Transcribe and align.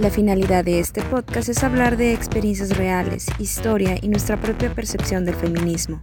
La 0.00 0.08
finalidad 0.08 0.64
de 0.64 0.80
este 0.80 1.02
podcast 1.02 1.50
es 1.50 1.62
hablar 1.62 1.98
de 1.98 2.14
experiencias 2.14 2.74
reales, 2.74 3.26
historia 3.38 3.98
y 4.00 4.08
nuestra 4.08 4.38
propia 4.38 4.72
percepción 4.74 5.26
del 5.26 5.34
feminismo. 5.34 6.00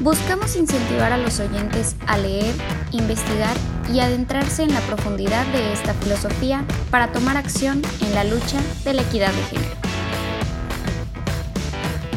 Buscamos 0.00 0.56
incentivar 0.56 1.12
a 1.12 1.18
los 1.18 1.38
oyentes 1.38 1.96
a 2.06 2.16
leer, 2.16 2.54
investigar 2.92 3.54
y 3.92 4.00
adentrarse 4.00 4.62
en 4.62 4.72
la 4.72 4.80
profundidad 4.80 5.44
de 5.48 5.74
esta 5.74 5.92
filosofía 5.92 6.64
para 6.90 7.12
tomar 7.12 7.36
acción 7.36 7.82
en 8.00 8.14
la 8.14 8.24
lucha 8.24 8.58
de 8.86 8.94
la 8.94 9.02
equidad 9.02 9.32
de 9.34 9.42
género. 9.42 9.76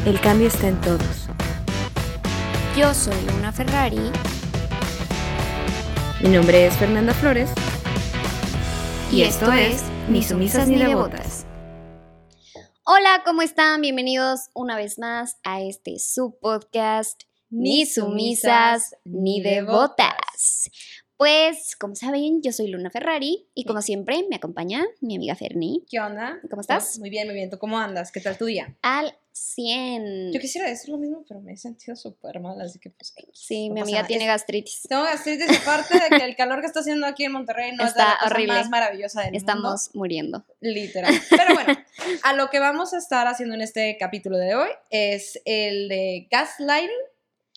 El 0.06 0.18
cambio 0.20 0.46
está 0.46 0.68
en 0.68 0.80
todos. 0.80 1.28
Yo 2.74 2.94
soy 2.94 3.16
Luna 3.26 3.52
Ferrari. 3.52 4.10
Mi 6.22 6.30
nombre 6.30 6.66
es 6.66 6.74
Fernanda 6.76 7.12
Flores. 7.12 7.50
Y, 9.12 9.22
esto 9.22 9.52
es 9.52 9.89
Ni 10.10 10.24
sumisas 10.24 10.66
ni 10.66 10.76
devotas. 10.76 11.46
Hola, 12.84 13.22
¿cómo 13.24 13.42
están? 13.42 13.80
Bienvenidos 13.80 14.50
una 14.54 14.76
vez 14.76 14.98
más 14.98 15.38
a 15.44 15.62
este 15.62 16.00
subpodcast 16.00 17.22
Ni 17.48 17.86
sumisas 17.86 18.96
ni 19.04 19.40
devotas. 19.40 20.68
Pues, 21.16 21.76
como 21.76 21.94
saben, 21.94 22.42
yo 22.42 22.50
soy 22.50 22.66
Luna 22.66 22.90
Ferrari 22.90 23.46
y 23.54 23.64
como 23.64 23.82
siempre 23.82 24.26
me 24.28 24.34
acompaña 24.34 24.84
mi 25.00 25.14
amiga 25.14 25.36
Ferni. 25.36 25.84
¿Qué 25.88 26.00
onda? 26.00 26.40
¿Cómo 26.50 26.60
estás? 26.60 26.98
Muy 26.98 27.10
bien, 27.10 27.28
muy 27.28 27.34
bien. 27.36 27.48
¿Tú 27.48 27.58
cómo 27.58 27.78
andas? 27.78 28.10
¿Qué 28.10 28.20
tal 28.20 28.36
tu 28.36 28.46
día? 28.46 28.76
Al 28.82 29.16
100. 29.32 30.32
Yo 30.32 30.40
quisiera 30.40 30.68
decir 30.68 30.90
lo 30.90 30.98
mismo, 30.98 31.24
pero 31.28 31.40
me 31.40 31.52
he 31.52 31.56
sentido 31.56 31.96
súper 31.96 32.40
mal, 32.40 32.60
así 32.60 32.78
que 32.78 32.90
pues... 32.90 33.14
Sí, 33.32 33.68
no 33.68 33.74
mi 33.74 33.80
amiga 33.82 33.98
nada. 33.98 34.08
tiene 34.08 34.24
Es- 34.24 34.28
gastritis. 34.28 34.82
Tengo 34.88 35.02
gastritis 35.04 35.60
aparte 35.62 35.98
de 35.98 36.08
que 36.18 36.24
el 36.24 36.36
calor 36.36 36.60
que 36.60 36.66
está 36.66 36.80
haciendo 36.80 37.06
aquí 37.06 37.24
en 37.24 37.32
Monterrey 37.32 37.72
no 37.74 37.84
es 37.84 37.90
Está 37.90 38.08
la 38.08 38.14
cosa 38.20 38.26
horrible. 38.34 38.54
más 38.54 38.68
maravillosa 38.70 39.20
del 39.22 39.32
mundo. 39.32 39.38
Estamos 39.38 39.90
muriendo. 39.94 40.44
Literal. 40.60 41.14
Pero 41.30 41.54
bueno, 41.54 41.74
a 42.22 42.32
lo 42.34 42.50
que 42.50 42.58
vamos 42.58 42.92
a 42.94 42.98
estar 42.98 43.26
haciendo 43.26 43.54
en 43.54 43.60
este 43.62 43.96
capítulo 43.98 44.36
de 44.36 44.54
hoy 44.54 44.68
es 44.90 45.40
el 45.44 45.88
de 45.88 46.28
gaslighting 46.30 46.90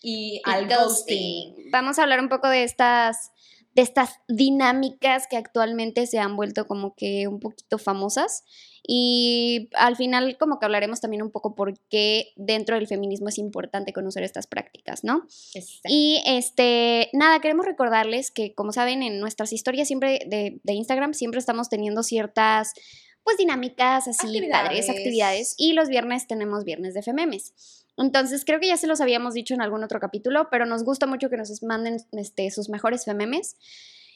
y 0.02 0.42
al 0.46 0.66
Y 0.70 0.74
ghosting. 0.76 1.56
Vamos 1.72 1.98
a 2.00 2.04
hablar 2.04 2.20
un 2.20 2.30
poco 2.30 2.48
de 2.50 2.64
estas, 2.64 3.32
de 3.74 3.82
estas 3.82 4.20
dinámicas 4.28 5.28
que 5.28 5.38
actualmente 5.38 6.08
se 6.08 6.20
han 6.20 6.36
vuelto 6.36 6.68
como 6.68 6.96
que 6.96 7.28
un 7.28 7.40
poquito 7.40 7.78
famosas. 7.78 8.44
Y 8.86 9.70
al 9.76 9.96
final 9.96 10.38
como 10.38 10.60
que 10.60 10.66
hablaremos 10.66 11.00
también 11.00 11.24
un 11.24 11.32
poco 11.32 11.56
por 11.56 11.80
qué 11.90 12.34
dentro 12.36 12.76
del 12.76 12.88
feminismo 12.88 13.30
es 13.30 13.38
importante 13.38 13.94
conocer 13.94 14.24
estas 14.24 14.46
prácticas, 14.46 15.06
¿no? 15.06 15.26
Exacto. 15.54 15.88
Y 15.88 16.22
este, 16.26 17.10
nada, 17.14 17.40
queremos 17.40 17.66
recordarles 17.66 18.30
que, 18.30 18.54
como 18.54 18.74
saben, 18.74 19.02
en 19.02 19.22
nuestras 19.22 19.54
historias 19.54 19.88
siempre 19.88 20.20
de, 20.28 20.60
de 20.62 20.74
Instagram 20.74 21.14
siempre 21.14 21.40
estamos 21.40 21.70
teniendo 21.70 22.04
ciertas, 22.04 22.74
pues, 23.24 23.38
dinámicas 23.38 24.08
así, 24.10 24.28
padres, 24.50 24.90
Actividades. 24.90 24.90
actividades. 24.90 25.56
Y 25.58 25.74
los 25.74 25.88
viernes 25.88 26.28
tenemos 26.28 26.66
viernes 26.66 26.94
de 26.94 27.02
FMMs. 27.02 27.54
Entonces, 27.96 28.44
creo 28.44 28.60
que 28.60 28.68
ya 28.68 28.76
se 28.76 28.88
los 28.88 29.00
habíamos 29.00 29.34
dicho 29.34 29.54
en 29.54 29.62
algún 29.62 29.84
otro 29.84 30.02
capítulo, 30.02 30.50
pero 30.50 30.66
nos 30.66 30.84
gusta 30.84 31.06
mucho 31.06 31.30
que 31.30 31.38
nos 31.38 31.64
manden 31.64 31.98
este, 32.12 32.52
sus 32.52 32.68
mejores 32.68 33.06
FMMs. 33.06 33.56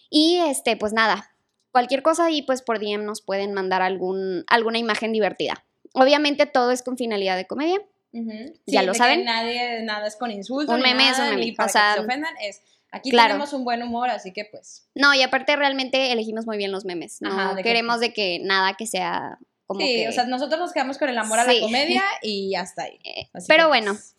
Y, 0.10 0.38
este, 0.38 0.76
pues 0.76 0.92
nada, 0.94 1.37
cualquier 1.78 2.02
cosa 2.02 2.26
ahí, 2.26 2.42
pues 2.42 2.64
por 2.64 2.80
DM 2.80 3.06
nos 3.06 3.22
pueden 3.22 3.54
mandar 3.54 3.84
algún, 3.84 4.44
alguna 4.48 4.80
imagen 4.80 5.12
divertida. 5.14 5.64
Obviamente 5.94 6.48
todo 6.48 6.72
es 6.72 6.82
con 6.82 6.98
finalidad 6.98 7.38
de 7.38 7.46
comedia. 7.46 7.80
Ya 8.66 8.80
Sí, 8.82 8.86
lo 8.88 8.96
saben. 8.96 9.26
Nadie, 9.26 9.84
nada 9.84 10.08
es 10.08 10.16
con 10.16 10.32
insultos. 10.32 10.74
Un 10.74 10.82
meme 10.82 11.08
es 11.08 11.20
un 11.20 11.26
meme, 11.30 11.38
Ni 11.46 11.52
para 11.52 11.68
o 11.68 11.72
sea, 11.72 11.92
que 11.94 12.00
se 12.00 12.06
ofendan. 12.08 12.34
Es, 12.42 12.62
aquí 12.90 13.12
claro. 13.12 13.28
tenemos 13.36 13.54
un 13.54 13.64
buen 13.64 13.84
humor, 13.84 14.10
así 14.10 14.34
que 14.34 14.46
pues... 14.46 14.88
No, 14.96 15.14
y 15.14 15.22
aparte 15.22 15.56
realmente 15.56 16.12
elegimos 16.12 16.48
muy 16.48 16.58
bien 16.58 16.72
los 16.72 16.84
memes. 16.84 17.22
No 17.22 17.30
Ajá, 17.32 17.50
de 17.52 17.58
que- 17.58 17.70
queremos 17.70 18.00
de 18.00 18.12
que 18.12 18.40
nada 18.42 18.74
que 18.74 18.88
sea 18.88 19.38
como 19.68 19.82
sí, 19.82 19.86
que... 19.98 20.10
o 20.10 20.12
sea, 20.12 20.24
nosotros 20.26 20.60
nos 20.60 20.74
quedamos 20.74 20.98
con 20.98 21.10
el 21.10 21.18
amor 21.20 21.38
a 21.38 21.44
la 21.46 21.60
comedia 21.62 22.02
y 22.24 22.56
hasta 22.56 22.86
ahí. 22.86 22.98
eh, 23.04 23.30
Así 23.34 23.46
pero 23.48 23.66
que, 23.66 23.68
bueno, 23.68 23.92
pues, 23.94 24.16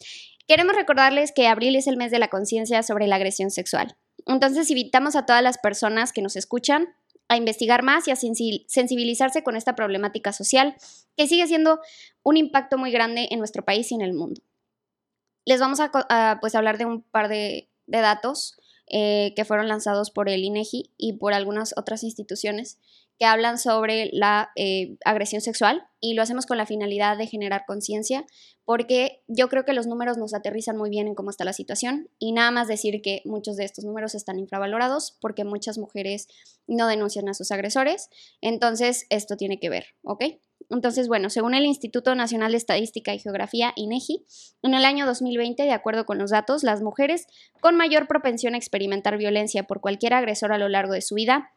queremos 0.47 0.77
recordarles 0.77 1.33
que 1.33 1.49
abril 1.49 1.75
es 1.75 1.89
el 1.89 1.97
mes 1.97 2.13
de 2.13 2.21
la 2.21 2.29
conciencia 2.29 2.85
sobre 2.85 3.09
la 3.09 3.17
agresión 3.17 3.51
sexual. 3.51 3.97
Entonces 4.27 4.71
invitamos 4.71 5.17
a 5.17 5.27
todas 5.27 5.43
las 5.43 5.59
personas 5.59 6.13
que 6.13 6.23
nos 6.23 6.37
escuchan 6.37 6.95
a 7.29 7.37
investigar 7.37 7.83
más 7.83 8.09
y 8.09 8.11
a 8.11 8.17
sensi- 8.17 8.65
sensibilizarse 8.67 9.43
con 9.43 9.57
esta 9.57 9.77
problemática 9.77 10.33
social 10.33 10.75
que 11.17 11.27
sigue 11.27 11.47
siendo 11.47 11.81
un 12.23 12.37
impacto 12.37 12.79
muy 12.79 12.91
grande 12.91 13.29
en 13.31 13.39
nuestro 13.39 13.65
país 13.65 13.91
y 13.93 13.95
en 13.95 14.03
el 14.03 14.15
mundo. 14.15 14.41
Les 15.45 15.61
vamos 15.61 15.81
a, 15.81 16.39
pues, 16.41 16.55
hablar 16.55 16.79
de 16.79 16.87
un 16.87 17.03
par 17.03 17.29
de, 17.29 17.69
datos 17.87 18.59
eh, 18.87 19.33
que 19.35 19.47
fueron 19.47 19.69
lanzados 19.69 20.11
por 20.11 20.29
el 20.29 20.45
INEGI 20.45 20.91
y 20.99 21.15
por 21.15 21.33
algunas 21.33 21.75
otras 21.77 22.03
instituciones 22.03 22.79
que 23.19 23.27
hablan 23.27 23.59
sobre 23.59 24.11
la 24.13 24.51
eh, 24.57 24.97
agresión 25.05 25.41
sexual 25.41 25.83
y 26.01 26.15
lo 26.15 26.23
hacemos 26.23 26.47
con 26.47 26.57
la 26.57 26.67
finalidad 26.67 27.19
de 27.19 27.27
generar 27.27 27.65
conciencia 27.67 28.25
porque 28.65 29.23
yo 29.27 29.49
creo 29.49 29.65
que 29.65 29.73
los 29.73 29.87
números 29.87 30.19
nos 30.19 30.35
aterrizan 30.35 30.77
muy 30.77 30.91
bien 30.91 31.09
en 31.09 31.15
cómo 31.15 31.31
está 31.31 31.45
la 31.45 31.53
situación 31.53 32.09
y 32.19 32.33
nada 32.33 32.51
más 32.51 32.69
decir 32.69 33.03
que 33.03 33.23
muchos 33.25 33.57
de 33.57 33.65
estos 33.65 33.85
números 33.85 34.15
están 34.15 34.39
infravalorados 34.39 35.17
porque 35.21 35.45
muchas 35.45 35.79
mujeres 35.79 36.29
no 36.67 36.87
denuncian 36.87 37.29
a 37.29 37.35
sus 37.35 37.51
agresores, 37.51 38.09
entonces 38.41 39.07
esto 39.11 39.37
tiene 39.37 39.59
que 39.59 39.71
ver, 39.71 39.87
¿ok? 40.03 40.25
Entonces, 40.71 41.09
bueno, 41.09 41.31
según 41.31 41.55
el 41.55 41.65
Instituto 41.65 42.15
Nacional 42.15 42.53
de 42.53 42.59
Estadística 42.59 43.15
y 43.15 43.19
Geografía, 43.19 43.73
INEGI, 43.75 44.27
en 44.63 44.75
el 44.75 44.85
año 44.85 45.07
2020, 45.07 45.63
de 45.63 45.73
acuerdo 45.73 46.05
con 46.05 46.19
los 46.19 46.31
datos, 46.31 46.63
las 46.63 46.83
mujeres 46.83 47.27
con 47.61 47.77
mayor 47.77 48.07
propensión 48.07 48.55
a 48.55 48.59
experimentar 48.59 49.17
violencia 49.17 49.63
por 49.63 49.81
cualquier 49.81 50.13
agresor 50.13 50.53
a 50.53 50.59
lo 50.59 50.69
largo 50.69 50.93
de 50.93 51.01
su 51.01 51.15
vida 51.15 51.53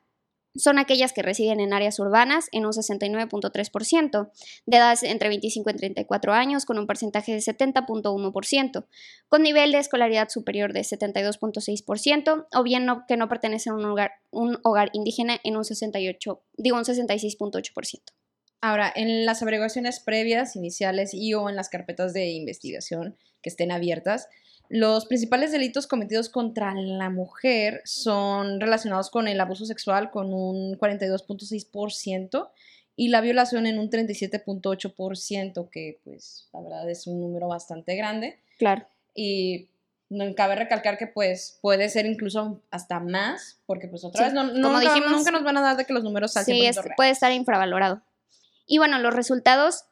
son 0.56 0.80
aquellas 0.80 1.14
que 1.14 1.22
residen 1.22 1.60
en 1.60 1.74
áreas 1.74 2.00
urbanas 2.00 2.48
en 2.52 2.66
un 2.66 2.72
69.3%, 2.72 4.32
de 4.66 4.78
edades 4.78 5.04
entre 5.04 5.30
25 5.30 5.70
y 5.70 5.74
34 5.74 6.34
años 6.34 6.66
con 6.66 6.78
un 6.78 6.88
porcentaje 6.88 7.34
de 7.34 7.40
70.1%, 7.40 8.86
con 9.30 9.44
nivel 9.44 9.72
de 9.72 9.80
escolaridad 9.80 10.30
superior 10.30 10.74
de 10.74 10.82
72.6% 10.82 12.48
o 12.54 12.64
bien 12.64 12.88
que 13.08 13.18
no 13.18 13.30
pertenecen 13.30 13.74
a 13.74 13.76
un 13.76 13.86
hogar, 13.86 14.12
un 14.30 14.60
hogar 14.64 14.90
indígena 14.94 15.40
en 15.44 15.58
un 15.58 15.66
68, 15.66 16.44
digo 16.58 16.78
un 16.78 16.84
66.8%. 16.84 18.02
Ahora, 18.64 18.94
en 18.96 19.26
las 19.26 19.42
averiguaciones 19.42 20.00
previas, 20.00 20.56
iniciales 20.56 21.16
y 21.16 21.34
o 21.34 21.50
en 21.50 21.56
las 21.56 21.70
carpetas 21.70 22.14
de 22.14 22.30
investigación 22.30 23.18
que 23.42 23.50
estén 23.50 23.72
abiertas, 23.72 24.28
los 24.74 25.06
principales 25.06 25.52
delitos 25.52 25.86
cometidos 25.86 26.30
contra 26.30 26.74
la 26.74 27.10
mujer 27.10 27.82
son 27.84 28.62
relacionados 28.62 29.10
con 29.10 29.28
el 29.28 29.40
abuso 29.42 29.66
sexual 29.66 30.12
con 30.12 30.34
un 30.34 30.78
42.6% 30.80 32.50
y 32.96 33.10
la 33.10 33.20
violación 33.20 33.66
en 33.66 33.80
un 33.80 33.90
37.8%, 33.90 35.70
que 35.70 36.00
pues 36.06 36.48
la 36.54 36.62
verdad 36.62 36.90
es 36.90 37.06
un 37.08 37.20
número 37.20 37.48
bastante 37.50 37.96
grande. 37.96 38.40
Claro. 38.58 38.86
Y 39.14 39.68
no 40.10 40.34
cabe 40.36 40.56
recalcar 40.56 40.98
que 40.98 41.08
pues 41.08 41.58
puede 41.62 41.90
ser 41.90 42.06
incluso 42.06 42.62
hasta 42.70 43.00
más, 43.02 43.60
porque 43.66 43.88
pues 43.88 44.04
otra 44.06 44.20
Sí, 44.20 44.24
vez 44.26 44.34
no, 44.34 44.42
como 44.52 44.78
nunca, 44.80 44.94
dijimos- 44.94 45.12
nunca 45.12 45.32
nos 45.32 45.44
van 45.44 45.58
a 45.58 45.62
dar 45.62 45.78
de 45.78 45.86
que 45.86 45.94
los 45.94 46.04
números 46.04 46.36
al 46.38 46.46
Sí, 46.46 46.52
100% 46.54 46.70
es- 46.70 46.76
reales. 46.78 46.94
puede 46.96 47.10
estar 47.10 47.32
infravalorado. 47.32 48.02
Y 48.68 48.78
bueno, 48.78 49.00
los 49.00 49.14
resultados 49.14 49.84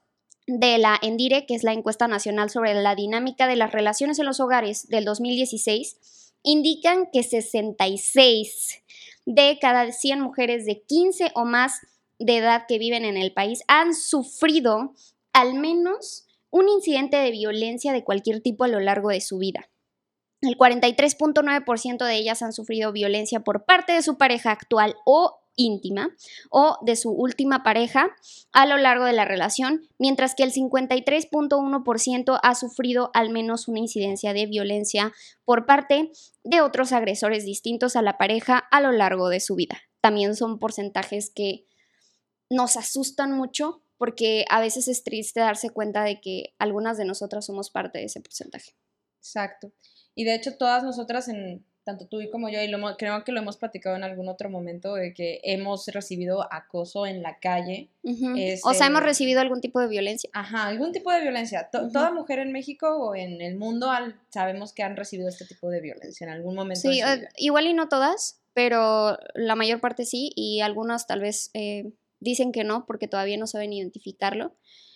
de 0.57 0.79
la 0.79 0.97
ENDIRE, 1.01 1.45
que 1.45 1.53
es 1.53 1.63
la 1.63 1.73
encuesta 1.73 2.07
nacional 2.07 2.49
sobre 2.49 2.73
la 2.73 2.95
dinámica 2.95 3.47
de 3.47 3.55
las 3.55 3.71
relaciones 3.71 4.17
en 4.17 4.25
los 4.25 4.39
hogares 4.39 4.87
del 4.87 5.05
2016, 5.05 6.33
indican 6.41 7.07
que 7.11 7.21
66 7.21 8.83
de 9.27 9.59
cada 9.61 9.91
100 9.91 10.21
mujeres 10.21 10.65
de 10.65 10.81
15 10.81 11.31
o 11.35 11.45
más 11.45 11.81
de 12.17 12.37
edad 12.37 12.63
que 12.67 12.79
viven 12.79 13.05
en 13.05 13.15
el 13.15 13.31
país 13.31 13.61
han 13.67 13.93
sufrido 13.93 14.95
al 15.33 15.53
menos 15.53 16.25
un 16.49 16.67
incidente 16.67 17.17
de 17.17 17.29
violencia 17.29 17.93
de 17.93 18.03
cualquier 18.03 18.41
tipo 18.41 18.63
a 18.63 18.69
lo 18.69 18.79
largo 18.79 19.09
de 19.09 19.21
su 19.21 19.37
vida. 19.37 19.69
El 20.41 20.57
43.9% 20.57 22.05
de 22.05 22.15
ellas 22.15 22.41
han 22.41 22.53
sufrido 22.53 22.91
violencia 22.91 23.41
por 23.41 23.65
parte 23.65 23.93
de 23.93 24.01
su 24.01 24.17
pareja 24.17 24.51
actual 24.51 24.95
o 25.05 25.38
íntima 25.59 26.15
o 26.49 26.77
de 26.81 26.95
su 26.95 27.11
última 27.11 27.61
pareja 27.61 28.07
a 28.51 28.65
lo 28.65 28.77
largo 28.77 29.05
de 29.05 29.13
la 29.13 29.25
relación, 29.25 29.87
mientras 29.99 30.33
que 30.33 30.43
el 30.43 30.53
53.1% 30.53 32.39
ha 32.41 32.55
sufrido 32.55 33.11
al 33.13 33.29
menos 33.29 33.67
una 33.67 33.79
incidencia 33.79 34.33
de 34.33 34.47
violencia 34.47 35.11
por 35.45 35.65
parte 35.65 36.11
de 36.43 36.61
otros 36.61 36.93
agresores 36.93 37.45
distintos 37.45 37.95
a 37.95 38.01
la 38.01 38.17
pareja 38.17 38.57
a 38.57 38.81
lo 38.81 38.91
largo 38.91 39.29
de 39.29 39.41
su 39.41 39.55
vida. 39.55 39.77
También 40.01 40.35
son 40.35 40.59
porcentajes 40.59 41.29
que 41.29 41.67
nos 42.49 42.77
asustan 42.77 43.33
mucho 43.33 43.83
porque 43.97 44.45
a 44.49 44.61
veces 44.61 44.87
es 44.87 45.03
triste 45.03 45.41
darse 45.41 45.71
cuenta 45.71 46.03
de 46.03 46.21
que 46.21 46.55
algunas 46.57 46.97
de 46.97 47.03
nosotras 47.03 47.45
somos 47.45 47.69
parte 47.69 47.99
de 47.99 48.05
ese 48.05 48.21
porcentaje. 48.21 48.71
Exacto. 49.17 49.73
Y 50.15 50.23
de 50.23 50.35
hecho 50.35 50.57
todas 50.57 50.83
nosotras, 50.83 51.27
en, 51.27 51.65
tanto 51.89 52.05
tú 52.05 52.21
y 52.21 52.29
como 52.29 52.49
yo, 52.49 52.61
y 52.61 52.67
lo 52.67 52.79
creo 52.97 53.23
que 53.23 53.31
lo 53.31 53.39
hemos 53.39 53.57
platicado 53.57 53.95
en 53.95 54.03
algún 54.03 54.29
otro 54.29 54.49
momento, 54.49 54.93
de 54.93 55.13
que 55.13 55.39
hemos 55.43 55.87
recibido 55.87 56.47
acoso 56.53 57.07
en 57.07 57.23
la 57.23 57.39
calle. 57.39 57.89
Es, 58.37 58.61
o 58.63 58.73
sea, 58.73 58.87
hemos 58.87 59.01
recibido 59.01 59.41
algún 59.41 59.59
tipo 59.59 59.79
de 59.79 59.87
violencia. 59.87 60.29
Ajá, 60.33 60.67
algún 60.67 60.91
tipo 60.91 61.11
de 61.11 61.21
violencia. 61.21 61.69
Toda 61.71 62.11
mujer 62.11 62.39
en 62.39 62.51
México 62.51 62.87
o 62.95 63.15
en 63.15 63.41
el 63.41 63.55
mundo 63.55 63.89
al- 63.89 64.19
sabemos 64.29 64.71
que 64.73 64.83
han 64.83 64.95
recibido 64.95 65.27
este 65.29 65.45
tipo 65.45 65.69
de 65.69 65.81
violencia 65.81 66.25
en 66.25 66.31
algún 66.33 66.53
momento. 66.55 66.81
Sí, 66.91 67.01
eh, 67.01 67.27
igual 67.37 67.65
y 67.67 67.73
no 67.73 67.89
todas, 67.89 68.39
pero 68.53 69.17
la 69.33 69.55
mayor 69.55 69.79
parte 69.79 70.05
sí 70.05 70.31
y 70.35 70.61
algunas 70.61 71.07
tal 71.07 71.21
vez 71.21 71.49
eh, 71.53 71.91
dicen 72.19 72.51
que 72.51 72.63
no 72.63 72.85
porque 72.85 73.07
todavía 73.07 73.37
no 73.37 73.47
saben 73.47 73.73
identificarlo. 73.73 74.53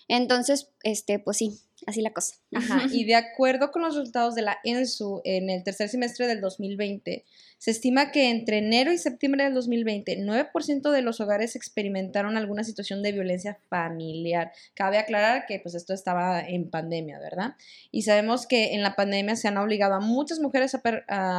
Entonces, 0.07 0.69
este, 0.83 1.17
pues 1.19 1.37
sí, 1.37 1.59
así 1.87 2.01
la 2.01 2.11
cosa. 2.11 2.35
Ajá, 2.53 2.83
y 2.91 3.05
de 3.05 3.15
acuerdo 3.15 3.71
con 3.71 3.81
los 3.81 3.95
resultados 3.95 4.35
de 4.35 4.41
la 4.41 4.57
ENSU 4.63 5.21
en 5.23 5.49
el 5.49 5.63
tercer 5.63 5.89
semestre 5.89 6.27
del 6.27 6.41
2020, 6.41 7.25
se 7.57 7.71
estima 7.71 8.11
que 8.11 8.29
entre 8.29 8.57
enero 8.57 8.91
y 8.91 8.97
septiembre 8.97 9.45
del 9.45 9.53
2020, 9.53 10.19
9% 10.19 10.91
de 10.91 11.01
los 11.01 11.21
hogares 11.21 11.55
experimentaron 11.55 12.35
alguna 12.35 12.65
situación 12.65 13.01
de 13.01 13.13
violencia 13.13 13.57
familiar. 13.69 14.51
Cabe 14.73 14.97
aclarar 14.97 15.45
que 15.45 15.59
pues 15.59 15.73
esto 15.73 15.93
estaba 15.93 16.41
en 16.41 16.69
pandemia, 16.69 17.19
¿verdad? 17.19 17.55
Y 17.89 18.01
sabemos 18.01 18.47
que 18.47 18.73
en 18.73 18.81
la 18.81 18.95
pandemia 18.95 19.37
se 19.37 19.47
han 19.47 19.57
obligado 19.57 19.93
a 19.93 20.01
muchas 20.01 20.39
mujeres 20.39 20.75
a, 20.75 20.81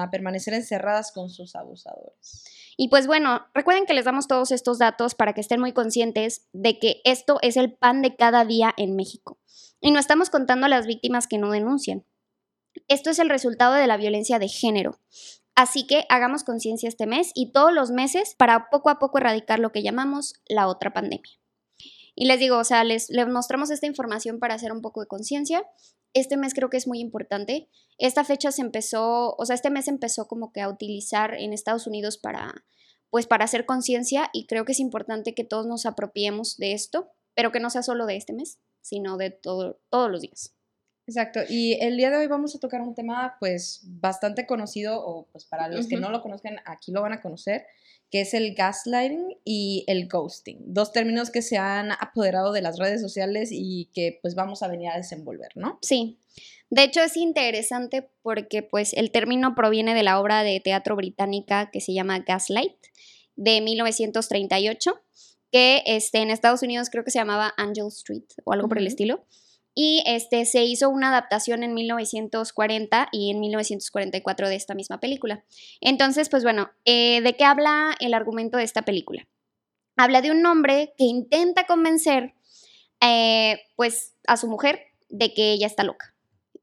a 0.03 0.11
permanecer 0.11 0.55
encerradas 0.55 1.13
con 1.13 1.29
sus 1.29 1.57
abusadores. 1.57 2.45
Y 2.77 2.89
pues 2.89 3.07
bueno, 3.07 3.43
recuerden 3.55 3.87
que 3.87 3.95
les 3.95 4.05
damos 4.05 4.27
todos 4.27 4.51
estos 4.51 4.79
datos 4.79 5.15
para 5.15 5.33
que 5.33 5.41
estén 5.41 5.61
muy 5.61 5.73
conscientes 5.73 6.47
de 6.53 6.79
que 6.79 7.01
esto 7.05 7.39
es 7.43 7.57
el 7.57 7.73
pan 7.73 8.03
de 8.03 8.17
cada 8.17 8.45
día 8.45 8.75
en 8.77 8.97
México. 8.97 9.39
Y 9.85 9.91
no 9.91 10.01
estamos 10.01 10.31
contando 10.31 10.65
a 10.65 10.71
las 10.71 10.87
víctimas 10.87 11.27
que 11.27 11.37
no 11.37 11.51
denuncian. 11.51 12.07
Esto 12.89 13.11
es 13.11 13.19
el 13.19 13.29
resultado 13.29 13.75
de 13.75 13.87
la 13.87 13.99
violencia 13.99 14.39
de 14.39 14.49
género. 14.49 14.99
Así 15.55 15.87
que 15.87 16.07
hagamos 16.09 16.43
conciencia 16.43 16.89
este 16.89 17.07
mes 17.07 17.33
y 17.35 17.53
todos 17.53 17.71
los 17.71 17.91
meses 17.91 18.35
para 18.35 18.71
poco 18.71 18.89
a 18.89 18.99
poco 18.99 19.19
erradicar 19.19 19.59
lo 19.59 19.73
que 19.73 19.83
llamamos 19.83 20.41
la 20.49 20.69
otra 20.69 20.95
pandemia. 20.95 21.31
Y 22.15 22.25
les 22.25 22.39
digo, 22.39 22.57
o 22.57 22.65
sea, 22.65 22.83
les, 22.83 23.11
les 23.11 23.29
mostramos 23.29 23.71
esta 23.71 23.87
información 23.87 24.39
para 24.39 24.55
hacer 24.55 24.73
un 24.73 24.81
poco 24.81 25.03
de 25.03 25.07
conciencia. 25.07 25.67
Este 26.15 26.39
mes 26.39 26.55
creo 26.55 26.71
que 26.71 26.79
es 26.79 26.89
muy 26.89 27.01
importante. 27.01 27.69
Esta 27.99 28.25
fecha 28.25 28.53
se 28.53 28.63
empezó, 28.63 29.35
o 29.37 29.45
sea, 29.45 29.53
este 29.53 29.69
mes 29.69 29.87
empezó 29.87 30.27
como 30.27 30.51
que 30.51 30.63
a 30.63 30.71
utilizar 30.71 31.35
en 31.35 31.53
Estados 31.53 31.87
Unidos 31.87 32.17
para, 32.17 32.65
pues 33.11 33.27
para 33.27 33.45
hacer 33.45 33.67
conciencia 33.67 34.31
y 34.33 34.47
creo 34.47 34.65
que 34.65 34.73
es 34.73 34.81
importante 34.81 35.35
que 35.35 35.45
todos 35.45 35.67
nos 35.67 35.85
apropiemos 35.85 36.57
de 36.57 36.73
esto, 36.73 37.11
pero 37.35 37.53
que 37.53 37.61
no 37.61 37.69
sea 37.69 37.83
solo 37.83 38.07
de 38.07 38.17
este 38.17 38.33
mes, 38.33 38.59
sino 38.85 39.17
de 39.17 39.31
todo, 39.31 39.81
todos 39.89 40.11
los 40.11 40.21
días. 40.21 40.55
Exacto, 41.07 41.41
y 41.49 41.75
el 41.83 41.97
día 41.97 42.11
de 42.11 42.17
hoy 42.17 42.27
vamos 42.29 42.55
a 42.55 42.59
tocar 42.59 42.81
un 42.81 42.95
tema 42.95 43.37
pues 43.41 43.81
bastante 43.85 44.47
conocido, 44.47 45.05
o 45.05 45.27
pues 45.33 45.45
para 45.45 45.69
los 45.69 45.87
que 45.87 45.97
no 45.97 46.11
lo 46.11 46.23
conozcan, 46.23 46.57
aquí 46.65 46.93
lo 46.93 47.03
van 47.03 47.13
a 47.13 47.21
conocer, 47.21 47.67
que 48.11 48.23
es 48.23 48.33
el 48.33 48.55
gaslighting 48.55 49.37
y 49.45 49.85
el 49.87 50.09
ghosting, 50.09 50.59
dos 50.67 50.93
términos 50.93 51.31
que 51.31 51.43
se 51.43 51.59
han 51.59 51.93
apoderado 51.93 52.53
de 52.53 52.63
las 52.63 52.79
redes 52.79 53.03
sociales 53.03 53.51
y 53.53 53.91
que 53.93 54.19
pues 54.23 54.35
vamos 54.35 54.63
a 54.63 54.69
venir 54.69 54.89
a 54.89 54.97
desenvolver, 54.97 55.51
¿no? 55.57 55.79
Sí, 55.83 56.21
de 56.71 56.85
hecho 56.85 57.03
es 57.03 57.17
interesante 57.17 58.09
porque 58.23 58.63
pues 58.63 58.95
el 58.95 59.11
término 59.11 59.55
proviene 59.55 59.95
de 59.95 60.05
la 60.05 60.19
obra 60.21 60.43
de 60.43 60.61
teatro 60.61 60.97
británica 60.97 61.71
que 61.71 61.81
se 61.81 61.93
llama 61.93 62.21
Gaslight 62.21 62.77
de 63.37 63.61
1938, 63.61 65.03
que 65.55 65.85
este, 65.87 66.19
en 66.19 66.33
Estados 66.33 66.65
Unidos 66.65 66.91
creo 66.91 67.05
que 67.05 67.13
se 67.13 67.21
llamaba 67.21 67.55
Angel 67.57 67.87
Street 67.87 68.25
o 68.43 68.53
algo 68.53 68.67
por 68.67 68.79
el 68.79 68.89
estilo. 68.89 69.25
Y 69.73 70.03
este, 70.05 70.47
se 70.47 70.65
hizo 70.65 70.91
una 70.91 71.11
adaptación 71.11 71.63
en 71.63 71.75
1940 71.75 73.09
y 73.13 73.31
en 73.31 73.39
1944 73.39 74.49
de 74.49 74.57
esta 74.57 74.75
misma 74.75 74.99
película. 74.99 75.45
Entonces, 75.81 76.29
pues 76.29 76.43
bueno, 76.43 76.71
eh, 76.85 77.21
¿de 77.21 77.37
qué 77.37 77.45
habla 77.45 77.95
el 78.01 78.15
argumento 78.15 78.59
de 78.59 78.65
esta 78.65 78.83
película? 78.83 79.29
Habla 79.97 80.23
de 80.23 80.33
un 80.33 80.45
hombre 80.45 80.93
que 80.99 81.05
intenta 81.05 81.69
convencer 81.69 82.35
eh, 83.01 83.61
pues 83.77 84.17
a 84.27 84.37
su 84.37 84.49
mujer 84.49 84.81
de 85.09 85.35
que 85.35 85.53
ella 85.53 85.69
está 85.69 85.85
loca. 85.85 86.17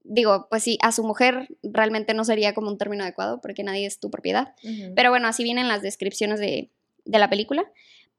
Digo, 0.04 0.48
pues 0.50 0.64
sí, 0.64 0.78
a 0.82 0.92
su 0.92 1.06
mujer 1.06 1.48
realmente 1.64 2.14
no 2.14 2.26
sería 2.26 2.54
como 2.54 2.68
un 2.68 2.78
término 2.78 3.04
adecuado 3.04 3.40
porque 3.40 3.64
nadie 3.64 3.86
es 3.86 4.02
tu 4.02 4.12
propiedad. 4.12 4.54
Pero 4.98 5.12
bueno, 5.12 5.30
así 5.30 5.44
vienen 5.44 5.70
las 5.70 5.82
descripciones 5.82 6.42
de, 6.42 6.72
de 7.06 7.20
la 7.20 7.30
película. 7.30 7.72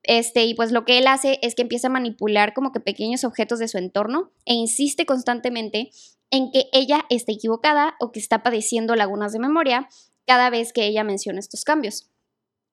Este, 0.04 0.44
y 0.44 0.54
pues 0.54 0.72
lo 0.72 0.84
que 0.84 0.98
él 0.98 1.06
hace 1.06 1.38
es 1.42 1.54
que 1.54 1.62
empieza 1.62 1.86
a 1.86 1.90
manipular 1.90 2.54
como 2.54 2.72
que 2.72 2.80
pequeños 2.80 3.24
objetos 3.24 3.58
de 3.58 3.68
su 3.68 3.78
entorno 3.78 4.32
e 4.44 4.54
insiste 4.54 5.06
constantemente 5.06 5.90
en 6.30 6.50
que 6.50 6.64
ella 6.72 7.04
está 7.08 7.32
equivocada 7.32 7.94
o 8.00 8.10
que 8.10 8.18
está 8.18 8.42
padeciendo 8.42 8.96
lagunas 8.96 9.32
de 9.32 9.38
memoria 9.38 9.88
cada 10.26 10.50
vez 10.50 10.72
que 10.72 10.86
ella 10.86 11.04
menciona 11.04 11.38
estos 11.38 11.64
cambios. 11.64 12.08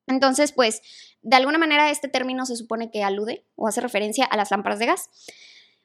Entonces, 0.07 0.51
pues, 0.53 0.81
de 1.21 1.35
alguna 1.35 1.59
manera 1.59 1.91
este 1.91 2.07
término 2.07 2.45
se 2.45 2.55
supone 2.55 2.89
que 2.89 3.03
alude 3.03 3.45
o 3.55 3.67
hace 3.67 3.81
referencia 3.81 4.25
a 4.25 4.37
las 4.37 4.49
lámparas 4.49 4.79
de 4.79 4.87
gas. 4.87 5.09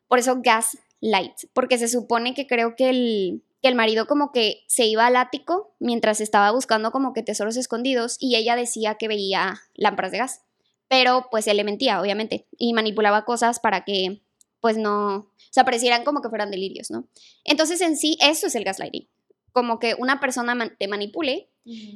Por 0.09 0.19
eso 0.19 0.41
gas 0.43 0.79
light, 1.01 1.35
porque 1.53 1.77
se 1.77 1.89
supone 1.89 2.33
que 2.33 2.47
creo 2.47 2.77
que 2.77 2.89
el, 2.89 3.43
que 3.61 3.69
el 3.69 3.75
marido 3.75 4.07
como 4.07 4.33
que 4.33 4.65
se 4.69 4.87
iba 4.87 5.05
al 5.05 5.17
ático 5.17 5.75
mientras 5.79 6.23
estaba 6.23 6.51
buscando 6.53 6.91
como 6.91 7.13
que 7.13 7.23
tesoros 7.23 7.57
escondidos 7.57 8.17
y 8.19 8.37
ella 8.37 8.57
decía 8.57 8.95
que 8.95 9.09
veía 9.09 9.61
lámparas 9.75 10.13
de 10.13 10.19
gas 10.19 10.44
pero 10.89 11.29
pues 11.31 11.47
él 11.47 11.57
le 11.57 11.65
mentía, 11.65 12.01
obviamente, 12.01 12.47
y 12.57 12.73
manipulaba 12.73 13.25
cosas 13.25 13.61
para 13.61 13.85
que 13.85 14.23
pues 14.61 14.79
no, 14.79 15.17
o 15.17 15.31
sea, 15.51 15.65
parecieran 15.65 16.05
como 16.05 16.23
que 16.23 16.31
fueran 16.31 16.51
delirios, 16.51 16.91
¿no? 16.91 17.07
Entonces 17.45 17.83
en 17.83 17.99
sí 17.99 18.17
eso 18.21 18.47
es 18.47 18.55
el 18.55 18.65
gaslighting, 18.65 19.09
como 19.53 19.79
que 19.79 19.95
una 19.99 20.21
persona 20.21 20.57
te 20.79 20.89
manipule, 20.89 21.51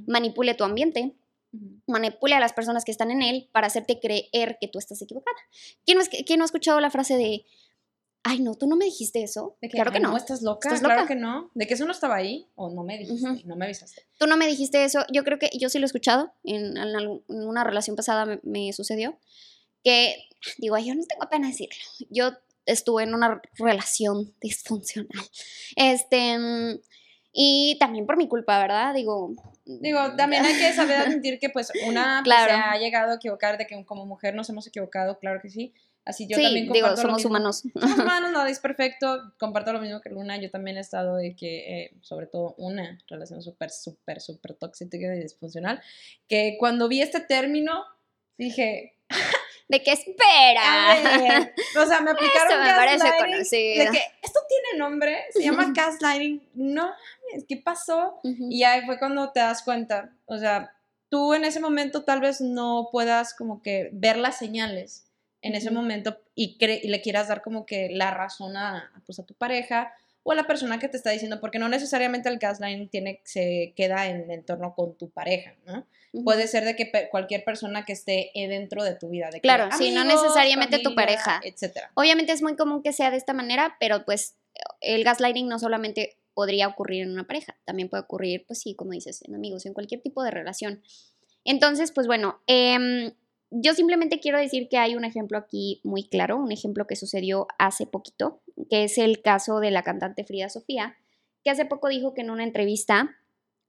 manipule 0.06 0.55
tu 0.55 0.64
ambiente, 0.64 1.14
manipule 1.87 2.35
a 2.35 2.40
las 2.40 2.52
personas 2.52 2.85
que 2.85 2.90
están 2.90 3.11
en 3.11 3.23
él 3.23 3.49
para 3.52 3.69
hacerte 3.69 4.00
creer 4.00 4.58
que 4.61 4.69
tú 4.69 4.79
estás 4.79 5.00
equivocada. 5.00 5.37
¿Quién 5.87 5.99
¿quién 6.26 6.38
no 6.38 6.44
ha 6.44 6.46
escuchado 6.46 6.79
la 6.81 6.90
frase 6.90 7.17
de 7.17 7.46
ay, 8.28 8.40
no, 8.40 8.54
tú 8.54 8.66
no 8.66 8.76
me 8.76 8.84
dijiste 8.84 9.22
eso. 9.22 9.56
De 9.62 9.69
que, 9.69 9.76
claro 9.76 9.90
que 9.90 10.00
no. 10.00 10.14
¿Estás 10.16 10.42
loca? 10.42 10.69
claro 10.78 11.06
que 11.06 11.14
no. 11.14 11.50
De 11.54 11.66
que 11.66 11.75
eso 11.75 11.86
no 11.86 11.92
estaba 11.92 12.16
ahí 12.16 12.46
o 12.56 12.69
no 12.70 12.84
me 12.84 12.98
dijiste, 12.98 13.42
no 13.46 13.56
me 13.56 13.64
avisaste. 13.64 14.02
Tú 14.19 14.26
no 14.26 14.36
me 14.36 14.46
dijiste 14.46 14.84
eso. 14.84 15.04
Yo 15.10 15.25
creo 15.25 15.38
que 15.38 15.50
yo 15.58 15.70
sí 15.70 15.78
lo 15.78 15.84
he 15.84 15.86
escuchado. 15.86 16.32
En, 16.44 16.75
una 17.28 17.64
relación 17.64 17.96
pasada 17.96 18.38
me, 18.42 18.72
sucedió. 18.75 19.19
Que, 19.82 20.16
digo, 20.58 20.76
yo 20.76 20.94
no 20.94 21.02
tengo 21.04 21.28
pena 21.30 21.48
decirlo. 21.48 21.75
Yo 22.10 22.32
estuve 22.66 23.04
en 23.04 23.14
una 23.14 23.40
relación 23.56 24.34
disfuncional. 24.42 25.25
Este. 25.76 26.36
Y 27.32 27.76
también 27.78 28.04
por 28.04 28.16
mi 28.16 28.28
culpa, 28.28 28.58
¿verdad? 28.58 28.92
Digo. 28.94 29.32
Digo, 29.64 30.16
también 30.16 30.44
hay 30.44 30.58
que 30.58 30.72
saber 30.72 30.96
admitir 30.96 31.38
que, 31.38 31.50
pues, 31.50 31.70
una 31.86 32.22
pues, 32.25 32.36
se 32.44 32.50
ha 32.50 32.76
llegado 32.78 33.12
a 33.12 33.16
equivocar, 33.16 33.58
de 33.58 33.66
que 33.66 33.84
como 33.84 34.06
mujer 34.06 34.34
nos 34.34 34.48
hemos 34.50 34.66
equivocado, 34.66 35.19
claro 35.19 35.40
que 35.40 35.50
sí 35.50 35.75
Así 36.08 36.26
yo 36.26 36.38
también 36.40 36.66
comparto 36.69 36.96
digo, 36.96 37.02
somos 37.02 37.25
humanos. 37.26 37.64
Somos 37.78 37.99
humanos, 37.99 38.32
no 38.32 38.46
es 38.46 38.60
perfecto. 38.60 39.34
Comparto 39.38 39.75
lo 39.75 39.81
mismo 39.81 40.00
que 40.00 40.08
Luna. 40.08 40.38
Yo 40.38 40.50
también 40.50 40.78
he 40.78 40.81
estado 40.81 41.16
de 41.16 41.37
que, 41.37 41.82
eh, 41.82 41.90
sobre 42.00 42.26
todo, 42.26 42.55
una 42.56 42.99
relación 43.08 43.43
súper, 43.43 43.70
súper, 43.70 44.22
súper 44.22 44.55
tóxica 44.55 44.96
y 44.96 45.20
disfuncional. 45.20 45.82
Que 46.26 46.56
cuando 46.58 46.88
vi 46.88 47.02
este 47.02 47.20
término, 47.20 47.84
dije. 48.38 48.94
¿De 49.69 49.82
qué 49.82 49.93
espera? 49.93 50.96
o 51.76 51.87
sea, 51.87 52.00
me 52.00 52.11
aplicaron 52.12 52.52
Esto 52.52 52.64
me 52.64 52.75
parece 52.75 53.09
conocido. 53.18 53.85
De 53.85 53.90
que 53.90 54.02
esto 54.23 54.40
tiene 54.49 54.78
nombre, 54.78 55.25
se 55.28 55.42
llama 55.42 55.71
gaslighting. 55.75 56.49
No, 56.54 56.90
¿qué 57.47 57.59
pasó? 57.59 58.18
Y 58.23 58.62
ahí 58.62 58.80
fue 58.87 58.99
cuando 58.99 59.30
te 59.30 59.40
das 59.40 59.62
cuenta. 59.62 60.11
O 60.25 60.38
sea, 60.38 60.73
tú 61.11 61.35
en 61.35 61.44
ese 61.44 61.61
momento 61.61 62.04
tal 62.04 62.23
vez 62.23 62.40
no 62.40 62.88
puedas 62.90 63.35
como 63.35 63.61
que 63.61 63.90
ver 63.92 64.16
las 64.16 64.38
señales 64.38 65.08
en 65.42 65.54
ese 65.54 65.71
momento 65.71 66.18
y, 66.35 66.57
le 66.61 67.00
quieras 67.00 67.28
dar 67.28 67.42
como 67.42 67.66
que 67.66 67.88
la 67.90 68.11
razón 68.11 68.57
a, 68.57 68.92
pues, 69.07 69.18
a 69.18 69.26
tu 69.26 69.35
pareja 69.35 69.92
o 70.23 70.33
a 70.33 70.35
la 70.35 70.47
persona 70.47 70.78
que 70.78 70.88
te 70.88 70.97
está 70.97 71.11
diciendo, 71.11 71.40
porque 71.40 71.59
no 71.59 71.68
necesariamente 71.68 72.28
el 72.28 72.38
gaslighting 72.38 72.88
tiene, 72.88 73.21
se 73.25 73.73
queda 73.76 74.09
en 74.09 74.23
el 74.23 74.30
entorno 74.30 74.75
con 74.75 74.95
tu 74.97 75.09
pareja, 75.11 75.54
¿no? 75.64 75.87
Puede 76.25 76.49
ser 76.49 76.64
de 76.64 76.75
que 76.75 76.90
cualquier 77.11 77.45
persona 77.45 77.85
que 77.85 77.92
esté 77.92 78.30
eh, 78.35 78.49
dentro 78.49 78.83
de 78.83 78.95
tu 78.95 79.11
vida. 79.11 79.28
De 79.30 79.40
claro, 79.40 79.68
sí, 79.76 79.90
no 79.90 80.04
necesariamente 80.04 80.78
tu 80.78 80.95
pareja. 80.95 81.40
Etcétera. 81.45 81.90
Obviamente 81.95 82.33
es 82.33 82.42
muy 82.42 82.57
común 82.57 82.83
que 82.83 82.92
sea 82.92 83.11
de 83.11 83.18
esta 83.18 83.35
manera, 83.35 83.76
pero 83.78 84.04
pues 84.04 84.35
el 84.80 85.04
gaslighting 85.04 85.49
no 85.49 85.59
solamente 85.59 86.16
podría 86.35 86.68
ocurrir 86.68 87.02
en 87.02 87.12
una 87.12 87.26
pareja, 87.26 87.57
también 87.64 87.88
puede 87.88 88.02
ocurrir, 88.02 88.45
pues 88.47 88.61
sí, 88.61 88.75
como 88.75 88.92
dices, 88.92 89.23
en 89.23 89.35
amigos, 89.35 89.66
en 89.66 89.75
cualquier 89.75 90.00
tipo 90.00 90.23
de 90.23 90.30
relación. 90.30 90.83
Entonces, 91.45 91.92
pues 91.92 92.07
bueno, 92.07 92.40
eh, 92.47 93.12
yo 93.50 93.75
simplemente 93.75 94.21
quiero 94.21 94.38
decir 94.38 94.69
que 94.69 94.78
hay 94.78 94.95
un 94.95 95.05
ejemplo 95.05 95.38
aquí 95.38 95.81
muy 95.85 96.05
claro, 96.05 96.37
un 96.37 96.52
ejemplo 96.52 96.87
que 96.87 96.97
sucedió 96.97 97.47
hace 97.59 97.87
poquito, 97.87 98.40
que 98.69 98.85
es 98.85 98.99
el 98.99 99.23
caso 99.23 99.61
de 99.61 99.71
la 99.71 99.83
cantante 99.83 100.25
Frida 100.25 100.49
Sofía, 100.49 100.97
que 101.43 101.50
hace 101.50 101.64
poco 101.64 101.88
dijo 101.88 102.14
que 102.14 102.21
en 102.21 102.31
una 102.31 102.45
entrevista 102.45 103.17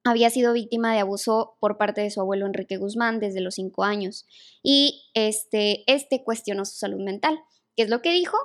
había 0.04 0.30
sido 0.30 0.54
víctima 0.54 0.94
de 0.94 1.00
abuso 1.00 1.58
por 1.60 1.78
parte 1.78 2.02
de 2.02 2.10
su 2.10 2.22
abuelo 2.22 2.46
Enrique 2.46 2.78
Guzmán 2.78 3.20
desde 3.20 3.42
los 3.42 3.56
cinco 3.56 3.84
años 3.84 4.26
y 4.64 5.04
este, 5.14 5.84
este 5.92 6.24
cuestionó 6.24 6.66
su 6.66 6.78
salud 6.78 7.02
mental. 7.02 7.40
¿Qué 7.76 7.84
es 7.84 7.90
lo 7.90 8.02
que 8.02 8.12
dijo? 8.12 8.38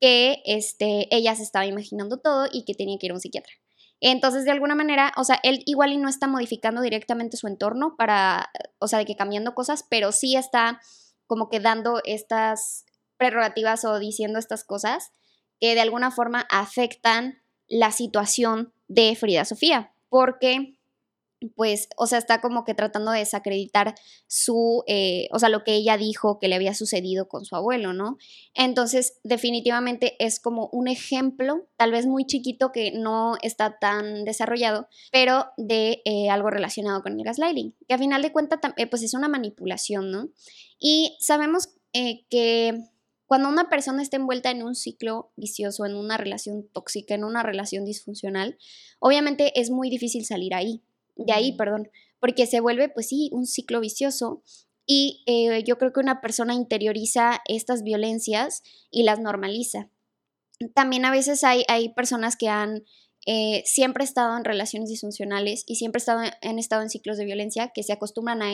Que 0.00 0.42
este, 0.44 1.14
ella 1.14 1.34
se 1.34 1.42
estaba 1.42 1.66
imaginando 1.66 2.18
todo 2.18 2.46
y 2.50 2.64
que 2.64 2.74
tenía 2.74 2.98
que 2.98 3.06
ir 3.06 3.12
a 3.12 3.14
un 3.14 3.20
psiquiatra. 3.20 3.52
Entonces, 4.00 4.44
de 4.44 4.52
alguna 4.52 4.74
manera, 4.74 5.12
o 5.16 5.24
sea, 5.24 5.40
él 5.42 5.62
igual 5.66 5.92
y 5.92 5.98
no 5.98 6.08
está 6.08 6.28
modificando 6.28 6.80
directamente 6.80 7.36
su 7.36 7.48
entorno 7.48 7.96
para, 7.96 8.50
o 8.78 8.86
sea, 8.86 9.00
de 9.00 9.04
que 9.04 9.16
cambiando 9.16 9.54
cosas, 9.54 9.84
pero 9.88 10.12
sí 10.12 10.36
está 10.36 10.80
como 11.26 11.48
que 11.48 11.60
dando 11.60 12.00
estas 12.04 12.84
prerrogativas 13.16 13.84
o 13.84 13.98
diciendo 13.98 14.38
estas 14.38 14.64
cosas 14.64 15.12
que 15.60 15.74
de 15.74 15.80
alguna 15.80 16.10
forma 16.10 16.46
afectan 16.50 17.42
la 17.66 17.90
situación 17.90 18.72
de 18.86 19.16
Frida 19.16 19.44
Sofía, 19.44 19.92
porque 20.08 20.77
pues, 21.54 21.88
o 21.96 22.06
sea, 22.06 22.18
está 22.18 22.40
como 22.40 22.64
que 22.64 22.74
tratando 22.74 23.12
de 23.12 23.20
desacreditar 23.20 23.94
su, 24.26 24.82
eh, 24.86 25.28
o 25.32 25.38
sea, 25.38 25.48
lo 25.48 25.64
que 25.64 25.74
ella 25.74 25.96
dijo 25.96 26.38
que 26.38 26.48
le 26.48 26.56
había 26.56 26.74
sucedido 26.74 27.28
con 27.28 27.44
su 27.44 27.54
abuelo, 27.56 27.92
¿no? 27.92 28.18
Entonces, 28.54 29.18
definitivamente 29.22 30.16
es 30.18 30.40
como 30.40 30.68
un 30.72 30.88
ejemplo, 30.88 31.68
tal 31.76 31.92
vez 31.92 32.06
muy 32.06 32.24
chiquito 32.26 32.72
que 32.72 32.92
no 32.92 33.36
está 33.42 33.78
tan 33.78 34.24
desarrollado, 34.24 34.88
pero 35.12 35.46
de 35.56 36.02
eh, 36.04 36.30
algo 36.30 36.50
relacionado 36.50 37.02
con 37.02 37.18
el 37.18 37.24
gaslighting, 37.24 37.74
que 37.86 37.94
a 37.94 37.98
final 37.98 38.22
de 38.22 38.32
cuentas, 38.32 38.60
eh, 38.76 38.86
pues 38.86 39.02
es 39.02 39.14
una 39.14 39.28
manipulación, 39.28 40.10
¿no? 40.10 40.28
Y 40.78 41.16
sabemos 41.20 41.68
que 41.92 42.84
cuando 43.28 43.50
una 43.50 43.68
persona 43.68 44.02
está 44.02 44.16
envuelta 44.16 44.50
en 44.50 44.62
un 44.62 44.74
ciclo 44.74 45.32
vicioso, 45.36 45.84
en 45.84 45.96
una 45.96 46.16
relación 46.16 46.66
tóxica, 46.72 47.14
en 47.14 47.24
una 47.24 47.42
relación 47.42 47.84
disfuncional, 47.84 48.56
obviamente 49.00 49.60
es 49.60 49.70
muy 49.70 49.90
difícil 49.90 50.24
salir 50.24 50.54
ahí 50.54 50.82
de 51.18 51.32
ahí, 51.32 51.52
perdón, 51.52 51.90
porque 52.20 52.46
se 52.46 52.60
vuelve, 52.60 52.88
pues 52.88 53.08
sí, 53.08 53.28
un 53.32 53.46
ciclo 53.46 53.80
vicioso. 53.80 54.42
Y 54.86 55.22
eh, 55.26 55.62
yo 55.64 55.76
creo 55.76 55.92
que 55.92 56.00
una 56.00 56.20
persona 56.22 56.54
interioriza 56.54 57.40
estas 57.46 57.82
violencias 57.82 58.62
y 58.90 59.02
las 59.02 59.20
normaliza. 59.20 59.90
También 60.74 61.04
a 61.04 61.10
veces 61.10 61.44
hay, 61.44 61.64
hay 61.68 61.90
personas 61.90 62.36
que 62.36 62.48
han 62.48 62.84
eh, 63.26 63.62
siempre 63.66 64.04
estado 64.04 64.36
en 64.36 64.44
relaciones 64.44 64.88
disfuncionales 64.88 65.64
y 65.66 65.76
siempre 65.76 65.98
estado, 65.98 66.22
han 66.40 66.58
estado 66.58 66.82
en 66.82 66.88
ciclos 66.88 67.18
de 67.18 67.26
violencia 67.26 67.70
que 67.74 67.82
se 67.82 67.92
acostumbran 67.92 68.40
a, 68.42 68.52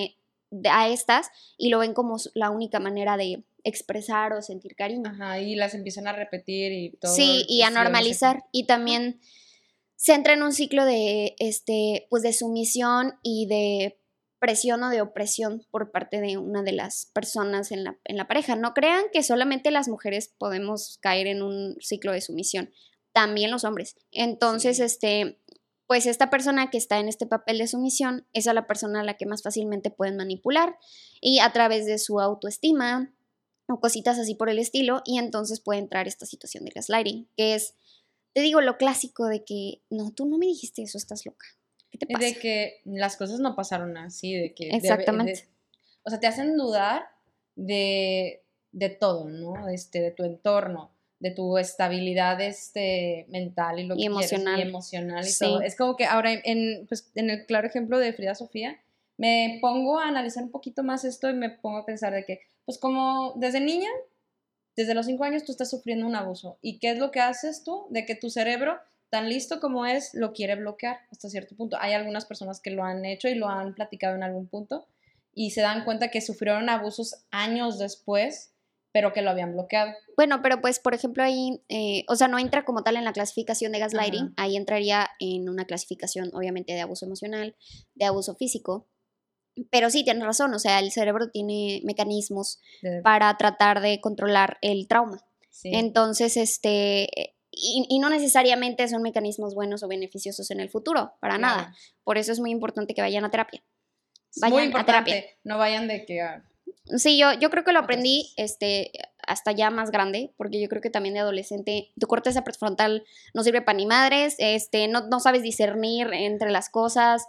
a 0.71 0.89
estas 0.89 1.29
y 1.57 1.69
lo 1.69 1.79
ven 1.79 1.95
como 1.95 2.17
la 2.35 2.51
única 2.51 2.81
manera 2.81 3.17
de 3.17 3.45
expresar 3.63 4.33
o 4.33 4.43
sentir 4.43 4.75
cariño. 4.75 5.11
Ajá, 5.11 5.41
y 5.41 5.55
las 5.55 5.75
empiezan 5.75 6.07
a 6.07 6.13
repetir 6.13 6.73
y 6.73 6.97
todo. 6.97 7.15
Sí, 7.15 7.47
y 7.49 7.63
a 7.63 7.71
normalizar. 7.71 8.45
Y 8.53 8.67
también 8.67 9.21
se 9.97 10.15
entra 10.15 10.35
en 10.35 10.43
un 10.43 10.53
ciclo 10.53 10.85
de, 10.85 11.35
este, 11.39 12.07
pues 12.11 12.23
de 12.23 12.33
sumisión 12.33 13.15
y 13.23 13.47
de 13.47 13.99
presión 14.39 14.83
o 14.83 14.91
de 14.91 15.01
opresión 15.01 15.67
por 15.71 15.91
parte 15.91 16.21
de 16.21 16.37
una 16.37 16.63
de 16.63 16.73
las 16.73 17.11
personas 17.15 17.73
en 17.73 17.85
la, 17.85 17.99
en 18.05 18.17
la 18.17 18.29
pareja. 18.29 18.57
No 18.57 18.75
crean 18.75 19.05
que 19.13 19.23
solamente 19.23 19.71
las 19.71 19.89
mujeres 19.89 20.35
podemos 20.37 20.99
caer 21.01 21.27
en 21.27 21.43
un 21.43 21.77
ciclo 21.81 22.13
de 22.13 22.21
sumisión, 22.21 22.71
también 23.13 23.51
los 23.51 23.65
hombres. 23.65 23.97
Entonces, 24.11 24.81
este, 24.81 25.39
pues 25.87 26.07
esta 26.07 26.29
persona 26.29 26.71
que 26.71 26.79
está 26.79 26.99
en 26.99 27.09
este 27.09 27.27
papel 27.27 27.59
de 27.59 27.69
sumisión 27.69 28.27
es 28.33 28.47
a 28.47 28.55
la 28.55 28.67
persona 28.67 29.01
a 29.01 29.05
la 29.05 29.17
que 29.17 29.27
más 29.27 29.43
fácilmente 29.43 29.91
pueden 29.91 30.17
manipular 30.17 30.77
y 31.21 31.39
a 31.39 31.53
través 31.53 31.87
de 31.87 31.99
su 31.99 32.21
autoestima 32.21 33.15
o 33.69 33.81
cositas 33.81 34.19
así 34.19 34.35
por 34.35 34.51
el 34.51 34.59
estilo 34.59 35.03
y 35.05 35.19
entonces 35.19 35.61
puede 35.61 35.81
entrar 35.81 36.07
esta 36.07 36.27
situación 36.27 36.65
de 36.65 36.73
gaslighting, 36.75 37.29
que 37.37 37.55
es 37.55 37.75
te 38.35 38.41
digo 38.41 38.61
lo 38.61 38.77
clásico 38.77 39.27
de 39.27 39.45
que, 39.45 39.81
no, 39.91 40.13
tú 40.13 40.27
no 40.27 40.37
me 40.39 40.47
dijiste 40.47 40.83
eso, 40.83 40.99
estás 40.99 41.25
loca. 41.25 41.47
¿Qué 41.91 41.99
te 41.99 42.07
pasa? 42.07 42.27
De 42.27 42.35
que 42.35 42.81
las 42.85 43.17
cosas 43.17 43.39
no 43.39 43.55
pasaron 43.55 43.97
así, 43.97 44.35
de 44.35 44.53
que... 44.53 44.71
Exactamente. 44.71 45.49
o 46.03 46.11
sea, 46.11 46.19
te 46.19 46.27
hacen 46.27 46.57
dudar 46.57 47.05
de, 47.55 48.43
de 48.73 48.89
todo, 48.91 49.29
¿no? 49.29 49.69
Este, 49.69 50.01
de 50.01 50.11
tu 50.11 50.25
entorno, 50.25 50.93
de 51.21 51.31
tu 51.31 51.57
estabilidad 51.59 52.41
este, 52.41 53.27
mental 53.29 53.79
y 53.79 53.87
lo 53.87 53.97
que 53.97 54.05
emocional. 54.05 54.59
y 54.59 54.63
emocional 54.63 55.25
y 55.27 55.39
todo. 55.39 55.63
Es 55.63 55.77
como 55.77 55.97
que 55.97 56.05
ahora, 56.05 56.33
en, 56.33 56.87
pues, 56.89 57.13
en 57.15 57.31
el 57.31 57.47
claro 57.47 57.69
ejemplo 57.69 58.01
de 58.01 58.13
Frida 58.13 58.35
Sofía, 58.35 58.81
me 59.17 59.59
pongo 59.61 60.01
a 60.01 60.09
analizar 60.09 60.43
un 60.43 60.51
poquito 60.51 60.83
más 60.83 61.05
esto 61.05 61.31
y 61.31 61.35
me 61.35 61.51
pongo 61.51 61.79
a 61.79 61.87
pensar 61.87 62.13
de 62.13 62.25
que, 62.25 62.41
pues 62.65 62.79
como 62.79 63.35
desde 63.37 63.61
niña 63.61 63.91
desde 64.77 64.95
los 64.95 65.07
cinco 65.07 65.25
años 65.25 65.45
tú 65.45 65.53
estás 65.53 65.71
sufriendo 65.71 66.07
un 66.07 66.17
abuso. 66.17 66.59
¿Y 66.61 66.79
qué 66.79 66.91
es 66.91 66.99
lo 66.99 67.11
que 67.11 67.21
haces 67.21 67.65
tú? 67.65 67.87
De 67.91 68.05
que 68.07 68.15
tu 68.15 68.31
cerebro, 68.31 68.79
tan 69.11 69.29
listo 69.29 69.61
como 69.61 69.87
es, 69.87 70.15
lo 70.15 70.33
quiere 70.33 70.57
bloquear 70.57 70.99
hasta 71.11 71.29
cierto 71.29 71.57
punto. 71.57 71.77
Hay 71.81 71.93
algunas 71.93 72.25
personas 72.25 72.61
que 72.61 72.71
lo 72.71 72.85
han 72.85 73.05
hecho 73.05 73.29
y 73.29 73.35
lo 73.35 73.49
han 73.49 73.75
platicado 73.75 74.17
en 74.17 74.23
algún 74.23 74.49
punto 74.49 74.87
y 75.33 75.51
se 75.51 75.61
dan 75.61 75.85
cuenta 75.85 76.09
que 76.09 76.21
sufrieron 76.21 76.69
abusos 76.69 77.25
años 77.31 77.79
después, 77.79 78.53
pero 78.93 79.13
que 79.13 79.23
lo 79.23 79.31
habían 79.31 79.53
bloqueado. 79.53 79.93
Bueno, 80.17 80.41
pero 80.43 80.61
pues, 80.61 80.79
por 80.79 80.95
ejemplo, 80.95 81.23
ahí, 81.23 81.61
eh, 81.69 82.05
o 82.09 82.15
sea, 82.15 82.29
no 82.29 82.39
entra 82.39 82.65
como 82.65 82.83
tal 82.83 82.97
en 82.97 83.05
la 83.05 83.13
clasificación 83.13 83.73
de 83.73 83.81
gaslighting, 83.81 84.33
ahí 84.37 84.57
entraría 84.57 85.11
en 85.19 85.49
una 85.49 85.65
clasificación, 85.65 86.31
obviamente, 86.33 86.73
de 86.73 86.81
abuso 86.81 87.05
emocional, 87.05 87.57
de 87.95 88.05
abuso 88.05 88.37
físico, 88.37 88.87
pero 89.71 89.91
sí, 89.91 90.05
tienes 90.05 90.25
razón, 90.25 90.53
o 90.55 90.59
sea, 90.59 90.79
el 90.79 90.91
cerebro 90.91 91.31
tiene 91.31 91.81
mecanismos 91.85 92.61
para 93.03 93.37
tratar 93.37 93.81
de 93.81 94.01
controlar 94.01 94.59
el 94.63 94.89
trauma. 94.89 95.19
Entonces, 95.63 96.37
este, 96.37 97.35
y, 97.51 97.99
no 97.99 98.11
necesariamente 98.11 98.87
son 98.89 99.03
mecanismos 99.03 99.55
buenos 99.55 99.83
o 99.83 99.89
beneficiosos 99.89 100.51
en 100.51 100.61
el 100.61 100.71
futuro, 100.71 101.15
para 101.21 101.39
nada. 101.39 101.75
Por 102.03 102.19
eso 102.19 102.33
es 102.33 102.41
muy 102.41 102.51
importante 102.51 102.95
que 102.95 103.03
vayan 103.03 103.25
a 103.25 103.31
terapia. 103.31 103.63
Vayan 104.41 104.77
a 104.77 104.85
terapia. 104.85 105.25
No 105.45 105.59
vayan 105.59 105.87
de 105.87 106.05
que... 106.05 106.21
Sí, 106.97 107.19
yo, 107.19 107.33
yo 107.33 107.51
creo 107.51 107.65
que 107.65 107.73
lo 107.73 107.79
aprendí 107.79 108.33
este, 108.37 108.91
hasta 109.27 109.53
ya 109.53 109.71
más 109.71 109.91
grande, 109.91 110.35
porque 110.37 110.61
yo 110.61 110.69
creo 110.69 110.83
que 110.83 110.91
también 110.91 111.15
de 111.15 111.21
adolescente 111.21 111.93
tu 111.99 112.07
corteza 112.07 112.45
prefrontal 112.45 113.05
no 113.33 113.43
sirve 113.43 113.63
para 113.63 113.77
ni 113.77 113.87
madres, 113.87 114.35
este, 114.39 114.89
no, 114.89 115.07
no 115.09 115.21
sabes 115.21 115.43
discernir 115.43 116.13
entre 116.13 116.51
las 116.51 116.69
cosas, 116.69 117.27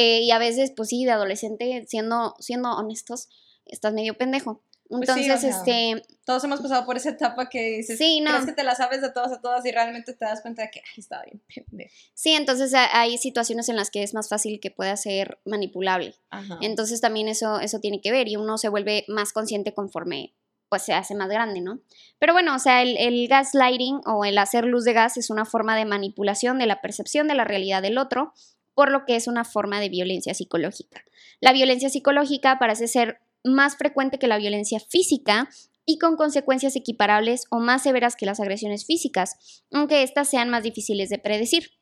eh, 0.00 0.20
y 0.20 0.30
a 0.30 0.38
veces, 0.38 0.70
pues 0.76 0.90
sí, 0.90 1.04
de 1.04 1.10
adolescente, 1.10 1.84
siendo, 1.88 2.36
siendo 2.38 2.70
honestos, 2.70 3.28
estás 3.66 3.92
medio 3.92 4.16
pendejo. 4.16 4.62
Pues 4.88 5.08
Entonces, 5.08 5.42
este... 5.42 6.04
Todos 6.24 6.44
hemos 6.44 6.60
pasado 6.60 6.86
por 6.86 6.96
esa 6.96 7.10
etapa 7.10 7.48
que 7.48 7.78
dices, 7.78 7.98
sí, 7.98 8.20
no. 8.20 8.30
crees 8.30 8.46
que 8.46 8.52
te 8.52 8.62
la 8.62 8.76
sabes 8.76 9.02
de 9.02 9.10
todas 9.10 9.32
a 9.32 9.40
todas 9.40 9.66
y 9.66 9.72
realmente 9.72 10.14
te 10.14 10.24
das 10.24 10.40
cuenta 10.40 10.62
de 10.62 10.70
que, 10.70 10.82
ay, 10.84 10.94
estaba 10.98 11.24
bien 11.24 11.42
pendejo. 11.52 11.92
Sí, 12.14 12.34
entonces 12.34 12.72
hay 12.74 13.18
situaciones 13.18 13.68
en 13.68 13.74
las 13.74 13.90
que 13.90 14.04
es 14.04 14.14
más 14.14 14.28
fácil 14.28 14.60
que 14.60 14.70
pueda 14.70 14.96
ser 14.96 15.40
manipulable. 15.44 16.14
Entonces 16.60 17.00
también 17.00 17.26
eso, 17.26 17.58
eso 17.58 17.80
tiene 17.80 18.00
que 18.00 18.12
ver 18.12 18.28
y 18.28 18.36
uno 18.36 18.56
se 18.56 18.68
vuelve 18.68 19.04
más 19.08 19.32
consciente 19.32 19.74
conforme 19.74 20.32
pues 20.68 20.82
se 20.82 20.92
hace 20.92 21.16
más 21.16 21.28
grande, 21.28 21.60
¿no? 21.60 21.80
Pero 22.20 22.34
bueno, 22.34 22.54
o 22.54 22.58
sea, 22.58 22.82
el, 22.82 22.98
el, 22.98 23.26
gaslighting 23.26 24.02
o 24.04 24.26
el 24.26 24.36
hacer 24.36 24.64
luz 24.64 24.84
de 24.84 24.92
gas 24.92 25.16
es 25.16 25.30
una 25.30 25.46
forma 25.46 25.74
de 25.74 25.86
manipulación 25.86 26.58
de 26.58 26.66
la 26.66 26.82
percepción 26.82 27.26
de 27.26 27.34
la 27.34 27.44
realidad 27.44 27.80
del 27.80 27.96
otro 27.96 28.34
por 28.78 28.92
lo 28.92 29.04
que 29.04 29.16
es 29.16 29.26
una 29.26 29.44
forma 29.44 29.80
de 29.80 29.88
violencia 29.88 30.34
psicológica. 30.34 31.04
La 31.40 31.52
violencia 31.52 31.90
psicológica 31.90 32.60
parece 32.60 32.86
ser 32.86 33.18
más 33.42 33.74
frecuente 33.74 34.20
que 34.20 34.28
la 34.28 34.38
violencia 34.38 34.78
física 34.78 35.48
y 35.84 35.98
con 35.98 36.14
consecuencias 36.14 36.76
equiparables 36.76 37.46
o 37.50 37.58
más 37.58 37.82
severas 37.82 38.14
que 38.14 38.24
las 38.24 38.38
agresiones 38.38 38.86
físicas, 38.86 39.64
aunque 39.72 40.04
éstas 40.04 40.30
sean 40.30 40.48
más 40.48 40.62
difíciles 40.62 41.08
de 41.08 41.18
predecir. 41.18 41.72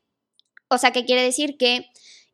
O 0.70 0.78
sea, 0.78 0.92
que 0.92 1.04
quiere 1.04 1.22
decir 1.22 1.58
que 1.58 1.84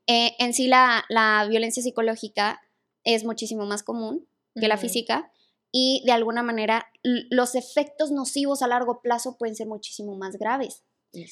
eh, 0.07 0.37
en 0.38 0.54
sí 0.54 0.69
la, 0.69 1.04
violencia 1.50 1.83
psicológica 1.83 2.61
es 3.02 3.25
muchísimo 3.25 3.66
más 3.66 3.83
común 3.83 4.28
que 4.54 4.69
la 4.69 4.76
física 4.76 5.33
y 5.73 6.04
de 6.07 6.12
alguna 6.12 6.45
manera 6.45 6.87
los 7.02 7.57
efectos 7.57 8.12
nocivos 8.12 8.62
a 8.62 8.69
largo 8.69 9.00
plazo 9.02 9.37
pueden 9.38 9.57
ser 9.57 9.66
muchísimo 9.66 10.14
más 10.14 10.37
graves. 10.37 10.85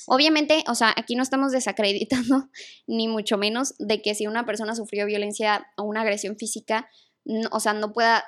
Obviamente, 0.06 0.62
o 0.68 0.74
sea, 0.74 0.92
aquí 0.96 1.14
no 1.14 1.22
estamos 1.22 1.52
desacreditando, 1.52 2.48
ni 2.86 3.08
mucho 3.08 3.38
menos, 3.38 3.74
de 3.78 4.02
que 4.02 4.14
si 4.14 4.26
una 4.26 4.44
persona 4.46 4.74
sufrió 4.74 5.06
violencia 5.06 5.66
o 5.76 5.84
una 5.84 6.02
agresión 6.02 6.36
física, 6.36 6.88
o 7.50 7.60
sea, 7.60 7.72
no 7.72 7.92
pueda 7.92 8.24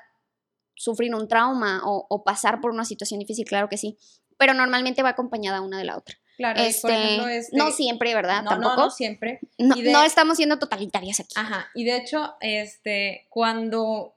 sufrir 0.74 1.14
un 1.14 1.28
trauma 1.28 1.82
o, 1.84 2.24
pasar 2.24 2.60
por 2.60 2.70
una 2.70 2.84
situación 2.84 3.20
difícil, 3.20 3.44
claro 3.44 3.68
que 3.68 3.76
sí, 3.76 3.98
pero 4.38 4.54
normalmente 4.54 5.02
va 5.02 5.10
acompañada 5.10 5.60
una 5.60 5.78
de 5.78 5.84
la 5.84 5.96
otra. 5.96 6.16
Claro, 6.36 6.60
este, 6.60 7.36
este, 7.36 7.56
no 7.56 7.70
siempre, 7.70 8.14
¿verdad? 8.14 8.42
No, 8.42 8.50
Tampoco. 8.50 8.76
No, 8.76 8.84
no 8.86 8.90
siempre. 8.90 9.40
No, 9.58 10.02
estamos 10.02 10.38
siendo 10.38 10.58
totalitarias 10.58 11.20
aquí. 11.20 11.34
Ajá, 11.36 11.68
y 11.74 11.84
de 11.84 11.96
hecho, 11.98 12.34
este, 12.40 13.26
cuando 13.28 14.14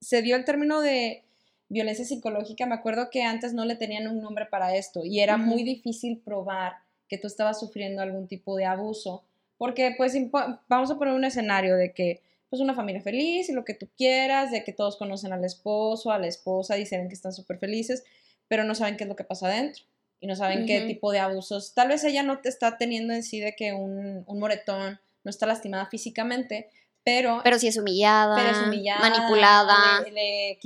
se 0.00 0.22
dio 0.22 0.36
el 0.36 0.44
término 0.44 0.80
de 0.80 1.25
violencia 1.68 2.04
psicológica, 2.04 2.66
me 2.66 2.74
acuerdo 2.74 3.10
que 3.10 3.22
antes 3.22 3.52
no 3.52 3.64
le 3.64 3.76
tenían 3.76 4.06
un 4.06 4.20
nombre 4.20 4.46
para 4.46 4.76
esto 4.76 5.04
y 5.04 5.20
era 5.20 5.36
muy 5.36 5.64
difícil 5.64 6.18
probar 6.18 6.74
que 7.08 7.18
tú 7.18 7.26
estabas 7.26 7.58
sufriendo 7.60 8.02
algún 8.02 8.28
tipo 8.28 8.56
de 8.56 8.64
abuso, 8.64 9.24
porque 9.58 9.94
pues 9.96 10.14
vamos 10.68 10.90
a 10.90 10.98
poner 10.98 11.14
un 11.14 11.24
escenario 11.24 11.76
de 11.76 11.92
que 11.92 12.22
pues 12.48 12.62
una 12.62 12.74
familia 12.74 13.02
feliz 13.02 13.48
y 13.48 13.52
lo 13.52 13.64
que 13.64 13.74
tú 13.74 13.88
quieras, 13.96 14.50
de 14.50 14.62
que 14.62 14.72
todos 14.72 14.96
conocen 14.96 15.32
al 15.32 15.44
esposo, 15.44 16.12
a 16.12 16.18
la 16.18 16.28
esposa, 16.28 16.76
dicen 16.76 17.08
que 17.08 17.14
están 17.14 17.32
súper 17.32 17.58
felices, 17.58 18.04
pero 18.48 18.64
no 18.64 18.74
saben 18.74 18.96
qué 18.96 19.04
es 19.04 19.08
lo 19.08 19.16
que 19.16 19.24
pasa 19.24 19.46
adentro 19.46 19.84
y 20.20 20.26
no 20.26 20.36
saben 20.36 20.66
qué 20.66 20.82
tipo 20.82 21.10
de 21.10 21.18
abusos. 21.18 21.74
Tal 21.74 21.88
vez 21.88 22.04
ella 22.04 22.22
no 22.22 22.38
te 22.38 22.48
está 22.48 22.78
teniendo 22.78 23.12
en 23.12 23.22
sí 23.22 23.40
de 23.40 23.54
que 23.54 23.72
un, 23.72 24.24
un 24.26 24.38
moretón 24.38 25.00
no 25.24 25.30
está 25.30 25.46
lastimada 25.46 25.86
físicamente, 25.86 26.70
pero... 27.02 27.40
Pero 27.42 27.58
sí 27.58 27.66
es 27.66 27.76
humillada, 27.76 28.36
pero 28.36 28.50
es 28.50 28.66
humillada 28.66 29.00
manipulada. 29.00 30.00
Le, 30.12 30.58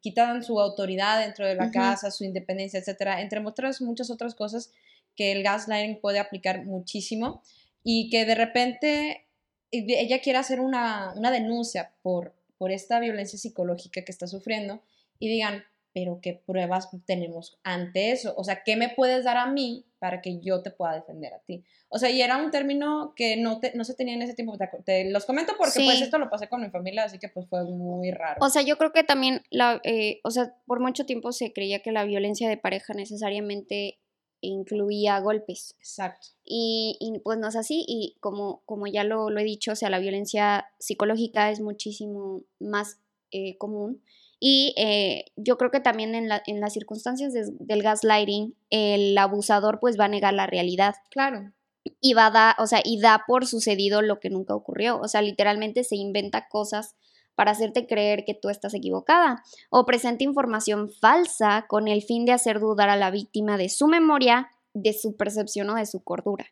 quitan 0.00 0.42
su 0.42 0.60
autoridad 0.60 1.20
dentro 1.20 1.46
de 1.46 1.54
la 1.54 1.70
casa, 1.70 2.10
su 2.10 2.24
independencia, 2.24 2.78
etcétera, 2.78 3.20
entre 3.20 3.40
otras 3.44 3.80
muchas 3.80 4.10
otras 4.10 4.34
cosas 4.34 4.70
que 5.16 5.32
el 5.32 5.42
gaslighting 5.42 6.00
puede 6.00 6.18
aplicar 6.18 6.64
muchísimo 6.64 7.42
y 7.84 8.08
que 8.10 8.24
de 8.24 8.34
repente 8.34 9.26
ella 9.70 10.20
quiere 10.20 10.38
hacer 10.38 10.60
una, 10.60 11.14
denuncia 11.32 11.92
por, 12.02 12.34
por 12.58 12.70
esta 12.70 13.00
violencia 13.00 13.38
psicológica 13.38 14.02
que 14.02 14.12
está 14.12 14.26
sufriendo 14.26 14.82
y 15.18 15.28
digan, 15.28 15.64
pero 15.94 16.20
¿qué 16.22 16.42
pruebas 16.46 16.88
tenemos 17.06 17.58
ante 17.62 18.12
eso? 18.12 18.34
O 18.36 18.44
sea, 18.44 18.62
¿qué 18.64 18.76
me 18.76 18.88
puedes 18.88 19.24
dar 19.24 19.36
a 19.36 19.46
mí 19.46 19.84
para 19.98 20.20
que 20.20 20.40
yo 20.40 20.62
te 20.62 20.70
pueda 20.70 20.94
defender 20.94 21.34
a 21.34 21.40
ti? 21.40 21.64
O 21.88 21.98
sea, 21.98 22.10
y 22.10 22.22
era 22.22 22.38
un 22.38 22.50
término 22.50 23.12
que 23.14 23.36
no, 23.36 23.60
te, 23.60 23.72
no 23.74 23.84
se 23.84 23.94
tenía 23.94 24.14
en 24.14 24.22
ese 24.22 24.34
tiempo. 24.34 24.56
Te, 24.84 25.10
los 25.10 25.26
comento 25.26 25.52
porque 25.58 25.84
pues 25.84 26.00
esto 26.00 26.18
lo 26.18 26.30
pasé 26.30 26.48
con 26.48 26.62
mi 26.62 26.70
familia, 26.70 27.04
así 27.04 27.18
que 27.18 27.28
pues 27.28 27.46
fue 27.48 27.64
muy 27.64 28.10
raro. 28.10 28.38
O 28.40 28.48
sea, 28.48 28.62
yo 28.62 28.78
creo 28.78 28.92
que 28.92 29.04
también, 29.04 29.42
la, 29.50 29.80
eh, 29.84 30.20
o 30.24 30.30
sea, 30.30 30.54
por 30.66 30.80
mucho 30.80 31.04
tiempo 31.04 31.32
se 31.32 31.52
creía 31.52 31.80
que 31.80 31.92
la 31.92 32.04
violencia 32.04 32.48
de 32.48 32.56
pareja 32.56 32.94
necesariamente 32.94 33.98
incluía 34.40 35.20
golpes. 35.20 35.76
Exacto. 35.78 36.28
Y, 36.44 36.96
y, 36.98 37.18
pues 37.20 37.38
no 37.38 37.48
es 37.48 37.56
así, 37.56 37.84
y 37.86 38.16
como, 38.20 38.62
como 38.66 38.86
ya 38.86 39.04
lo, 39.04 39.30
lo, 39.30 39.40
he 39.40 39.44
dicho, 39.44 39.72
o 39.72 39.76
sea, 39.76 39.88
la 39.88 40.00
violencia 40.00 40.66
psicológica 40.78 41.50
es 41.50 41.60
muchísimo 41.60 42.42
más 42.58 42.98
eh, 43.30 43.56
común. 43.56 44.02
Y 44.44 44.74
eh, 44.76 45.26
yo 45.36 45.56
creo 45.56 45.70
que 45.70 45.78
también 45.78 46.16
en, 46.16 46.28
la, 46.28 46.42
en 46.48 46.58
las 46.58 46.72
circunstancias 46.72 47.32
del 47.32 47.80
gaslighting, 47.80 48.56
el 48.70 49.16
abusador 49.16 49.78
pues 49.78 49.96
va 49.96 50.06
a 50.06 50.08
negar 50.08 50.34
la 50.34 50.48
realidad. 50.48 50.96
Claro. 51.10 51.52
Y 52.00 52.14
va 52.14 52.26
a 52.26 52.30
dar, 52.32 52.54
o 52.58 52.66
sea, 52.66 52.80
y 52.84 53.00
da 53.00 53.22
por 53.24 53.46
sucedido 53.46 54.02
lo 54.02 54.18
que 54.18 54.30
nunca 54.30 54.56
ocurrió. 54.56 54.98
O 54.98 55.06
sea, 55.06 55.22
literalmente 55.22 55.84
se 55.84 55.94
inventa 55.94 56.48
cosas 56.48 56.96
para 57.36 57.52
hacerte 57.52 57.86
creer 57.86 58.24
que 58.24 58.34
tú 58.34 58.48
estás 58.48 58.74
equivocada 58.74 59.44
o 59.70 59.86
presenta 59.86 60.24
información 60.24 60.90
falsa 60.90 61.66
con 61.68 61.86
el 61.86 62.02
fin 62.02 62.24
de 62.24 62.32
hacer 62.32 62.58
dudar 62.58 62.88
a 62.88 62.96
la 62.96 63.12
víctima 63.12 63.56
de 63.56 63.68
su 63.68 63.86
memoria, 63.86 64.50
de 64.74 64.92
su 64.92 65.16
percepción 65.16 65.70
o 65.70 65.76
de 65.76 65.86
su 65.86 66.02
cordura. 66.02 66.46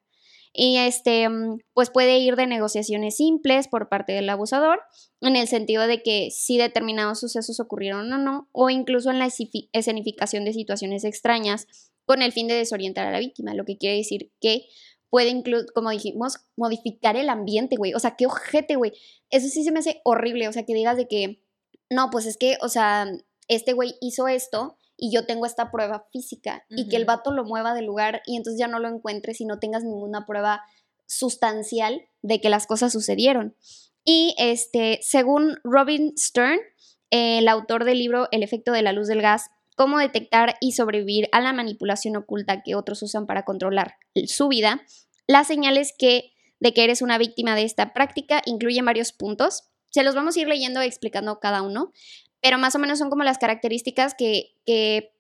Y 0.53 0.79
este, 0.79 1.29
mm, 1.29 1.61
pues 1.75 1.91
puede 1.91 2.19
ir 2.19 2.37
de 2.37 2.47
negociaciones 2.47 3.17
simples 3.17 3.69
por 3.69 3.89
parte 3.89 4.13
del 4.13 4.29
abusador, 4.29 4.81
en 5.21 5.37
el 5.37 5.47
sentido 5.47 5.87
de 5.87 6.03
que 6.03 6.31
si 6.31 6.59
determinados 6.59 7.21
sucesos 7.21 7.61
ocurrieron 7.61 8.13
o 8.13 8.19
no, 8.19 8.49
o 8.53 8.71
incluso 8.71 9.11
en 9.11 9.19
la 9.19 9.29
escenificación 9.73 10.45
de 10.45 10.53
situaciones 10.53 11.05
extrañas 11.05 11.67
con 12.05 12.23
el 12.23 12.33
fin 12.33 12.49
de 12.49 12.55
desorientar 12.55 13.07
a 13.07 13.13
la 13.13 13.21
víctima, 13.21 13.55
lo 13.55 13.65
que 13.65 13.79
quiere 13.79 13.99
decir 13.99 14.33
que 14.41 14.67
puede 15.11 15.29
incluso, 15.29 15.67
como 15.75 15.91
dijimos, 15.91 16.39
modificar 16.57 17.17
el 17.17 17.29
ambiente, 17.29 17.77
güey. 17.77 17.95
O 17.95 17.99
sea, 17.99 18.17
qué 18.17 18.27
ojete, 18.27 18.77
güey. 18.77 18.93
Eso 19.31 19.49
sí 19.49 19.65
se 19.65 19.73
me 19.73 19.81
hace 19.81 20.01
horrible, 20.05 20.49
o 20.49 20.53
sea, 20.53 20.65
que 20.65 20.75
digas 20.75 20.97
de 20.97 21.09
que, 21.09 21.43
no, 21.91 22.11
pues 22.11 22.27
es 22.27 22.37
que, 22.37 22.57
o 22.63 22.69
sea, 22.69 23.07
este 23.49 23.73
güey 23.73 23.95
hizo 24.01 24.29
esto 24.29 24.79
y 25.01 25.11
yo 25.11 25.25
tengo 25.25 25.47
esta 25.47 25.71
prueba 25.71 26.07
física 26.13 26.65
y 26.69 26.89
que 26.89 26.97
el 26.97 27.07
vato 27.07 27.33
lo 27.33 27.45
mueva 27.45 27.73
del 27.73 27.87
lugar 27.87 28.21
y 28.27 28.37
entonces 28.37 28.61
ya 28.61 28.69
no 28.69 28.79
lo 28.79 28.89
encuentres 28.89 29.41
y 29.41 29.47
no 29.47 29.59
tengas 29.59 29.83
ninguna 29.83 30.27
prueba 30.27 30.63
sustancial 31.07 32.03
de 32.21 32.41
que 32.43 32.51
las 32.51 32.67
cosas 32.67 32.93
sucedieron. 32.93 33.57
Y 34.05 34.35
este, 34.39 35.01
según 35.03 35.57
Robin 35.65 36.13
Stern, 36.19 36.61
el 37.09 37.49
autor 37.49 37.85
del 37.85 37.99
libro 37.99 38.29
El 38.31 38.43
efecto 38.43 38.73
de 38.73 38.83
la 38.83 38.93
luz 38.93 39.09
del 39.09 39.23
gas, 39.23 39.51
cómo 39.75 39.99
detectar 39.99 40.57
y 40.61 40.73
sobrevivir 40.73 41.31
a 41.33 41.41
la 41.41 41.55
manipulación 41.55 42.17
oculta 42.17 42.63
que 42.63 42.75
otros 42.75 43.03
usan 43.03 43.27
para 43.27 43.47
controlar 43.47 43.97
su 44.27 44.49
vida, 44.49 44.83
las 45.27 45.47
señales 45.47 45.95
que, 45.97 46.35
de 46.61 46.75
que 46.75 46.85
eres 46.85 47.01
una 47.01 47.17
víctima 47.17 47.55
de 47.55 47.65
esta 47.65 47.95
práctica 47.95 48.43
incluyen 48.45 48.85
varios 48.85 49.13
puntos. 49.13 49.65
Se 49.89 50.03
los 50.03 50.15
vamos 50.15 50.37
a 50.37 50.41
ir 50.41 50.49
leyendo 50.49 50.83
explicando 50.83 51.41
cada 51.41 51.63
uno, 51.63 51.91
pero 52.41 52.59
más 52.59 52.75
o 52.75 52.79
menos 52.79 52.99
son 52.99 53.11
como 53.11 53.23
las 53.23 53.39
características 53.39 54.15
que, 54.15 54.57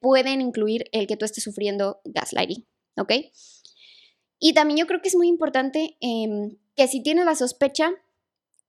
pueden 0.00 0.41
incluir 0.41 0.85
el 0.93 1.09
que 1.09 1.17
tú 1.17 1.25
estés 1.25 1.43
sufriendo 1.43 2.00
gaslighting, 2.05 2.67
¿ok? 2.97 3.12
Y 4.39 4.55
también 4.55 4.79
yo 4.79 4.87
creo 4.87 5.03
que 5.03 5.09
es 5.09 5.17
muy 5.17 5.27
importante 5.27 5.97
em, 6.00 6.57
que 6.77 6.87
si 6.87 7.03
tienes 7.03 7.25
la 7.25 7.35
sospecha 7.35 7.91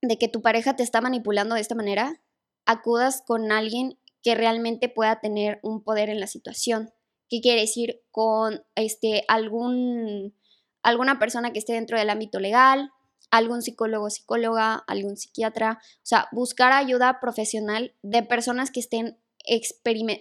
de 0.01 0.17
que 0.17 0.27
tu 0.27 0.41
pareja 0.41 0.75
te 0.75 0.81
está 0.81 0.99
manipulando 0.99 1.53
de 1.53 1.61
esta 1.61 1.75
manera, 1.75 2.21
acudas 2.65 3.21
con 3.25 3.51
alguien 3.51 3.99
que 4.23 4.35
realmente 4.35 4.89
pueda 4.89 5.19
tener 5.19 5.59
un 5.61 5.83
poder 5.83 6.09
en 6.09 6.19
la 6.19 6.27
situación. 6.27 6.91
¿Qué 7.29 7.41
quiere 7.41 7.61
decir? 7.61 8.01
Con 8.11 8.63
este, 8.75 9.23
algún, 9.27 10.35
alguna 10.83 11.19
persona 11.19 11.53
que 11.53 11.59
esté 11.59 11.73
dentro 11.73 11.97
del 11.97 12.09
ámbito 12.09 12.39
legal, 12.39 12.91
algún 13.31 13.61
psicólogo, 13.61 14.09
psicóloga, 14.09 14.75
algún 14.87 15.17
psiquiatra, 15.17 15.79
o 15.81 16.05
sea, 16.05 16.27
buscar 16.31 16.71
ayuda 16.73 17.19
profesional 17.19 17.95
de 18.03 18.23
personas 18.23 18.69
que 18.69 18.81
estén 18.81 19.17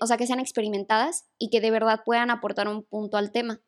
o 0.00 0.07
sea, 0.07 0.17
que 0.17 0.26
sean 0.26 0.40
experimentadas 0.40 1.26
y 1.38 1.50
que 1.50 1.61
de 1.61 1.71
verdad 1.71 2.00
puedan 2.05 2.31
aportar 2.31 2.69
un 2.69 2.85
punto 2.85 3.17
al 3.17 3.33
tema. 3.33 3.61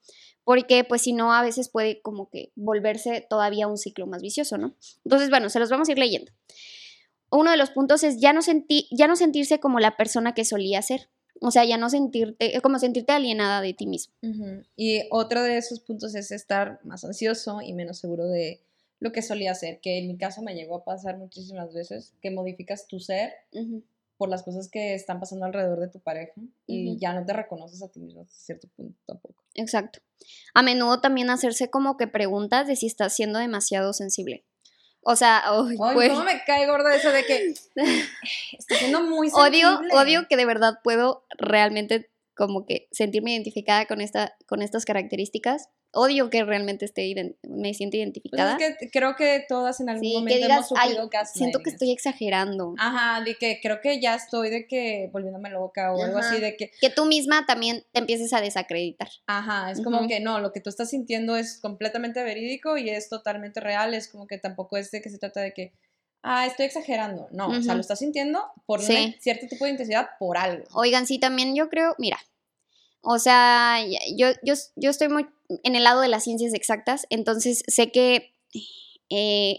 Porque 0.45 0.83
pues 0.85 1.03
si 1.03 1.13
no, 1.13 1.33
a 1.33 1.43
veces 1.43 1.69
puede 1.69 2.01
como 2.03 2.29
que 2.31 2.53
volverse 2.57 3.25
todavía 3.29 3.69
un 3.69 3.77
ciclo 3.77 4.07
más 4.07 4.23
vicioso, 4.23 4.59
¿no? 4.59 4.75
Entonces, 5.05 5.31
bueno, 5.31 5.49
se 5.51 5.61
los 5.61 5.71
vamos 5.71 5.89
a 5.89 5.93
ir 5.93 5.99
leyendo. 5.99 6.33
Uno 7.31 7.51
de 7.51 7.57
los 7.57 7.71
puntos 7.71 8.03
es 8.03 8.21
ya 8.21 8.33
no, 8.33 8.41
ya 8.91 9.07
no 9.07 9.17
sentirse 9.17 9.61
como 9.61 9.79
la 9.79 9.97
persona 9.97 10.35
que 10.35 10.45
solía 10.45 10.83
ser. 10.83 11.11
O 11.41 11.51
sea, 11.51 11.65
ya 11.65 11.77
no 11.77 11.91
sentirte, 11.91 12.61
como 12.61 12.79
sentirte 12.79 13.13
alienada 13.13 13.61
de 13.61 13.75
ti 13.75 13.87
mismo. 13.87 14.15
Y 14.77 15.03
otro 15.11 15.43
de 15.43 15.59
esos 15.59 15.81
puntos 15.81 16.15
es 16.15 16.31
estar 16.31 16.81
más 16.85 17.05
ansioso 17.05 17.61
y 17.61 17.73
menos 17.73 17.99
seguro 17.99 18.27
de, 18.27 18.63
lo 19.03 19.11
que 19.11 19.21
solía 19.21 19.51
hacer, 19.51 19.81
que 19.81 19.99
en 19.99 20.07
mi 20.07 20.17
caso 20.17 20.43
me 20.43 20.55
llegó 20.55 20.77
a 20.77 20.85
pasar 20.85 21.19
muchísimas 21.19 21.75
veces, 21.75 22.15
que 22.23 22.31
modificas 22.31 22.87
tu 22.87 23.01
ser 23.01 23.33
por 24.17 24.29
las 24.29 24.45
cosas 24.45 24.69
que 24.71 24.95
están 24.95 25.19
pasando 25.19 25.45
alrededor 25.45 25.81
de 25.81 25.89
tu 25.89 25.99
pareja 25.99 26.41
y 26.69 26.97
ya 27.01 27.13
no 27.13 27.27
te 27.27 27.33
reconoces 27.33 27.83
a 27.83 27.89
ti 27.89 27.99
mismo 27.99 28.23
hasta 28.23 28.37
cierto 28.37 28.69
punto 28.77 28.97
tampoco. 29.05 29.43
Exacto. 29.55 29.99
A 30.55 30.63
menudo 30.63 31.01
también 31.01 31.31
hacerse 31.31 31.69
como 31.69 31.97
que 31.97 32.07
preguntas 32.07 32.69
de 32.69 32.77
si 32.77 32.87
estás 32.87 33.13
siendo 33.13 33.41
demasiado 33.41 33.93
sensible. 33.93 34.45
O 35.01 35.17
sea, 35.17 35.43
Ay, 35.47 35.77
¿cómo 35.77 36.23
me 36.23 36.41
cae 36.47 36.69
gorda 36.69 36.95
eso 36.95 37.11
de 37.11 37.25
que 37.25 37.55
estoy 38.57 38.77
siendo 38.77 39.03
muy 39.03 39.31
sensible? 39.31 39.67
Odio, 39.67 39.81
odio 39.91 40.29
que 40.29 40.37
de 40.37 40.45
verdad 40.45 40.79
puedo 40.85 41.27
realmente 41.39 42.12
como 42.43 42.67
que 42.67 42.89
sentirme 42.91 43.31
identificada 43.31 43.87
con, 43.87 44.01
esta, 44.01 44.35
con 44.49 44.63
estas 44.63 44.85
características 44.85 45.69
odio 45.93 46.29
que 46.29 46.43
realmente 46.43 46.85
esté 46.85 47.15
me 47.45 47.73
siento 47.73 47.99
identificada. 47.99 48.57
Pues 48.57 48.71
es 48.71 48.77
que 48.79 48.91
creo 48.91 49.15
que 49.15 49.45
todas 49.49 49.79
en 49.79 49.91
algún 49.91 50.13
momento 50.13 50.45
hemos 50.45 50.69
sufrido 50.69 51.09
Siento 51.33 51.61
que 51.61 51.71
estoy 51.71 51.93
exagerando. 51.93 52.75
Ajá, 52.79 53.23
de 53.23 53.37
que 53.37 53.61
creo 53.63 53.81
que 53.81 54.01
ya 54.01 54.17
estoy 54.17 54.51
de 54.51 54.67
que 54.67 55.09
volviéndome 55.13 55.51
loca 55.51 55.93
o 55.93 56.03
algo 56.03 56.19
así 56.19 56.41
de 56.41 56.57
que 56.57 56.73
que 56.81 56.91
tú 56.91 57.05
misma 57.05 57.47
también 57.47 57.85
te 57.93 58.01
empieces 58.01 58.33
a 58.33 58.41
desacreditar. 58.41 59.09
Ajá, 59.29 59.71
es 59.71 59.81
como 59.81 60.09
que 60.09 60.19
no, 60.19 60.41
lo 60.41 60.53
que 60.53 60.61
tú 60.61 60.69
estás 60.69 60.91
sintiendo 60.91 61.37
es 61.37 61.61
completamente 61.61 62.25
verídico 62.25 62.77
y 62.77 62.91
es 62.91 63.09
totalmente 63.09 63.61
real, 63.61 63.95
es 63.95 64.09
como 64.09 64.27
que 64.27 64.39
tampoco 64.39 64.79
es 64.79 64.91
de 64.91 65.01
que 65.01 65.11
se 65.11 65.19
trata 65.19 65.43
de 65.43 65.53
que 65.53 65.73
ah, 66.23 66.47
estoy 66.47 66.67
exagerando. 66.67 67.29
No, 67.33 67.49
o 67.49 67.63
sea, 67.63 67.75
lo 67.75 67.81
estás 67.81 67.99
sintiendo 67.99 68.43
por 68.67 68.81
cierto 68.81 69.47
tipo 69.49 69.65
de 69.65 69.73
intensidad 69.73 70.11
por 70.19 70.39
algo. 70.39 70.65
Oigan, 70.73 71.07
sí, 71.07 71.19
también 71.19 71.55
yo 71.55 71.69
creo, 71.69 71.95
mira, 71.99 72.19
o 73.03 73.19
sea, 73.19 73.79
yo, 74.17 74.29
yo, 74.43 74.55
yo 74.77 74.91
estoy 74.91 75.09
muy 75.09 75.27
en 75.65 75.75
el 75.75 75.85
lado 75.85 76.01
de 76.01 76.09
las 76.09 76.25
ciencias 76.25 76.55
exactas, 76.55 77.07
entonces 77.11 77.63
sé 77.67 77.91
que 77.91 78.33
eh, 79.11 79.59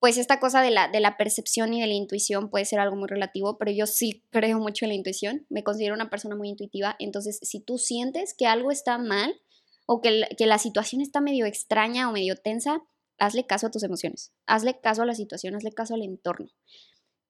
pues 0.00 0.18
esta 0.18 0.40
cosa 0.40 0.60
de 0.60 0.70
la, 0.70 0.88
de 0.88 1.00
la 1.00 1.16
percepción 1.16 1.72
y 1.72 1.80
de 1.80 1.86
la 1.86 1.94
intuición 1.94 2.50
puede 2.50 2.64
ser 2.64 2.80
algo 2.80 2.96
muy 2.96 3.08
relativo, 3.08 3.56
pero 3.58 3.70
yo 3.70 3.86
sí 3.86 4.22
creo 4.30 4.58
mucho 4.58 4.84
en 4.84 4.90
la 4.90 4.96
intuición, 4.96 5.46
me 5.48 5.62
considero 5.62 5.94
una 5.94 6.10
persona 6.10 6.36
muy 6.36 6.48
intuitiva, 6.48 6.96
entonces 6.98 7.38
si 7.42 7.60
tú 7.60 7.78
sientes 7.78 8.34
que 8.34 8.46
algo 8.46 8.70
está 8.70 8.98
mal 8.98 9.40
o 9.86 10.00
que, 10.00 10.26
que 10.36 10.46
la 10.46 10.58
situación 10.58 11.00
está 11.00 11.20
medio 11.20 11.46
extraña 11.46 12.08
o 12.08 12.12
medio 12.12 12.36
tensa, 12.36 12.82
hazle 13.18 13.46
caso 13.46 13.66
a 13.66 13.70
tus 13.70 13.82
emociones, 13.82 14.32
hazle 14.46 14.80
caso 14.80 15.02
a 15.02 15.06
la 15.06 15.14
situación, 15.14 15.54
hazle 15.54 15.72
caso 15.72 15.94
al 15.94 16.02
entorno. 16.02 16.50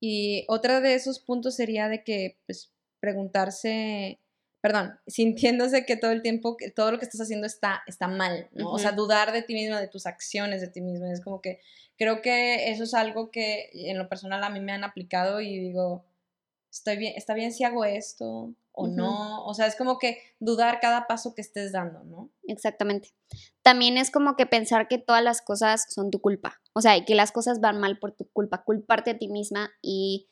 Y 0.01 0.45
otra 0.49 0.81
de 0.81 0.95
esos 0.95 1.21
puntos 1.21 1.55
sería 1.57 1.89
de 1.89 2.05
que, 2.05 2.39
pues, 2.47 2.73
preguntarse 3.01 4.21
perdón, 4.65 4.99
sintiéndose 5.07 5.85
que 5.85 5.99
todo 5.99 6.11
el 6.11 6.23
tiempo, 6.23 6.57
que 6.57 6.71
todo 6.71 6.91
lo 6.91 6.99
que 6.99 7.05
estás 7.05 7.21
haciendo 7.21 7.47
está, 7.47 7.83
está 7.87 8.09
mal, 8.09 8.49
¿no? 8.53 8.71
O 8.71 8.79
sea, 8.79 8.93
dudar 8.93 9.31
de 9.31 9.43
ti 9.43 9.53
mismo, 9.53 9.77
de 9.77 9.89
tus 9.89 10.07
acciones, 10.07 10.63
de 10.63 10.69
ti 10.69 10.81
mismo. 10.81 11.05
Es 11.05 11.21
como 11.21 11.43
que 11.43 11.61
creo 11.99 12.23
que 12.23 12.71
eso 12.71 12.85
es 12.85 12.95
algo 12.95 13.31
que 13.31 13.69
en 13.75 13.99
lo 13.99 14.09
personal 14.09 14.43
a 14.43 14.49
mí 14.49 14.61
me 14.61 14.73
han 14.73 14.83
aplicado 14.83 15.43
y 15.43 15.59
digo, 15.59 16.07
estoy 16.73 16.97
bien, 16.97 17.13
está 17.15 17.35
bien 17.35 17.53
si 17.53 17.63
hago 17.63 17.85
esto 17.85 18.55
o 18.73 18.87
no. 18.89 19.45
O 19.45 19.53
sea, 19.53 19.67
es 19.67 19.77
como 19.77 19.99
que 19.99 20.17
dudar 20.41 20.81
cada 20.81 21.07
paso 21.07 21.35
que 21.35 21.43
estés 21.43 21.73
dando, 21.73 22.03
¿no? 22.05 22.31
Exactamente. 22.49 23.11
También 23.61 23.99
es 23.99 24.11
como 24.11 24.35
que 24.35 24.47
pensar 24.47 24.89
que 24.89 24.97
todas 24.97 25.23
las 25.23 25.43
cosas 25.43 25.85
son 25.91 26.11
tu 26.11 26.23
culpa. 26.23 26.63
O 26.73 26.81
sea, 26.81 26.97
y 26.97 27.05
que 27.05 27.15
las 27.15 27.33
cosas 27.33 27.61
van 27.61 27.81
mal 27.81 27.99
por 27.99 28.13
tu 28.13 28.31
culpa, 28.31 28.65
culparte 28.65 29.11
a 29.11 29.19
ti 29.19 29.29
misma 29.29 29.73
y 29.83 30.27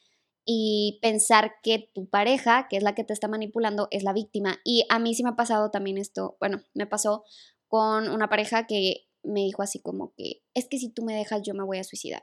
y 0.44 0.98
pensar 1.02 1.54
que 1.62 1.90
tu 1.94 2.08
pareja, 2.08 2.66
que 2.68 2.76
es 2.76 2.82
la 2.82 2.94
que 2.94 3.04
te 3.04 3.12
está 3.12 3.28
manipulando, 3.28 3.88
es 3.90 4.02
la 4.02 4.12
víctima. 4.12 4.58
Y 4.64 4.84
a 4.88 4.98
mí 4.98 5.14
sí 5.14 5.22
me 5.22 5.30
ha 5.30 5.36
pasado 5.36 5.70
también 5.70 5.98
esto, 5.98 6.36
bueno, 6.40 6.62
me 6.74 6.86
pasó 6.86 7.24
con 7.68 8.08
una 8.08 8.28
pareja 8.28 8.66
que 8.66 9.06
me 9.22 9.40
dijo 9.40 9.62
así 9.62 9.80
como 9.80 10.12
que, 10.16 10.42
es 10.54 10.66
que 10.68 10.78
si 10.78 10.90
tú 10.90 11.04
me 11.04 11.14
dejas 11.14 11.42
yo 11.42 11.54
me 11.54 11.64
voy 11.64 11.78
a 11.78 11.84
suicidar. 11.84 12.22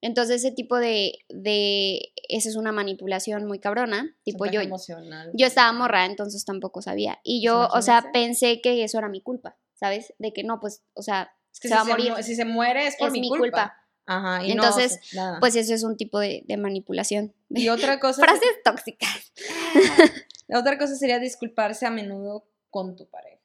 Entonces 0.00 0.44
ese 0.44 0.52
tipo 0.52 0.76
de, 0.76 1.14
de, 1.30 2.12
esa 2.28 2.50
es 2.50 2.56
una 2.56 2.72
manipulación 2.72 3.46
muy 3.46 3.58
cabrona, 3.58 4.14
tipo 4.22 4.44
yo, 4.44 4.60
emocional. 4.60 5.30
yo 5.32 5.46
estaba 5.46 5.72
morra, 5.72 6.04
entonces 6.04 6.44
tampoco 6.44 6.82
sabía. 6.82 7.20
Y 7.24 7.42
yo, 7.42 7.68
o 7.72 7.80
sea, 7.80 8.10
pensé 8.12 8.60
que 8.60 8.84
eso 8.84 8.98
era 8.98 9.08
mi 9.08 9.22
culpa, 9.22 9.56
¿sabes? 9.72 10.12
De 10.18 10.34
que 10.34 10.44
no, 10.44 10.60
pues, 10.60 10.82
o 10.92 11.00
sea, 11.00 11.32
se 11.52 11.70
va 11.70 11.80
a 11.80 11.84
morir. 11.84 12.12
si 12.22 12.34
se 12.34 12.44
muere 12.44 12.86
es 12.86 12.96
por 12.96 13.12
mi, 13.12 13.26
culpa. 13.28 13.74
Ajá, 14.06 14.44
y 14.44 14.52
Entonces, 14.52 15.00
no. 15.14 15.38
Pues 15.40 15.56
eso 15.56 15.74
es 15.74 15.82
un 15.82 15.96
tipo 15.96 16.18
de, 16.18 16.42
de 16.46 16.56
manipulación. 16.56 17.32
y 17.48 17.68
otra 17.68 17.98
cosa, 18.00 18.22
Frases 18.22 18.62
tóxicas. 18.64 19.32
la 20.48 20.58
otra 20.58 20.78
cosa 20.78 20.94
sería 20.94 21.18
disculparse 21.18 21.86
a 21.86 21.90
menudo 21.90 22.46
con 22.70 22.96
tu 22.96 23.06
pareja. 23.08 23.40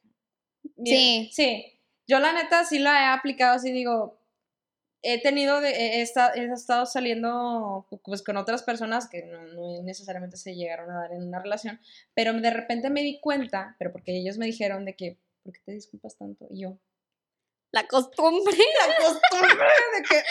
Sí. 0.84 1.30
Sí. 1.32 1.80
Yo 2.06 2.18
la 2.18 2.32
neta 2.32 2.64
sí 2.64 2.78
la 2.78 3.02
he 3.02 3.06
aplicado 3.06 3.54
así, 3.54 3.70
digo, 3.70 4.18
he 5.02 5.22
tenido, 5.22 5.60
de, 5.60 5.70
he 5.70 6.02
estado 6.02 6.86
saliendo 6.86 7.86
pues 8.04 8.22
con 8.22 8.36
otras 8.36 8.62
personas 8.62 9.08
que 9.08 9.24
no, 9.24 9.46
no 9.46 9.82
necesariamente 9.82 10.36
se 10.36 10.54
llegaron 10.54 10.90
a 10.90 11.00
dar 11.00 11.12
en 11.12 11.22
una 11.22 11.40
relación, 11.40 11.80
pero 12.14 12.32
de 12.32 12.50
repente 12.50 12.90
me 12.90 13.02
di 13.02 13.20
cuenta, 13.20 13.76
pero 13.78 13.92
porque 13.92 14.16
ellos 14.16 14.38
me 14.38 14.46
dijeron 14.46 14.84
de 14.84 14.94
que, 14.94 15.18
¿por 15.42 15.52
qué 15.52 15.60
te 15.64 15.72
disculpas 15.72 16.16
tanto? 16.16 16.46
Y 16.50 16.62
yo, 16.62 16.78
La 17.72 17.86
costumbre. 17.86 18.56
la 18.88 18.96
costumbre 18.96 19.64
de 19.96 20.02
que, 20.08 20.22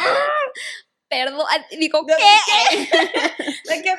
Perdón. 1.10 1.43
Digo, 1.80 2.04
de, 2.04 2.13
¿qué? 2.15 2.88
de 3.65 3.82
que, 3.82 3.89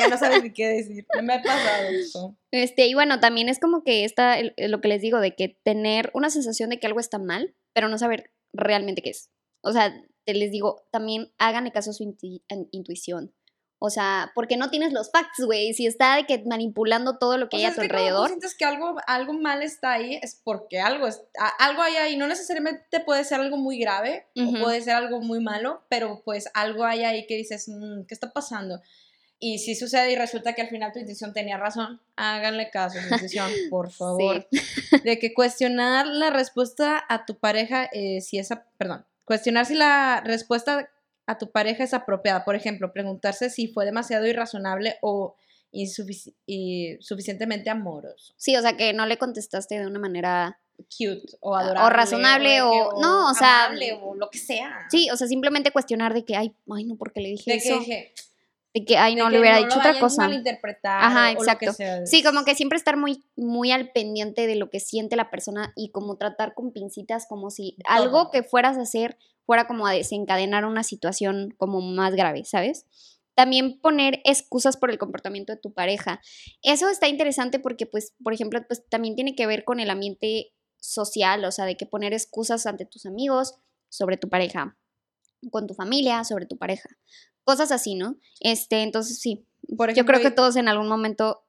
ya 0.00 0.08
no 0.08 0.16
sabes 0.16 0.42
ni 0.42 0.52
qué 0.52 0.66
decir, 0.68 1.06
me 1.22 1.34
ha 1.34 1.42
pasado 1.42 1.88
eso. 1.90 2.38
Este, 2.50 2.86
y 2.86 2.94
bueno, 2.94 3.20
también 3.20 3.50
es 3.50 3.58
como 3.58 3.84
que 3.84 4.04
está 4.04 4.38
lo 4.56 4.80
que 4.80 4.88
les 4.88 5.02
digo, 5.02 5.20
de 5.20 5.34
que 5.34 5.60
tener 5.62 6.10
una 6.14 6.30
sensación 6.30 6.70
de 6.70 6.80
que 6.80 6.86
algo 6.86 7.00
está 7.00 7.18
mal, 7.18 7.54
pero 7.74 7.88
no 7.88 7.98
saber 7.98 8.32
realmente 8.54 9.02
qué 9.02 9.10
es. 9.10 9.30
O 9.62 9.72
sea, 9.72 9.94
te 10.24 10.34
les 10.34 10.50
digo, 10.50 10.86
también 10.90 11.32
háganle 11.38 11.70
caso 11.70 11.90
a 11.90 11.94
su 11.94 12.16
intuición. 12.70 13.34
O 13.80 13.90
sea, 13.90 14.32
porque 14.34 14.56
no 14.56 14.70
tienes 14.70 14.92
los 14.92 15.10
facts, 15.10 15.44
güey. 15.44 15.72
Si 15.72 15.86
está 15.86 16.16
de 16.16 16.24
que 16.26 16.42
manipulando 16.44 17.16
todo 17.18 17.38
lo 17.38 17.48
que 17.48 17.56
O 17.56 17.58
hay 17.58 17.62
sea, 17.66 17.72
a 17.72 17.74
tu 17.76 17.80
es 17.82 17.86
que 17.86 17.88
cuando 17.92 18.08
tú 18.08 18.08
alrededor. 18.08 18.28
sientes 18.28 18.56
que 18.56 18.64
algo, 18.64 18.96
algo 19.06 19.32
mal 19.34 19.62
está 19.62 19.92
ahí, 19.92 20.18
es 20.20 20.40
porque 20.42 20.80
algo, 20.80 21.06
es, 21.06 21.22
algo 21.60 21.82
hay 21.82 21.94
ahí. 21.94 22.16
No 22.16 22.26
necesariamente 22.26 23.00
puede 23.00 23.22
ser 23.24 23.40
algo 23.40 23.56
muy 23.56 23.78
grave 23.78 24.26
o 24.36 24.62
puede 24.62 24.82
ser 24.82 24.94
algo 24.94 25.20
muy 25.20 25.40
malo, 25.40 25.82
pero 25.88 26.22
pues 26.24 26.48
algo 26.54 26.84
hay 26.84 27.04
ahí 27.04 27.26
que 27.26 27.36
dices, 27.36 27.68
"Mm, 27.68 28.02
¿qué 28.08 28.14
está 28.14 28.32
pasando? 28.32 28.80
Y 29.40 29.58
si 29.60 29.76
sucede 29.76 30.10
y 30.10 30.16
resulta 30.16 30.54
que 30.54 30.62
al 30.62 30.68
final 30.68 30.92
tu 30.92 30.98
intuición 30.98 31.32
tenía 31.32 31.56
razón, 31.56 32.00
háganle 32.16 32.70
caso 32.70 32.98
a 32.98 33.02
su 33.02 33.14
intuición, 33.14 33.48
por 33.70 33.92
favor. 33.92 34.48
De 35.04 35.20
que 35.20 35.32
cuestionar 35.32 36.06
la 36.08 36.30
respuesta 36.30 37.04
a 37.08 37.24
tu 37.24 37.36
pareja, 37.38 37.88
eh, 37.92 38.20
si 38.20 38.38
esa, 38.38 38.64
perdón, 38.76 39.06
cuestionar 39.24 39.66
si 39.66 39.74
la 39.74 40.20
respuesta 40.24 40.90
a 41.28 41.38
tu 41.38 41.50
pareja 41.50 41.84
es 41.84 41.94
apropiada. 41.94 42.44
Por 42.44 42.56
ejemplo, 42.56 42.92
preguntarse 42.92 43.50
si 43.50 43.68
fue 43.68 43.84
demasiado 43.84 44.26
irrazonable 44.26 44.96
o 45.02 45.36
y 45.70 45.86
suficientemente 47.00 47.68
amoroso. 47.70 48.32
Sí, 48.36 48.56
o 48.56 48.62
sea, 48.62 48.76
que 48.76 48.92
no 48.94 49.04
le 49.06 49.18
contestaste 49.18 49.78
de 49.78 49.86
una 49.86 49.98
manera. 49.98 50.58
Cute 50.96 51.36
o 51.40 51.50
O 51.50 51.54
adorable. 51.56 51.90
razonable, 51.96 52.48
de 52.50 52.54
que- 52.56 52.62
o- 52.62 53.00
no, 53.02 53.30
o 53.30 53.34
sea, 53.34 53.68
o 54.00 54.14
lo 54.14 54.30
que 54.30 54.38
sea. 54.38 54.86
Sí, 54.90 55.10
o 55.10 55.16
sea, 55.16 55.26
simplemente 55.26 55.72
cuestionar 55.72 56.14
de 56.14 56.24
que, 56.24 56.36
ay, 56.36 56.54
ay, 56.72 56.84
no, 56.84 56.94
porque 56.96 57.20
le 57.20 57.30
dije 57.30 57.50
De 57.52 57.58
que, 57.58 57.68
eso. 57.68 57.78
dije, 57.80 58.12
De 58.74 58.84
que, 58.84 58.96
ay, 58.96 59.16
de 59.16 59.20
no, 59.20 59.26
que 59.26 59.32
le 59.32 59.40
hubiera 59.40 59.56
no 59.56 59.62
lo 59.62 59.66
dicho 59.66 59.78
otra 59.80 59.90
vayan 59.90 60.04
a 60.04 60.06
cosa. 60.06 60.22
malinterpretar 60.22 61.02
Ajá, 61.04 61.24
o- 61.26 61.30
o 61.30 61.32
lo 61.32 61.38
que 61.38 61.42
exacto. 61.66 61.72
sea. 61.72 62.06
Sí, 62.06 62.22
como 62.22 62.44
que 62.44 62.54
siempre 62.54 62.78
estar 62.78 62.96
muy, 62.96 63.24
muy 63.34 63.72
al 63.72 63.90
pendiente 63.90 64.46
de 64.46 64.54
lo 64.54 64.70
que 64.70 64.78
siente 64.78 65.16
la 65.16 65.30
persona 65.30 65.72
y 65.74 65.90
como 65.90 66.16
tratar 66.16 66.54
con 66.54 66.70
pincitas 66.72 67.26
como 67.26 67.50
si 67.50 67.76
algo 67.86 68.30
que 68.30 68.42
fueras 68.44 68.78
a 68.78 68.82
hacer 68.82 69.18
fuera 69.48 69.66
como 69.66 69.86
a 69.86 69.92
desencadenar 69.92 70.66
una 70.66 70.82
situación 70.82 71.54
como 71.56 71.80
más 71.80 72.14
grave, 72.14 72.44
¿sabes? 72.44 72.84
También 73.34 73.80
poner 73.80 74.20
excusas 74.24 74.76
por 74.76 74.90
el 74.90 74.98
comportamiento 74.98 75.54
de 75.54 75.58
tu 75.58 75.72
pareja. 75.72 76.20
Eso 76.60 76.90
está 76.90 77.08
interesante 77.08 77.58
porque, 77.58 77.86
pues, 77.86 78.12
por 78.22 78.34
ejemplo, 78.34 78.60
pues 78.68 78.86
también 78.90 79.14
tiene 79.14 79.34
que 79.34 79.46
ver 79.46 79.64
con 79.64 79.80
el 79.80 79.88
ambiente 79.88 80.52
social, 80.76 81.46
o 81.46 81.50
sea, 81.50 81.64
de 81.64 81.78
que 81.78 81.86
poner 81.86 82.12
excusas 82.12 82.66
ante 82.66 82.84
tus 82.84 83.06
amigos 83.06 83.54
sobre 83.88 84.18
tu 84.18 84.28
pareja, 84.28 84.76
con 85.50 85.66
tu 85.66 85.72
familia, 85.72 86.24
sobre 86.24 86.44
tu 86.44 86.58
pareja. 86.58 86.90
Cosas 87.42 87.72
así, 87.72 87.94
¿no? 87.94 88.16
Este, 88.40 88.82
entonces 88.82 89.18
sí. 89.18 89.46
Por 89.78 89.94
Yo 89.94 90.04
creo 90.04 90.20
que 90.20 90.30
todos 90.30 90.56
en 90.56 90.68
algún 90.68 90.88
momento, 90.88 91.42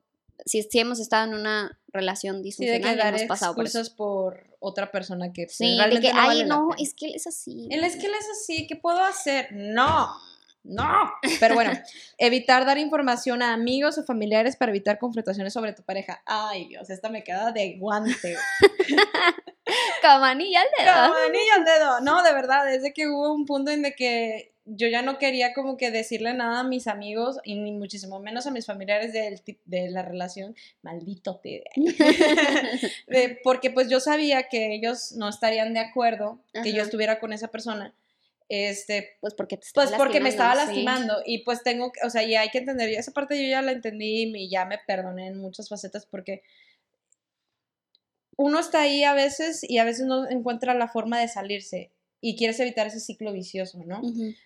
si, 0.46 0.64
si 0.64 0.80
hemos 0.80 1.02
estado 1.02 1.28
en 1.28 1.38
una 1.38 1.78
relación 1.90 2.38
Sí, 2.38 2.66
de 2.66 2.76
disfuncional, 2.80 2.96
que 2.96 3.08
hemos 3.10 3.24
pasado 3.24 3.56
por 3.56 3.66
eso. 3.66 3.84
por 3.98 4.49
otra 4.60 4.92
persona 4.92 5.32
que 5.34 5.44
pues, 5.46 5.58
Sí, 5.58 5.72
de 5.72 5.78
realmente 5.78 6.08
que, 6.08 6.14
no 6.14 6.20
ay, 6.22 6.28
vale 6.28 6.46
no, 6.46 6.70
pena". 6.70 6.82
es 6.82 6.94
que 6.94 7.06
él 7.08 7.16
es 7.16 7.28
así. 7.28 7.68
Él 7.72 7.84
es 7.84 7.96
que 7.96 8.08
él 8.08 8.14
es 8.20 8.28
así, 8.30 8.68
¿qué 8.68 8.76
puedo 8.76 9.04
hacer? 9.04 9.48
No, 9.52 10.10
no. 10.64 11.12
Pero 11.40 11.56
bueno, 11.56 11.72
evitar 12.18 12.66
dar 12.66 12.78
información 12.78 13.42
a 13.42 13.54
amigos 13.54 13.98
o 13.98 14.04
familiares 14.04 14.56
para 14.56 14.72
evitar 14.72 15.00
confrontaciones 15.00 15.54
sobre 15.54 15.74
tu 15.74 15.84
pareja. 15.84 16.22
Ay, 16.26 16.68
Dios, 16.68 16.90
esta 16.90 17.10
me 17.10 17.24
queda 17.24 17.52
de 17.52 17.78
guante. 17.78 18.36
Camanilla 20.02 20.62
al 20.62 20.68
dedo. 20.78 21.08
Como 21.08 21.26
anillo 21.26 21.54
al 21.56 21.66
dedo. 21.66 22.02
No, 22.02 22.24
de 22.24 22.34
verdad, 22.34 22.66
desde 22.66 22.94
que 22.94 23.08
hubo 23.08 23.34
un 23.34 23.46
punto 23.46 23.72
en 23.72 23.82
de 23.84 23.94
que 23.94 24.54
yo 24.72 24.88
ya 24.88 25.02
no 25.02 25.18
quería 25.18 25.54
como 25.54 25.78
que 25.78 25.92
decirle 25.92 26.34
nada 26.34 26.60
a 26.62 26.64
mis 26.64 26.88
amigos 26.88 27.40
y 27.44 27.56
ni 27.56 27.72
muchísimo 27.72 28.20
menos 28.20 28.46
a 28.48 28.52
mis 28.52 28.66
familiares 28.66 29.14
tip- 29.44 29.60
de 29.66 29.90
la 29.90 30.02
relación. 30.04 30.56
Maldito 30.82 31.38
te. 31.38 31.64
De- 33.08 33.40
porque 33.44 33.72
pues 33.72 33.90
yo 33.90 34.00
sabía 34.00 34.44
que 34.44 34.74
ellos 34.74 35.14
no 35.14 35.28
estarían 35.30 35.74
de 35.74 35.80
acuerdo 35.80 36.40
que 36.64 36.74
yo 36.74 36.84
estuviera 36.84 37.20
con 37.20 37.34
esa 37.34 37.48
persona. 37.50 37.94
Este, 38.48 39.18
Pues 39.22 39.36
porque 39.36 39.58
te 39.58 39.66
estaba 39.68 39.88
pues 39.88 39.96
porque 39.98 40.20
me 40.20 40.30
estaba 40.30 40.56
lastimando, 40.56 41.18
sí. 41.20 41.34
y 41.34 41.38
pues 41.44 41.62
tengo, 41.62 41.92
que- 41.92 42.00
o 42.06 42.10
sea, 42.10 42.24
y 42.24 42.36
hay 42.36 42.50
que 42.50 42.58
entender, 42.58 42.90
y 42.90 42.96
esa 42.96 43.12
parte 43.12 43.40
yo 43.40 43.48
ya 43.48 43.62
la 43.62 43.72
entendí 43.74 44.24
y 44.36 44.50
ya 44.50 44.66
me 44.66 44.80
perdoné 44.88 45.28
en 45.28 45.38
muchas 45.38 45.70
facetas 45.70 46.08
porque 46.08 46.42
uno 48.38 48.60
está 48.60 48.82
ahí 48.82 49.04
a 49.04 49.14
veces 49.14 49.64
y 49.70 49.78
a 49.78 49.84
veces 49.84 50.06
no 50.06 50.28
encuentra 50.30 50.74
la 50.74 50.88
forma 50.88 51.20
de 51.20 51.28
salirse 51.28 51.92
y 52.22 52.36
quieres 52.36 52.60
evitar 52.60 52.88
ese 52.88 53.00
ciclo 53.00 53.32
vicioso, 53.34 53.80
¿no? 53.86 54.02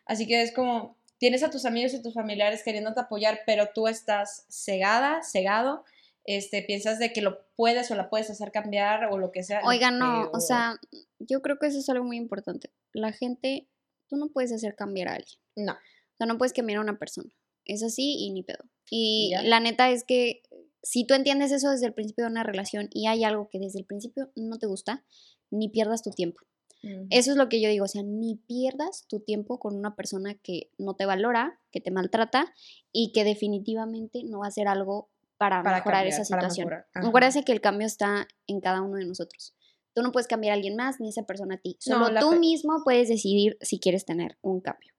Así 0.06 0.28
que 0.28 0.42
es 0.42 0.52
como, 0.52 0.98
tienes 1.18 1.44
a 1.44 1.50
tus 1.50 1.66
amigos 1.66 1.94
y 1.94 2.02
tus 2.02 2.14
familiares 2.14 2.64
queriéndote 2.64 3.00
apoyar, 3.00 3.42
pero 3.46 3.70
tú 3.74 3.88
estás 3.88 4.46
cegada, 4.50 5.22
cegado, 5.24 5.84
este, 6.26 6.62
piensas 6.62 7.00
de 7.00 7.12
que 7.12 7.22
lo 7.22 7.46
puedes 7.56 7.90
o 7.92 7.96
la 7.96 8.10
puedes 8.10 8.30
hacer 8.30 8.52
cambiar 8.52 9.06
o 9.12 9.18
lo 9.18 9.32
que 9.32 9.44
sea. 9.44 9.62
Oigan, 9.66 10.00
no, 10.00 10.30
o 10.32 10.40
sea, 10.40 10.80
yo 11.20 11.42
creo 11.42 11.58
que 11.60 11.68
eso 11.68 11.80
es 11.80 11.90
algo 11.90 12.06
muy 12.06 12.18
importante. 12.18 12.72
La 12.94 13.12
gente, 13.12 13.68
tú 14.08 14.16
no 14.16 14.30
puedes 14.30 14.52
hacer 14.52 14.76
cambiar 14.76 15.10
a 15.10 15.16
alguien. 15.16 15.40
No. 15.56 15.74
O 15.74 16.16
sea, 16.18 16.28
no 16.28 16.38
puedes 16.38 16.54
cambiar 16.54 16.80
a 16.80 16.82
una 16.82 16.98
persona. 16.98 17.30
Es 17.66 17.84
así 17.84 18.18
y 18.20 18.30
ni 18.32 18.44
pedo. 18.44 18.64
Y 18.90 19.32
Ya. 19.32 19.44
la 19.44 19.60
neta 19.60 19.90
es 19.90 20.04
que 20.04 20.44
si 20.82 21.06
tú 21.06 21.14
entiendes 21.14 21.52
eso 21.52 21.72
desde 21.72 21.88
el 21.88 21.94
principio 21.94 22.26
de 22.26 22.32
una 22.32 22.44
relación 22.44 22.90
y 22.92 23.08
hay 23.08 23.24
algo 23.24 23.50
que 23.50 23.60
desde 23.60 23.80
el 23.80 23.86
principio 23.86 24.32
no 24.36 24.60
te 24.60 24.68
gusta, 24.68 25.04
ni 25.50 25.70
pierdas 25.70 26.04
tu 26.04 26.12
tiempo. 26.12 26.42
Ujú. 26.84 27.08
Eso 27.10 27.32
es 27.32 27.38
lo 27.38 27.48
que 27.50 27.62
yo 27.62 27.70
digo, 27.70 27.86
o 27.86 27.88
sea, 27.88 28.04
ni 28.04 28.36
pierdas 28.36 29.06
tu 29.08 29.20
tiempo 29.22 29.58
con 29.60 29.76
una 29.76 29.96
persona 29.96 30.36
que 30.36 30.70
no 30.78 30.96
te 30.96 31.06
valora, 31.06 31.60
que 31.72 31.80
te 31.82 31.92
maltrata 31.92 32.54
y 32.92 33.12
que 33.14 33.24
definitivamente 33.24 34.24
no 34.24 34.40
va 34.40 34.46
a 34.46 34.50
hacer 34.50 34.68
algo 34.68 35.10
para, 35.38 35.64
Para 35.64 35.78
mejorar 35.78 36.02
cambiar, 36.04 36.22
esa 36.22 36.26
situación. 36.26 36.70
Acuérdate 36.94 37.44
que 37.44 37.52
el 37.52 37.62
cambio 37.62 37.88
está 37.88 38.28
en 38.48 38.60
cada 38.62 38.82
uno 38.82 38.98
de 38.98 39.06
nosotros. 39.06 39.54
Tú 39.94 40.02
no 40.02 40.12
puedes 40.12 40.28
cambiar 40.28 40.52
a 40.52 40.56
alguien 40.56 40.76
más 40.76 41.00
ni 41.00 41.10
esa 41.10 41.24
persona 41.24 41.56
a 41.56 41.58
ti. 41.60 41.78
Solo 41.80 42.20
tú 42.20 42.32
pe- 42.32 42.40
mismo 42.40 42.82
puedes 42.84 43.10
decidir 43.10 43.58
si 43.62 43.80
quieres 43.80 44.06
tener 44.06 44.38
un 44.42 44.60
cambio. 44.60 44.92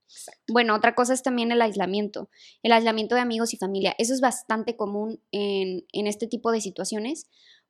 Bueno, 0.48 0.74
otra 0.76 0.94
cosa 0.94 1.12
es 1.14 1.22
también 1.22 1.50
el 1.50 1.60
aislamiento, 1.62 2.28
el 2.62 2.72
aislamiento 2.72 3.14
de 3.16 3.20
amigos 3.22 3.52
y 3.54 3.56
familia. 3.56 3.94
Eso 3.98 4.14
es 4.14 4.20
bastante 4.20 4.76
común 4.76 5.20
en, 5.32 5.84
en 5.92 6.06
este 6.06 6.26
tipo 6.28 6.52
de 6.52 6.60
situaciones, 6.60 7.26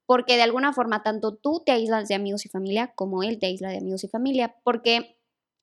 porque 0.06 0.36
de 0.36 0.42
alguna 0.42 0.72
forma 0.72 1.02
tanto 1.02 1.34
tú 1.36 1.62
te 1.64 1.72
aíslas 1.72 2.08
de 2.08 2.14
amigos 2.14 2.44
y 2.46 2.48
familia 2.48 2.92
como 2.94 3.22
él 3.22 3.38
te 3.38 3.46
aísla 3.46 3.70
de 3.70 3.78
amigos 3.78 4.04
y 4.04 4.08
familia, 4.08 4.56
porque 4.64 5.16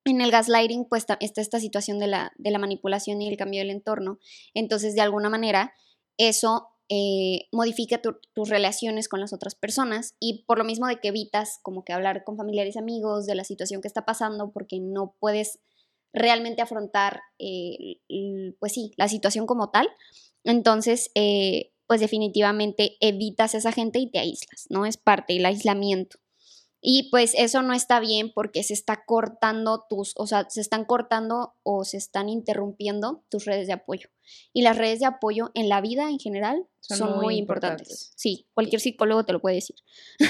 en 0.05 0.21
el 0.21 0.31
gaslighting 0.31 0.85
pues 0.89 1.03
está 1.03 1.17
esta 1.41 1.59
situación 1.59 1.99
de 1.99 2.07
la, 2.07 2.31
de 2.37 2.51
la 2.51 2.59
manipulación 2.59 3.21
y 3.21 3.29
el 3.29 3.37
cambio 3.37 3.59
del 3.61 3.69
entorno. 3.69 4.19
Entonces, 4.53 4.95
de 4.95 5.01
alguna 5.01 5.29
manera, 5.29 5.73
eso 6.17 6.67
eh, 6.89 7.47
modifica 7.51 8.01
tu- 8.01 8.17
tus 8.33 8.49
relaciones 8.49 9.07
con 9.07 9.19
las 9.21 9.31
otras 9.31 9.55
personas 9.55 10.15
y 10.19 10.43
por 10.45 10.57
lo 10.57 10.63
mismo 10.65 10.87
de 10.87 10.99
que 10.99 11.09
evitas 11.09 11.59
como 11.61 11.83
que 11.85 11.93
hablar 11.93 12.23
con 12.23 12.35
familiares 12.35 12.75
y 12.75 12.79
amigos 12.79 13.25
de 13.27 13.35
la 13.35 13.43
situación 13.43 13.81
que 13.81 13.87
está 13.87 14.03
pasando 14.05 14.51
porque 14.51 14.79
no 14.81 15.15
puedes 15.19 15.59
realmente 16.13 16.61
afrontar, 16.61 17.21
eh, 17.39 18.01
pues 18.59 18.73
sí, 18.73 18.91
la 18.97 19.07
situación 19.07 19.45
como 19.45 19.69
tal. 19.69 19.87
Entonces, 20.43 21.11
eh, 21.15 21.70
pues 21.91 21.99
definitivamente 21.99 22.95
evitas 23.01 23.53
a 23.53 23.57
esa 23.57 23.73
gente 23.73 23.99
y 23.99 24.09
te 24.09 24.19
aíslas, 24.19 24.65
¿no? 24.69 24.85
Es 24.85 24.95
parte 24.95 25.33
del 25.33 25.45
aislamiento. 25.45 26.19
Y 26.83 27.09
pues 27.11 27.33
eso 27.37 27.61
no 27.61 27.73
está 27.73 27.99
bien 27.99 28.31
porque 28.33 28.63
se 28.63 28.73
está 28.73 29.03
cortando 29.05 29.85
tus, 29.87 30.13
o 30.17 30.25
sea, 30.25 30.47
se 30.49 30.61
están 30.61 30.83
cortando 30.85 31.53
o 31.61 31.83
se 31.85 31.97
están 31.97 32.27
interrumpiendo 32.27 33.23
tus 33.29 33.45
redes 33.45 33.67
de 33.67 33.73
apoyo. 33.73 34.09
Y 34.53 34.61
las 34.63 34.77
redes 34.77 34.99
de 34.99 35.05
apoyo 35.05 35.51
en 35.53 35.69
la 35.69 35.79
vida 35.81 36.09
en 36.09 36.17
general 36.17 36.65
Son 36.79 36.97
son, 36.97 37.09
muy 37.17 37.25
muy, 37.25 37.37
importantes. 37.37 37.87
importantes. 37.89 38.13
Sí, 38.15 38.47
cualquier 38.53 38.81
psicólogo 38.81 39.25
te 39.25 39.33
lo 39.33 39.41
puede 39.41 39.55
decir. 39.57 39.75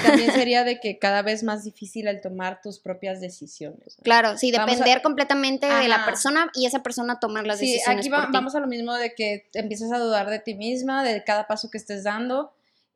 También 0.04 0.32
sería 0.50 0.64
de 0.66 0.80
que 0.82 1.00
cada 1.00 1.22
vez 1.22 1.44
más 1.44 1.64
difícil 1.64 2.08
el 2.08 2.20
tomar 2.20 2.62
tus 2.62 2.80
propias 2.80 3.22
decisiones. 3.22 3.98
¿no? 3.98 4.04
Claro, 4.04 4.38
sí, 4.38 4.54
a- 4.56 4.66
depender 4.66 5.02
completamente 5.02 5.68
de 5.68 5.88
la 5.88 6.04
persona 6.06 6.52
y 6.54 6.66
esa 6.66 6.84
persona 6.84 7.20
tomar 7.20 7.48
las 7.48 7.60
Sí, 7.60 7.68
decisiones 7.74 8.00
aquí 8.06 8.10
va- 8.10 8.18
por 8.24 8.26
ti. 8.28 8.32
vamos 8.34 8.56
a 8.56 8.60
lo 8.60 8.68
mismo 8.68 8.94
de 8.96 9.14
que 9.16 9.48
empiezas 9.54 9.92
a 9.94 10.00
dudar 10.00 10.30
de 10.30 10.40
ti 10.40 10.56
misma, 10.56 11.04
de 11.04 11.24
cada 11.24 11.48
paso 11.48 11.70
que 11.70 11.78
estés 11.78 12.04
dando 12.04 12.52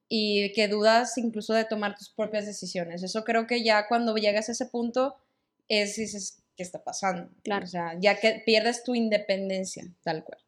y 0.08 0.52
que 0.54 0.68
dudas 0.68 1.18
incluso 1.18 1.54
de 1.54 1.66
tomar 1.66 1.96
tus 1.98 2.10
propias 2.10 2.46
decisiones. 2.46 3.04
Eso 3.04 3.24
creo 3.24 3.48
que 3.48 3.64
ya 3.64 3.88
cuando 3.88 4.16
llegas 4.16 4.50
a 4.50 4.52
ese 4.54 4.66
punto 4.68 5.16
es, 5.68 5.96
dices, 5.96 6.44
qué 6.56 6.64
está 6.64 6.84
pasando. 6.84 7.30
Claro. 7.44 7.66
O 7.66 7.68
sea, 7.68 7.98
ya 8.00 8.20
que 8.20 8.42
pierdes 8.46 8.84
tu 8.84 8.94
independencia, 8.96 9.84
tal 10.04 10.24
cual. 10.24 10.40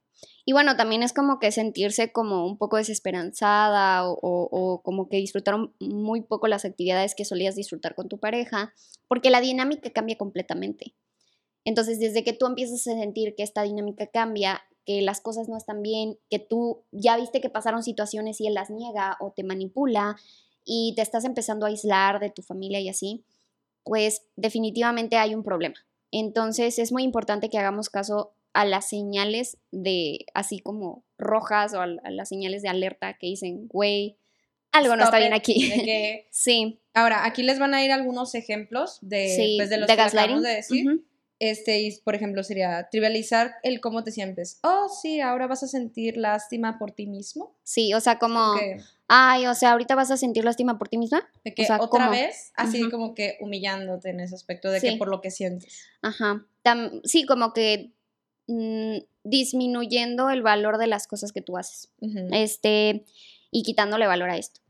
Y 0.45 0.53
bueno, 0.53 0.75
también 0.77 1.03
es 1.03 1.13
como 1.13 1.39
que 1.39 1.51
sentirse 1.51 2.11
como 2.11 2.45
un 2.47 2.57
poco 2.57 2.77
desesperanzada 2.77 4.07
o, 4.09 4.13
o- 4.21 4.49
o 4.51 4.81
como 4.81 5.09
que 5.09 5.17
disfrutaron 5.17 5.73
muy 5.79 6.21
poco 6.21 6.47
las 6.47 6.65
actividades 6.65 7.13
que 7.15 7.25
solías 7.25 7.55
disfrutar 7.55 7.93
con 7.95 8.07
tu 8.09 8.17
pareja, 8.19 8.73
porque 9.07 9.29
la 9.29 9.41
dinámica 9.41 9.91
cambia 9.91 10.17
completamente. 10.17 10.95
Entonces, 11.65 11.99
desde 11.99 12.23
que 12.23 12.33
tú 12.33 12.45
empiezas 12.45 12.87
a 12.87 12.93
sentir 12.93 13.35
que 13.35 13.43
esta 13.43 13.63
dinámica 13.63 14.07
cambia, 14.07 14.61
que 14.87 15.01
las 15.01 15.21
cosas 15.21 15.49
no 15.49 15.57
están 15.57 15.83
bien, 15.83 16.17
que 16.29 16.39
tú 16.39 16.83
ya 16.91 17.17
viste 17.17 17.41
que 17.41 17.49
pasaron 17.49 17.83
situaciones 17.83 18.39
y 18.41 18.47
él 18.47 18.53
las 18.55 18.69
niega 18.71 19.17
o 19.19 19.31
te 19.35 19.43
manipula 19.43 20.15
y 20.65 20.93
te 20.95 21.01
estás 21.01 21.25
empezando 21.25 21.65
a 21.65 21.69
aislar 21.69 22.19
de 22.19 22.29
tu 22.31 22.41
familia 22.41 22.79
y 22.79 22.87
así, 22.89 23.23
pues 23.83 24.23
definitivamente 24.37 25.17
hay 25.17 25.35
un 25.35 25.43
problema. 25.43 25.75
Entonces, 26.11 26.79
es 26.79 26.91
muy 26.93 27.03
importante 27.03 27.49
que 27.49 27.57
hagamos 27.57 27.89
caso 27.89 28.33
a 28.53 28.63
las 28.65 28.87
señales 28.87 29.57
de, 29.71 30.25
así 30.33 30.59
como 30.59 31.03
rojas 31.17 31.73
o 31.73 31.81
a, 31.81 31.83
a 31.83 32.09
las 32.09 32.29
señales 32.29 32.61
de 32.61 32.69
alerta 32.69 33.17
que 33.19 33.27
dicen, 33.27 33.67
güey, 33.67 34.17
algo 34.71 34.95
no 34.95 35.03
está 35.03 35.19
bien 35.19 35.33
aquí. 35.33 35.69
que- 35.85 36.27
sí, 36.31 36.79
Ahora, 36.93 37.25
aquí 37.25 37.43
les 37.43 37.59
van 37.59 37.73
a 37.75 37.83
ir 37.83 37.91
algunos 37.91 38.33
ejemplos 38.35 38.99
de, 39.01 39.27
sí, 39.35 39.55
pues, 39.57 39.69
de 39.69 39.77
los 39.77 39.87
de 39.87 39.95
que 39.95 40.01
acabamos 40.01 40.41
gaslighting. 40.41 40.43
de 40.43 40.55
decir. 40.55 41.05
Este, 41.39 41.81
y, 41.81 41.95
por 41.99 42.15
ejemplo, 42.15 42.43
sería 42.43 42.87
trivializar 42.89 43.55
el 43.61 43.79
cómo 43.79 44.03
te 44.03 44.11
sientes. 44.11 44.59
Oh, 44.63 44.89
sí, 44.89 45.21
ahora 45.21 45.45
vas 45.45 45.61
a 45.61 45.67
sentir 45.67 46.17
lástima 46.17 46.79
por 46.79 46.91
ti 46.91 47.05
mismo. 47.05 47.55
Sí, 47.63 47.93
o 47.93 47.99
sea, 47.99 48.17
como, 48.17 48.55
ay, 49.07 49.45
o 49.45 49.53
sea, 49.53 49.73
ahorita 49.73 49.93
vas 49.93 50.09
a 50.09 50.17
sentir 50.17 50.43
lástima 50.45 50.79
por 50.79 50.89
ti 50.89 50.97
misma. 50.97 51.29
de 51.43 51.53
que 51.53 51.65
sea, 51.65 51.77
otra 51.79 52.05
¿cómo? 52.05 52.11
vez, 52.11 52.51
así 52.55 52.89
como 52.89 53.13
que 53.13 53.37
humillándote 53.39 54.09
en 54.09 54.19
ese 54.19 54.33
aspecto 54.33 54.71
de 54.71 54.81
que 54.81 54.97
por 54.97 55.09
lo 55.09 55.21
que 55.21 55.29
sientes. 55.29 55.85
Ajá. 56.01 56.45
Tam- 56.63 57.01
sí, 57.03 57.25
como 57.25 57.53
que 57.53 57.91
mm, 58.47 58.97
disminuyendo 59.23 60.31
el 60.31 60.41
valor 60.41 60.79
de 60.79 60.87
las 60.87 61.05
cosas 61.05 61.31
que 61.31 61.41
tú 61.41 61.57
haces. 61.57 61.91
Este, 62.31 63.05
y 63.51 63.61
quitándole 63.63 64.07
valor 64.07 64.31
a 64.31 64.37
esto. 64.37 64.61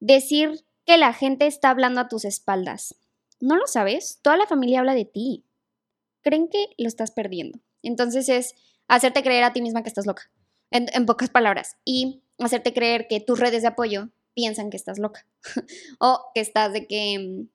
Decir 0.00 0.64
que 0.86 0.96
la 0.96 1.12
gente 1.12 1.46
está 1.46 1.70
hablando 1.70 2.00
a 2.00 2.08
tus 2.08 2.24
espaldas. 2.24 2.94
¿No 3.40 3.56
lo 3.56 3.66
sabes? 3.66 4.20
Toda 4.22 4.36
la 4.36 4.46
familia 4.46 4.80
habla 4.80 4.94
de 4.94 5.04
ti. 5.04 5.44
Creen 6.24 6.48
que 6.48 6.70
lo 6.78 6.88
estás 6.88 7.10
perdiendo. 7.10 7.60
Entonces 7.82 8.28
es 8.28 8.54
hacerte 8.88 9.22
creer 9.22 9.44
a 9.44 9.52
ti 9.52 9.62
misma 9.62 9.82
que 9.82 9.88
estás 9.88 10.06
loca. 10.06 10.30
En, 10.70 11.06
pocas 11.06 11.30
palabras. 11.30 11.76
Y 11.84 12.22
hacerte 12.38 12.72
creer 12.72 13.06
que 13.08 13.20
tus 13.20 13.38
redes 13.38 13.62
de 13.62 13.68
apoyo 13.68 14.08
piensan 14.34 14.70
que 14.70 14.76
estás 14.76 14.98
loca. 14.98 15.26
o 16.00 16.20
que 16.34 16.40
estás 16.40 16.72
de 16.72 16.88
que, 16.88 17.18
mm, 17.18 17.48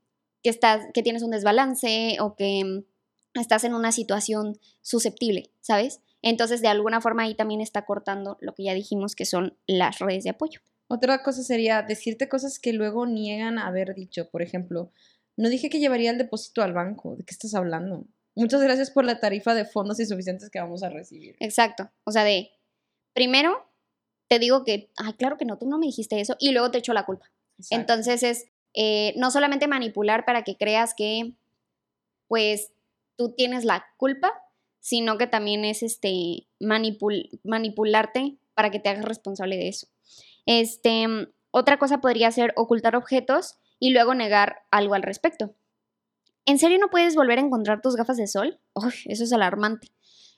que 0.44 0.50
estás, 0.50 0.86
que 0.94 1.04
tienes 1.04 1.24
un 1.24 1.32
desbalance 1.32 2.18
o 2.22 2.36
que 2.36 2.64
mm, 2.64 3.40
estás 3.40 3.66
en 3.66 3.74
una 3.74 3.92
situación 3.92 4.58
susceptible, 4.82 5.52
¿sabes? 5.60 6.00
Entonces, 6.22 6.62
de 6.62 6.68
alguna 6.68 7.02
forma 7.02 7.24
ahí 7.24 7.36
también 7.36 7.62
está 7.62 7.86
cortando 7.86 8.38
lo 8.40 8.54
que 8.54 8.64
ya 8.64 8.74
dijimos 8.74 9.16
que 9.16 9.26
son 9.26 9.58
las 9.68 10.00
redes 10.00 10.24
de 10.24 10.32
apoyo. 10.32 10.62
Otra 10.88 11.24
cosa 11.24 11.44
sería 11.44 11.82
decirte 11.82 12.30
cosas 12.30 12.60
que 12.60 12.74
luego 12.74 13.06
niegan 13.06 13.60
haber 13.60 13.94
dicho. 13.94 14.30
Por 14.30 14.42
ejemplo, 14.42 14.92
no 15.38 15.50
dije 15.50 15.70
que 15.70 15.80
llevaría 15.80 16.12
el 16.12 16.18
depósito 16.18 16.62
al 16.62 16.74
banco. 16.74 17.16
¿De 17.16 17.24
qué 17.24 17.32
estás 17.32 17.54
hablando? 17.54 18.06
Muchas 18.40 18.62
gracias 18.62 18.90
por 18.90 19.04
la 19.04 19.20
tarifa 19.20 19.54
de 19.54 19.66
fondos 19.66 20.00
insuficientes 20.00 20.50
que 20.50 20.60
vamos 20.60 20.82
a 20.82 20.90
recibir. 20.90 21.36
Exacto. 21.40 21.92
O 22.06 22.12
sea, 22.12 22.24
de 22.24 22.52
primero 23.14 23.68
te 24.30 24.40
digo 24.40 24.64
que, 24.64 24.92
ay, 24.96 25.14
claro 25.14 25.38
que 25.38 25.46
no, 25.46 25.58
tú 25.58 25.68
no 25.68 25.78
me 25.78 25.88
dijiste 25.88 26.22
eso, 26.22 26.36
y 26.40 26.52
luego 26.52 26.72
te 26.72 26.78
echo 26.78 26.94
la 26.94 27.06
culpa. 27.06 27.32
Exacto. 27.58 27.76
Entonces 27.82 28.24
es 28.24 28.46
eh, 28.74 29.14
no 29.18 29.32
solamente 29.32 29.68
manipular 29.68 30.24
para 30.24 30.44
que 30.44 30.56
creas 30.56 30.94
que, 30.94 31.34
pues, 32.28 32.72
tú 33.18 33.34
tienes 33.36 33.66
la 33.66 33.86
culpa, 33.98 34.32
sino 34.80 35.18
que 35.18 35.28
también 35.28 35.66
es 35.66 35.84
este 35.84 36.48
manipul- 36.62 37.42
manipularte 37.44 38.38
para 38.54 38.70
que 38.70 38.80
te 38.80 38.90
hagas 38.90 39.04
responsable 39.04 39.58
de 39.58 39.68
eso. 39.68 39.88
Este, 40.46 41.08
otra 41.52 41.78
cosa 41.78 42.00
podría 42.00 42.32
ser 42.32 42.54
ocultar 42.56 42.96
objetos 42.96 43.58
y 43.80 43.90
luego 43.92 44.14
negar 44.14 44.64
algo 44.72 44.94
al 44.94 45.04
respecto. 45.04 45.56
¿En 46.50 46.58
serio 46.58 46.80
no 46.80 46.90
puedes 46.90 47.14
volver 47.14 47.38
a 47.38 47.42
encontrar 47.44 47.80
tus 47.80 47.96
gafas 47.96 48.18
de 48.18 48.26
sol? 48.26 48.60
Uy, 48.74 48.92
eso 49.06 49.24
es 49.24 49.32
alarmante. 49.32 49.90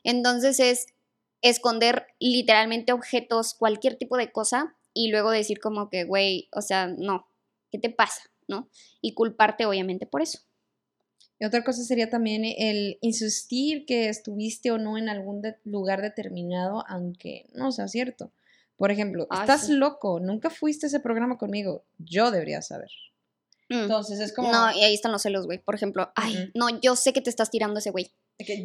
Entonces 0.04 0.60
es 0.60 0.88
esconder 1.42 2.06
literalmente 2.20 2.92
objetos, 2.92 3.54
cualquier 3.54 3.96
tipo 3.96 4.18
de 4.18 4.30
cosa, 4.30 4.76
y 4.94 5.10
luego 5.10 5.32
decir 5.32 5.62
como 5.62 5.90
que, 5.90 6.04
güey, 6.04 6.50
o 6.52 6.62
sea, 6.62 6.88
no, 6.88 7.28
¿qué 7.72 7.78
te 7.80 7.90
pasa? 7.90 8.24
¿No? 8.50 8.68
Y 9.00 9.14
culparte 9.14 9.66
obviamente 9.66 10.06
por 10.06 10.22
eso. 10.22 10.40
Y 11.40 11.46
otra 11.46 11.64
cosa 11.64 11.82
sería 11.82 12.10
también 12.10 12.44
el 12.44 12.98
insistir 13.00 13.86
que 13.86 14.10
estuviste 14.10 14.70
o 14.70 14.78
no 14.78 14.98
en 14.98 15.08
algún 15.08 15.42
de- 15.42 15.56
lugar 15.64 16.02
determinado, 16.02 16.84
aunque 16.90 17.46
no 17.54 17.72
sea 17.72 17.88
cierto. 17.88 18.34
Por 18.76 18.92
ejemplo, 18.92 19.30
estás 19.32 19.68
sí. 19.68 19.76
loco, 19.76 20.20
nunca 20.20 20.50
fuiste 20.50 20.88
a 20.88 20.90
ese 20.90 21.00
programa 21.00 21.38
conmigo. 21.38 21.86
Yo 22.00 22.32
debería 22.32 22.62
saber. 22.62 22.90
Mm. 23.72 23.84
Entonces 23.84 24.20
es 24.20 24.34
como 24.34 24.52
No, 24.52 24.72
y 24.76 24.84
ahí 24.84 24.94
están 24.94 25.12
los 25.14 25.22
celos, 25.22 25.46
güey. 25.46 25.58
Por 25.60 25.76
ejemplo, 25.76 26.12
ay, 26.16 26.52
no, 26.54 26.68
yo 26.82 26.96
sé 26.98 27.14
que 27.14 27.22
te 27.22 27.30
estás 27.30 27.50
tirando 27.50 27.80
ese 27.80 27.92
güey. 27.92 28.12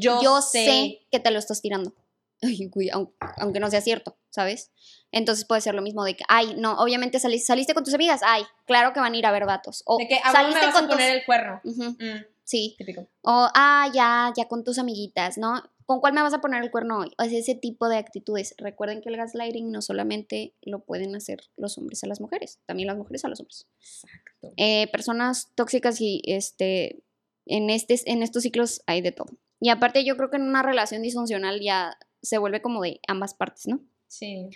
yo, 0.01 0.21
Yo, 0.23 0.42
sé. 0.42 0.64
sé. 0.66 1.07
que 1.12 1.21
te 1.21 1.31
lo 1.31 1.38
estás 1.38 1.62
tirando. 1.62 1.95
Ay, 2.42 2.66
güey, 2.66 2.90
aun- 2.90 3.14
aunque 3.38 3.61
no 3.61 3.71
sea 3.71 3.81
cierto, 3.81 4.16
¿sabes? 4.31 4.71
Entonces 5.12 5.45
puede 5.47 5.61
ser 5.62 5.75
lo 5.75 5.81
mismo 5.81 6.05
de 6.05 6.16
que, 6.16 6.25
ay, 6.29 6.55
no, 6.59 6.73
obviamente 6.79 7.19
saliste, 7.21 7.47
saliste 7.47 7.73
con 7.73 7.85
tus 7.85 7.95
amigas, 7.95 8.21
ay, 8.25 8.42
claro 8.66 8.92
que 8.92 9.01
van 9.01 9.14
a 9.14 9.16
ir 9.16 9.25
a 9.25 9.31
ver 9.33 9.47
vatos. 9.47 9.83
O 9.87 9.97
de 9.97 10.07
que 10.09 10.16
me 10.16 10.33
saliste 10.33 10.66
a 10.66 10.73
con 10.73 10.83
tus... 10.87 10.97
poner 10.97 11.16
el 11.16 11.25
cuerno. 11.25 11.61
Mm, 11.64 12.25
sí. 12.45 12.75
típico. 12.77 13.07
O, 13.23 13.49
ah, 13.55 13.88
ya, 13.95 14.33
ya 14.37 14.49
con 14.49 14.64
tus 14.64 14.79
amiguitas, 14.79 15.38
¿no? 15.38 15.62
¿Con 15.87 16.01
cuál 16.01 16.14
me 16.14 16.22
vas 16.22 16.35
a 16.35 16.40
poner 16.40 16.62
el 16.64 16.72
cuerno 16.72 16.99
hoy? 16.99 17.12
O 17.16 17.25
sea, 17.25 17.38
ese 17.38 17.55
tipo 17.55 17.88
de 17.88 17.96
actitudes. 17.96 18.55
Recuerden 18.59 19.01
que 19.01 19.09
el 19.09 19.16
gaslighting 19.16 19.70
no 19.70 19.81
solamente 19.81 20.53
lo 20.62 20.85
pueden 20.85 21.14
hacer 21.14 21.40
los 21.57 21.79
hombres 21.79 22.03
a 22.03 22.09
las 22.09 22.20
mujeres, 22.20 22.61
también 22.66 22.88
las 22.88 22.96
mujeres 22.96 23.25
a 23.25 23.29
los 23.29 23.38
hombres. 23.38 23.68
Exacto. 23.79 24.53
Eh, 24.57 24.88
personas 24.90 25.53
tóxicas 25.55 26.01
y 26.01 26.22
este, 26.25 27.05
en, 27.46 27.70
este, 27.70 28.01
en 28.07 28.25
estos 28.25 28.42
ciclos 28.42 28.83
hay 28.87 29.01
de 29.01 29.12
todo. 29.12 29.38
Y 29.61 29.70
aparte 29.70 30.05
yo 30.05 30.16
creo 30.16 30.29
que 30.29 30.37
en 30.37 30.42
una 30.42 30.62
relación 30.62 31.03
disfuncional 31.03 31.61
ya 31.61 31.96
se 32.20 32.38
vuelve 32.38 32.61
como 32.61 32.83
de 32.83 33.01
ambas 33.07 33.35
partes, 33.35 33.68
¿no? 33.68 33.81
Sí. 34.09 34.49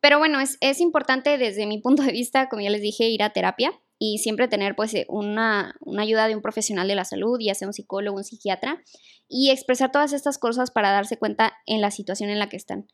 Pero 0.00 0.18
bueno, 0.18 0.40
es, 0.40 0.56
es 0.62 0.80
importante 0.80 1.36
desde 1.36 1.66
mi 1.66 1.78
punto 1.78 2.02
de 2.02 2.12
vista, 2.12 2.48
como 2.48 2.62
ya 2.62 2.70
les 2.70 2.80
dije, 2.82 3.08
ir 3.08 3.22
a 3.22 3.32
terapia 3.34 3.78
y 3.98 4.18
siempre 4.18 4.48
tener 4.48 4.76
pues 4.76 4.94
eh, 4.94 5.06
una, 5.08 5.76
una 5.80 6.02
ayuda 6.02 6.28
de 6.28 6.36
un 6.36 6.42
profesional 6.42 6.86
de 6.86 6.94
la 6.94 7.04
salud, 7.04 7.38
ya 7.40 7.54
sea 7.54 7.68
un 7.68 7.74
psicólogo, 7.74 8.16
un 8.16 8.24
psiquiatra, 8.24 8.82
y 9.28 9.50
expresar 9.50 9.90
todas 9.90 10.12
estas 10.12 10.38
cosas 10.38 10.70
para 10.70 10.92
darse 10.92 11.16
cuenta 11.16 11.54
en 11.66 11.80
la 11.80 11.90
situación 11.90 12.30
en 12.30 12.38
la 12.38 12.48
que 12.48 12.56
están. 12.56 12.86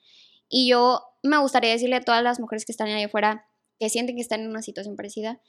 Y 0.49 0.69
yo 0.69 1.03
me 1.23 1.39
gustaría 1.39 1.71
decirle 1.71 1.97
a 1.97 2.01
todas 2.01 2.23
las 2.23 2.41
mujeres 2.41 2.65
que 2.65 2.73
están 2.73 2.89
ahí 2.89 3.05
afuera, 3.05 3.47
que 3.79 3.89
sienten 3.89 4.17
que 4.17 4.23
están 4.23 4.41
en 4.41 4.51
una 4.51 4.63
situación 4.63 4.97
parecida, 4.97 5.41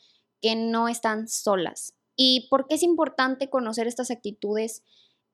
que 0.42 0.56
no 0.56 0.88
están 0.88 1.28
solas. 1.28 1.94
¿Y 2.16 2.48
por 2.50 2.68
qué 2.68 2.76
es 2.76 2.84
importante 2.84 3.50
conocer 3.50 3.88
estas 3.88 4.12
actitudes 4.12 4.84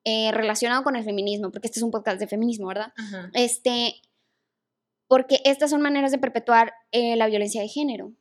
eh, 0.03 0.31
relacionado 0.31 0.83
con 0.83 0.95
el 0.95 1.03
feminismo? 1.03 1.51
Porque 1.51 1.67
este 1.67 1.79
es 1.79 1.83
un 1.83 1.91
podcast 1.91 2.19
de 2.19 2.27
feminismo, 2.27 2.67
¿verdad? 2.67 2.93
Ajá. 2.97 3.29
Este, 3.33 4.01
porque 5.07 5.39
estas 5.45 5.69
son 5.69 5.81
maneras 5.81 6.11
de 6.11 6.17
perpetuar 6.17 6.73
eh, 6.91 7.15
la 7.15 7.27
violencia 7.27 7.61
de 7.61 7.67
género. 7.67 8.13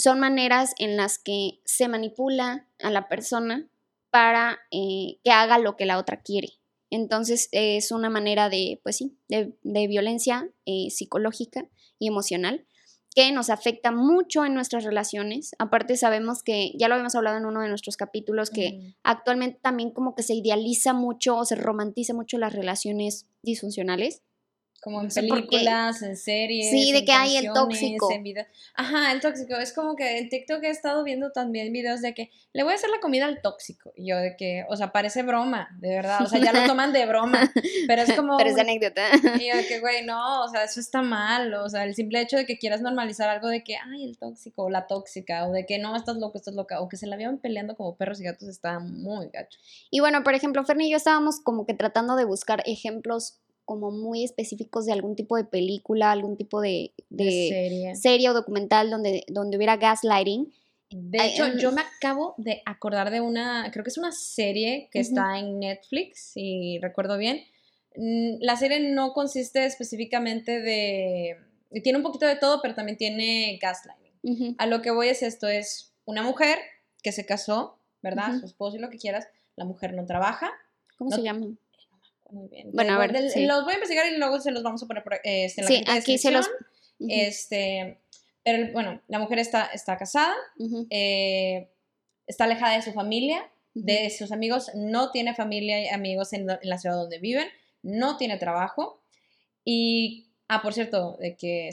Son 0.00 0.18
maneras 0.18 0.72
en 0.78 0.96
las 0.96 1.18
que 1.18 1.60
se 1.66 1.86
manipula 1.86 2.66
a 2.78 2.90
la 2.90 3.06
persona 3.06 3.68
para 4.10 4.58
eh, 4.70 5.18
que 5.22 5.30
haga 5.30 5.58
lo 5.58 5.76
que 5.76 5.84
la 5.84 5.98
otra 5.98 6.22
quiere. 6.22 6.48
Entonces 6.88 7.50
eh, 7.52 7.76
es 7.76 7.92
una 7.92 8.08
manera 8.08 8.48
de, 8.48 8.80
pues 8.82 8.96
sí, 8.96 9.18
de, 9.28 9.54
de 9.62 9.86
violencia 9.88 10.48
eh, 10.64 10.88
psicológica 10.88 11.68
y 11.98 12.08
emocional 12.08 12.66
que 13.14 13.30
nos 13.32 13.50
afecta 13.50 13.92
mucho 13.92 14.44
en 14.44 14.54
nuestras 14.54 14.84
relaciones. 14.84 15.50
Aparte 15.58 15.96
sabemos 15.96 16.42
que, 16.42 16.72
ya 16.78 16.88
lo 16.88 16.94
habíamos 16.94 17.14
hablado 17.14 17.36
en 17.36 17.44
uno 17.44 17.60
de 17.60 17.68
nuestros 17.68 17.96
capítulos, 17.96 18.50
que 18.50 18.94
actualmente 19.02 19.58
también 19.60 19.90
como 19.90 20.14
que 20.14 20.22
se 20.22 20.34
idealiza 20.34 20.94
mucho 20.94 21.36
o 21.36 21.44
se 21.44 21.56
romantiza 21.56 22.14
mucho 22.14 22.38
las 22.38 22.54
relaciones 22.54 23.26
disfuncionales. 23.42 24.22
Como 24.82 25.02
en 25.02 25.10
sé 25.10 25.20
películas, 25.22 26.00
en 26.00 26.16
series. 26.16 26.70
Sí, 26.70 26.90
de 26.92 27.00
en 27.00 27.04
que 27.04 27.12
hay 27.12 27.36
el 27.36 27.52
tóxico. 27.52 28.10
en 28.10 28.22
video- 28.22 28.46
Ajá, 28.74 29.12
el 29.12 29.20
tóxico. 29.20 29.54
Es 29.56 29.74
como 29.74 29.94
que 29.94 30.18
en 30.18 30.30
TikTok 30.30 30.64
he 30.64 30.70
estado 30.70 31.04
viendo 31.04 31.32
también 31.32 31.70
videos 31.70 32.00
de 32.00 32.14
que 32.14 32.30
le 32.54 32.62
voy 32.62 32.72
a 32.72 32.76
hacer 32.76 32.88
la 32.88 32.98
comida 33.00 33.26
al 33.26 33.42
tóxico. 33.42 33.92
Y 33.94 34.08
yo 34.08 34.16
de 34.16 34.36
que, 34.36 34.64
o 34.70 34.76
sea, 34.76 34.90
parece 34.90 35.22
broma, 35.22 35.68
de 35.80 35.90
verdad. 35.90 36.22
O 36.22 36.26
sea, 36.26 36.40
ya 36.40 36.52
lo 36.54 36.64
toman 36.66 36.94
de 36.94 37.04
broma. 37.04 37.52
Pero 37.86 38.02
es 38.02 38.12
como. 38.14 38.38
Pero 38.38 38.48
es 38.50 38.58
anécdota. 38.58 39.02
Y 39.38 39.48
yo 39.50 39.56
de 39.56 39.66
que, 39.66 39.80
güey, 39.80 40.04
no, 40.06 40.44
o 40.44 40.48
sea, 40.48 40.64
eso 40.64 40.80
está 40.80 41.02
mal. 41.02 41.52
O 41.52 41.68
sea, 41.68 41.84
el 41.84 41.94
simple 41.94 42.20
hecho 42.22 42.38
de 42.38 42.46
que 42.46 42.58
quieras 42.58 42.80
normalizar 42.80 43.28
algo 43.28 43.48
de 43.48 43.62
que, 43.62 43.76
ay, 43.76 44.04
el 44.04 44.16
tóxico, 44.16 44.64
o 44.64 44.70
la 44.70 44.86
tóxica, 44.86 45.46
o 45.46 45.52
de 45.52 45.66
que 45.66 45.78
no, 45.78 45.94
estás 45.94 46.16
loco, 46.16 46.38
estás 46.38 46.54
loca, 46.54 46.80
o 46.80 46.88
que 46.88 46.96
se 46.96 47.06
la 47.06 47.16
vean 47.16 47.36
peleando 47.36 47.76
como 47.76 47.96
perros 47.96 48.18
y 48.20 48.24
gatos 48.24 48.48
está 48.48 48.78
muy 48.78 49.28
gacho. 49.28 49.58
Y 49.90 50.00
bueno, 50.00 50.22
por 50.22 50.34
ejemplo, 50.34 50.64
Fernie 50.64 50.88
y 50.88 50.90
yo 50.92 50.96
estábamos 50.96 51.40
como 51.40 51.66
que 51.66 51.74
tratando 51.74 52.16
de 52.16 52.24
buscar 52.24 52.62
ejemplos 52.64 53.40
como 53.64 53.90
muy 53.90 54.24
específicos 54.24 54.86
de 54.86 54.92
algún 54.92 55.14
tipo 55.16 55.36
de 55.36 55.44
película, 55.44 56.10
algún 56.10 56.36
tipo 56.36 56.60
de, 56.60 56.92
De 57.08 57.24
de 57.24 57.48
serie. 57.48 57.94
serie 57.96 58.30
o 58.30 58.34
documental 58.34 58.90
donde, 58.90 59.24
donde 59.28 59.56
hubiera 59.56 59.76
gaslighting. 59.76 60.52
De 60.90 61.24
hecho, 61.24 61.44
em, 61.46 61.56
yo 61.58 61.70
me 61.70 61.82
acabo 61.82 62.34
de 62.36 62.62
acordar 62.66 63.10
de 63.12 63.20
una, 63.20 63.70
creo 63.72 63.84
que 63.84 63.90
es 63.90 63.98
una 63.98 64.10
serie 64.10 64.88
que 64.90 64.98
está 64.98 65.38
en 65.38 65.60
Netflix, 65.60 66.32
si 66.32 66.78
recuerdo 66.82 67.16
bien. 67.16 67.42
Mm, 67.96 68.38
La 68.40 68.56
serie 68.56 68.80
no 68.80 69.12
consiste 69.12 69.64
específicamente 69.66 70.60
de... 70.60 71.36
Tiene 71.84 71.98
un 71.98 72.02
poquito 72.02 72.26
de 72.26 72.34
todo, 72.36 72.60
pero 72.60 72.74
también 72.74 72.98
tiene 72.98 73.56
gaslighting. 73.62 74.56
A 74.58 74.66
lo 74.66 74.82
que 74.82 74.90
voy 74.90 75.08
es 75.08 75.22
esto, 75.22 75.46
es 75.48 75.92
una 76.04 76.22
mujer 76.24 76.58
que 77.02 77.12
se 77.12 77.24
casó, 77.24 77.78
¿verdad? 78.02 78.30
Ujú. 78.30 78.40
Su 78.40 78.46
esposo 78.46 78.76
y 78.76 78.80
lo 78.80 78.90
que 78.90 78.98
quieras. 78.98 79.28
La 79.54 79.64
mujer 79.64 79.94
no 79.94 80.04
trabaja. 80.06 80.50
¿Cómo 80.98 81.10
No- 81.10 81.16
se 81.16 81.22
llama? 81.22 81.46
Muy 82.30 82.48
bien. 82.48 82.70
Bueno, 82.72 82.94
a 82.94 82.98
ver, 82.98 83.12
del- 83.12 83.30
sí. 83.30 83.44
Los 83.46 83.64
voy 83.64 83.72
a 83.72 83.76
investigar 83.76 84.06
y 84.12 84.16
luego 84.16 84.40
se 84.40 84.50
los 84.50 84.62
vamos 84.62 84.82
a 84.82 84.86
poner 84.86 85.02
por, 85.02 85.14
eh, 85.14 85.44
este, 85.44 85.60
en 85.62 85.64
la 85.64 85.68
Sí, 85.68 85.84
aquí 85.88 86.18
se 86.18 86.30
los-. 86.30 86.48
Ujú, 86.98 87.08
Este, 87.10 88.00
pero 88.42 88.72
bueno, 88.72 89.00
la 89.08 89.18
mujer 89.18 89.38
está, 89.38 89.66
está 89.72 89.96
casada, 89.96 90.34
eh, 90.90 91.70
está 92.26 92.44
alejada 92.44 92.76
de 92.76 92.82
su 92.82 92.92
familia, 92.92 93.50
de 93.74 94.10
sus 94.10 94.32
amigos, 94.32 94.70
no 94.74 95.10
tiene 95.10 95.34
familia 95.34 95.80
y 95.82 95.88
amigos 95.88 96.32
en, 96.32 96.48
en 96.50 96.58
la 96.62 96.78
ciudad 96.78 96.96
donde 96.96 97.18
viven, 97.18 97.48
no 97.82 98.16
tiene 98.16 98.36
trabajo. 98.36 99.02
Y, 99.64 100.26
ah, 100.48 100.60
por 100.62 100.74
cierto, 100.74 101.16
de 101.20 101.36
que, 101.36 101.70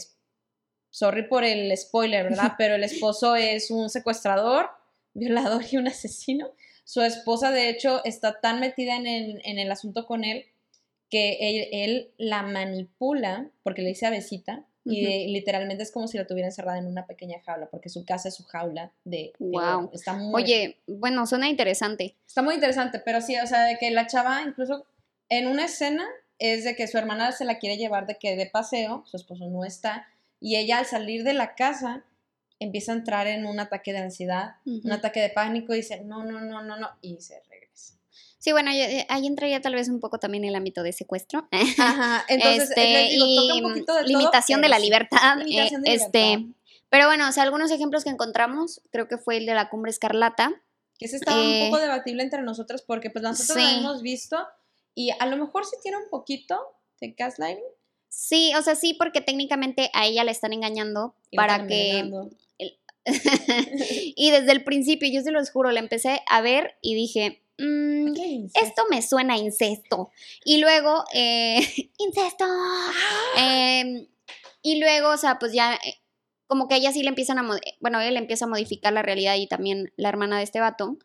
sorry 0.90 1.28
por 1.28 1.44
el 1.44 1.76
spoiler, 1.78 2.24
¿verdad? 2.26 2.54
Pero 2.58 2.76
el 2.76 2.84
esposo 2.84 3.36
es 3.36 3.72
un 3.72 3.90
secuestrador, 3.90 4.70
violador 5.14 5.64
y 5.72 5.78
un 5.78 5.88
asesino. 5.88 6.52
Su 6.88 7.02
esposa, 7.02 7.52
de 7.52 7.68
hecho, 7.68 8.02
está 8.06 8.40
tan 8.40 8.62
metida 8.62 8.96
en 8.96 9.08
el, 9.08 9.42
en 9.44 9.60
el 9.60 9.70
asunto 9.70 10.06
con 10.06 10.24
él 10.24 10.46
que 11.10 11.38
él, 11.42 11.68
él 11.74 12.12
la 12.18 12.44
manipula, 12.44 13.50
porque 13.64 13.82
le 13.82 13.90
dice 13.90 14.06
a 14.06 14.10
besita, 14.10 14.64
y 14.86 15.02
Ujú. 15.02 15.12
de- 15.12 15.26
literalmente 15.28 15.84
es 15.84 15.92
como 15.92 16.08
si 16.08 16.18
la 16.18 16.26
tuviera 16.26 16.48
encerrada 16.48 16.78
en 16.78 16.88
una 16.88 17.06
pequeña 17.06 17.42
jaula, 17.46 17.68
porque 17.70 17.90
su 17.90 18.06
casa 18.06 18.30
es 18.30 18.36
su 18.36 18.46
jaula 18.46 18.94
de... 19.04 19.34
Está 19.92 20.14
muy, 20.14 20.42
Oye, 20.42 20.78
bueno, 20.88 21.28
suena 21.28 21.50
interesante. 21.50 22.16
Está 22.26 22.42
muy 22.42 22.56
interesante, 22.56 23.00
pero 23.04 23.20
sí, 23.20 23.36
o 23.38 23.46
sea, 23.48 23.66
de 23.66 23.78
que 23.78 23.92
la 23.92 24.08
chava, 24.08 24.42
incluso 24.48 24.86
en 25.28 25.48
una 25.48 25.66
escena, 25.66 26.06
es 26.40 26.64
de 26.64 26.74
que 26.78 26.88
su 26.88 26.98
hermana 26.98 27.34
se 27.34 27.44
la 27.44 27.60
quiere 27.60 27.76
llevar 27.76 28.08
de 28.08 28.16
que 28.16 28.38
de 28.38 28.46
paseo, 28.46 29.04
su 29.08 29.18
esposo 29.18 29.46
no 29.50 29.66
está, 29.66 30.08
y 30.40 30.56
ella 30.56 30.78
al 30.78 30.86
salir 30.86 31.26
de 31.26 31.34
la 31.34 31.54
casa 31.56 32.06
empieza 32.60 32.92
a 32.92 32.96
entrar 32.96 33.28
en 33.28 33.46
un 33.46 33.60
ataque 33.60 33.94
de 33.94 34.00
ansiedad, 34.00 34.56
un 34.66 34.92
ataque 34.92 35.20
de 35.22 35.30
pánico, 35.30 35.74
y 35.74 35.78
dice, 35.78 36.02
no, 36.04 36.24
no, 36.24 36.42
no, 36.42 36.64
no, 36.64 36.78
no, 36.78 36.90
y 37.02 37.20
se 37.22 37.42
regresa. 37.50 37.94
Sí, 38.40 38.52
bueno, 38.52 38.72
yo- 38.72 38.78
eh, 38.84 39.06
ahí 39.10 39.26
entraría 39.28 39.62
tal 39.62 39.74
vez 39.76 39.90
un 39.90 40.00
poco 40.00 40.20
también 40.20 40.44
el 40.46 40.56
ámbito 40.56 40.84
de 40.84 40.94
secuestro. 40.94 41.48
Ajá, 41.80 42.24
entonces, 42.30 42.70
este, 42.70 42.82
les 42.94 43.10
digo, 43.12 43.26
toca 43.26 43.54
y 43.56 43.62
un 43.62 43.70
poquito 43.74 43.94
de 43.96 44.02
todo, 44.04 44.08
limitación 44.08 44.62
de 44.62 44.70
la 44.70 44.80
libertad. 44.80 45.38
Limitación 45.38 45.82
eh, 45.86 45.90
de 45.90 45.96
este, 45.96 46.20
libertad. 46.38 46.56
pero 46.90 47.06
bueno, 47.08 47.28
o 47.28 47.32
sea, 47.32 47.44
algunos 47.44 47.72
ejemplos 47.72 48.04
que 48.04 48.10
encontramos, 48.12 48.82
creo 48.92 49.08
que 49.08 49.18
fue 49.18 49.38
el 49.38 49.46
de 49.46 49.54
la 49.54 49.70
cumbre 49.70 49.92
escarlata. 49.92 50.54
Que 51.00 51.06
ese 51.06 51.18
está 51.18 51.32
Eh, 51.40 51.64
un 51.66 51.70
poco 51.72 51.82
debatible 51.82 52.24
entre 52.24 52.42
nosotros, 52.42 52.82
porque 52.84 53.10
pues 53.10 53.24
nosotros 53.24 53.58
lo 53.58 53.70
sí. 53.70 53.76
hemos 53.80 54.02
visto, 54.02 54.48
y 54.96 55.12
a 55.20 55.26
lo 55.26 55.38
mejor 55.38 55.66
sí 55.66 55.76
tiene 55.84 55.98
un 55.98 56.10
poquito 56.10 56.60
de 57.02 57.10
gaslighting. 57.18 57.64
Sí, 58.10 58.54
o 58.58 58.62
sea, 58.62 58.76
sí, 58.76 58.94
porque 58.96 59.22
técnicamente 59.22 59.92
a 59.94 60.06
ella 60.08 60.24
la 60.24 60.32
están 60.32 60.54
engañando 60.54 61.14
lo 61.32 61.36
para 61.36 61.68
que... 61.68 62.10
y 64.16 64.32
desde 64.32 64.52
el 64.52 64.64
principio, 64.64 65.10
yo 65.12 65.22
se 65.22 65.32
los 65.32 65.50
juro, 65.52 65.72
la 65.72 65.80
empecé 65.80 66.22
a 66.30 66.42
ver 66.42 66.76
y 66.82 66.96
dije, 66.96 67.44
"Mm, 67.58 68.14
esto 68.62 68.84
me 68.90 69.02
suena 69.02 69.36
a 69.36 69.38
incesto. 69.38 70.12
Y 70.46 70.58
luego, 70.60 71.04
eh, 71.14 71.60
incesto. 71.98 72.46
Em, 73.38 74.08
y 74.62 74.80
luego, 74.80 75.10
o 75.12 75.18
sea, 75.18 75.40
pues 75.40 75.54
ya, 75.54 75.76
eh, 75.76 75.96
como 76.48 76.68
que 76.68 76.76
a 76.76 76.78
ella 76.78 76.92
sí 76.92 77.04
le 77.04 77.10
empiezan 77.10 77.40
a, 77.40 77.44
mod- 77.44 77.62
bueno, 77.80 78.00
él 78.02 78.18
empieza 78.18 78.46
a 78.46 78.48
modificar 78.50 78.94
la 78.94 79.02
realidad 79.02 79.36
y 79.36 79.48
también 79.48 79.92
la 79.98 80.10
hermana 80.10 80.38
de 80.38 80.44
este 80.44 80.60
vato 80.60 80.98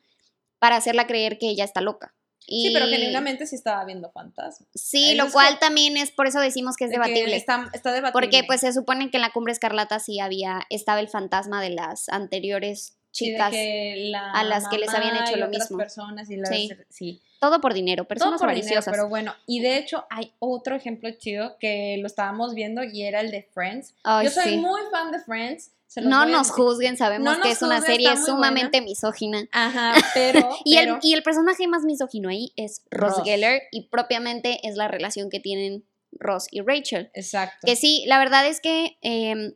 para 0.58 0.76
hacerla 0.76 1.06
creer 1.06 1.38
que 1.38 1.48
ella 1.48 1.64
está 1.64 1.80
loca. 1.80 2.14
Sí, 2.46 2.70
pero 2.74 2.86
genuinamente 2.86 3.46
sí 3.46 3.54
estaba 3.56 3.84
viendo 3.84 4.10
fantasmas. 4.10 4.68
Sí, 4.74 5.14
lo 5.14 5.30
cual 5.30 5.58
también 5.58 5.96
es, 5.96 6.10
por 6.10 6.26
eso 6.26 6.40
decimos 6.40 6.76
que 6.76 6.84
es 6.84 6.90
De 6.90 6.96
que 6.96 7.02
debatible. 7.02 7.36
Está, 7.36 7.70
está 7.72 7.92
debatible. 7.92 8.12
Porque 8.12 8.44
pues 8.44 8.60
se 8.60 8.72
supone 8.72 9.10
que 9.10 9.16
en 9.16 9.22
la 9.22 9.30
cumbre 9.30 9.52
escarlata 9.52 9.98
sí 10.00 10.20
había, 10.20 10.60
estaba 10.70 11.00
el 11.00 11.08
fantasma 11.08 11.62
de 11.62 11.70
las 11.70 12.08
anteriores 12.08 12.96
Sí, 13.10 13.26
de 13.26 13.32
chicas. 13.36 13.50
que 13.50 13.94
la 14.10 14.32
a 14.32 14.42
las 14.44 14.68
que 14.68 14.78
les 14.78 14.88
habían 14.94 15.16
hecho 15.16 15.36
y 15.36 15.40
lo 15.40 15.46
otras 15.46 15.64
mismo. 15.70 15.78
personas 15.78 16.30
y 16.30 16.36
las, 16.36 16.48
Sí. 16.50 16.70
sí. 16.88 17.22
Todo 17.42 17.60
por 17.60 17.74
dinero, 17.74 18.04
Todo 18.04 18.08
personas 18.08 18.40
por 18.40 18.54
dinero, 18.54 18.80
pero 18.84 19.08
bueno. 19.08 19.34
Y 19.46 19.58
de 19.58 19.76
hecho 19.76 20.04
hay 20.10 20.32
otro 20.38 20.76
ejemplo 20.76 21.10
chido 21.18 21.56
que 21.58 21.96
lo 22.00 22.06
estábamos 22.06 22.54
viendo 22.54 22.84
y 22.84 23.02
era 23.02 23.18
el 23.20 23.32
de 23.32 23.42
Friends. 23.52 23.94
Ay, 24.04 24.26
Yo 24.26 24.30
soy 24.30 24.44
sí. 24.52 24.56
muy 24.58 24.80
fan 24.92 25.10
de 25.10 25.18
Friends. 25.18 25.72
No 25.96 26.24
nos 26.24 26.46
decir. 26.48 26.64
juzguen, 26.64 26.96
sabemos 26.96 27.36
No 27.36 27.42
que 27.42 27.50
es 27.50 27.60
una 27.60 27.80
serie 27.80 28.16
sumamente 28.16 28.80
misógina. 28.80 29.46
Ajá, 29.50 29.92
pero... 30.14 30.50
Y, 30.64 30.76
pero- 30.76 30.94
el, 30.94 30.98
y 31.02 31.14
el 31.14 31.24
personaje 31.24 31.66
más 31.66 31.82
misógino 31.82 32.28
ahí 32.28 32.52
es 32.54 32.82
Ross, 32.92 33.16
Ross. 33.16 33.24
Geller 33.24 33.62
y 33.72 33.88
propiamente 33.88 34.60
es 34.66 34.76
la 34.76 34.86
relación 34.86 35.28
que 35.28 35.40
tienen 35.40 35.84
Ross 36.12 36.46
y 36.52 36.60
Rachel. 36.60 37.10
Exacto. 37.12 37.66
Que 37.66 37.74
sí, 37.74 38.04
la 38.06 38.18
verdad 38.20 38.46
es 38.46 38.60
que 38.60 38.96
eh, 39.02 39.54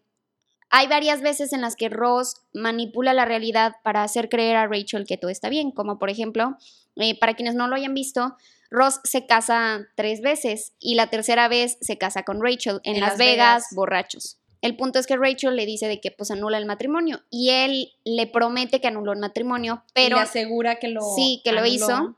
hay 0.78 0.88
varias 0.88 1.22
veces 1.22 1.54
en 1.54 1.62
las 1.62 1.74
que 1.74 1.88
Ross 1.88 2.34
manipula 2.52 3.14
la 3.14 3.24
realidad 3.24 3.76
para 3.82 4.02
hacer 4.02 4.28
creer 4.28 4.56
a 4.56 4.66
Rachel 4.66 5.06
que 5.06 5.16
todo 5.16 5.30
está 5.30 5.48
bien, 5.48 5.70
como 5.70 5.98
por 5.98 6.10
ejemplo, 6.10 6.58
eh, 6.96 7.18
para 7.18 7.32
quienes 7.32 7.54
no 7.54 7.66
lo 7.66 7.76
hayan 7.76 7.94
visto, 7.94 8.36
Ross 8.70 9.00
se 9.02 9.24
casa 9.24 9.86
tres 9.94 10.20
veces 10.20 10.74
y 10.78 10.94
la 10.94 11.08
tercera 11.08 11.48
vez 11.48 11.78
se 11.80 11.96
casa 11.96 12.24
con 12.24 12.42
Rachel 12.42 12.80
en, 12.84 12.96
En 12.96 13.00
Las, 13.00 13.16
Vegas, 13.16 13.36
Vegas. 13.38 13.64
borrachos. 13.74 14.38
El 14.60 14.76
punto 14.76 14.98
es 14.98 15.06
que 15.06 15.16
Rachel 15.16 15.56
le 15.56 15.64
dice 15.64 15.88
de 15.88 15.98
que 15.98 16.10
pues 16.10 16.30
anula 16.30 16.58
el 16.58 16.66
matrimonio 16.66 17.22
y 17.30 17.48
él 17.50 17.92
le 18.04 18.26
promete 18.26 18.78
que 18.78 18.88
anuló 18.88 19.12
el 19.14 19.18
matrimonio, 19.18 19.82
Y 19.88 19.92
pero 19.94 20.16
le 20.16 20.22
asegura 20.24 20.76
que 20.78 20.88
lo 20.88 21.00
Sí, 21.00 21.40
que 21.42 21.52
lo 21.52 21.64
hizo. 21.64 22.16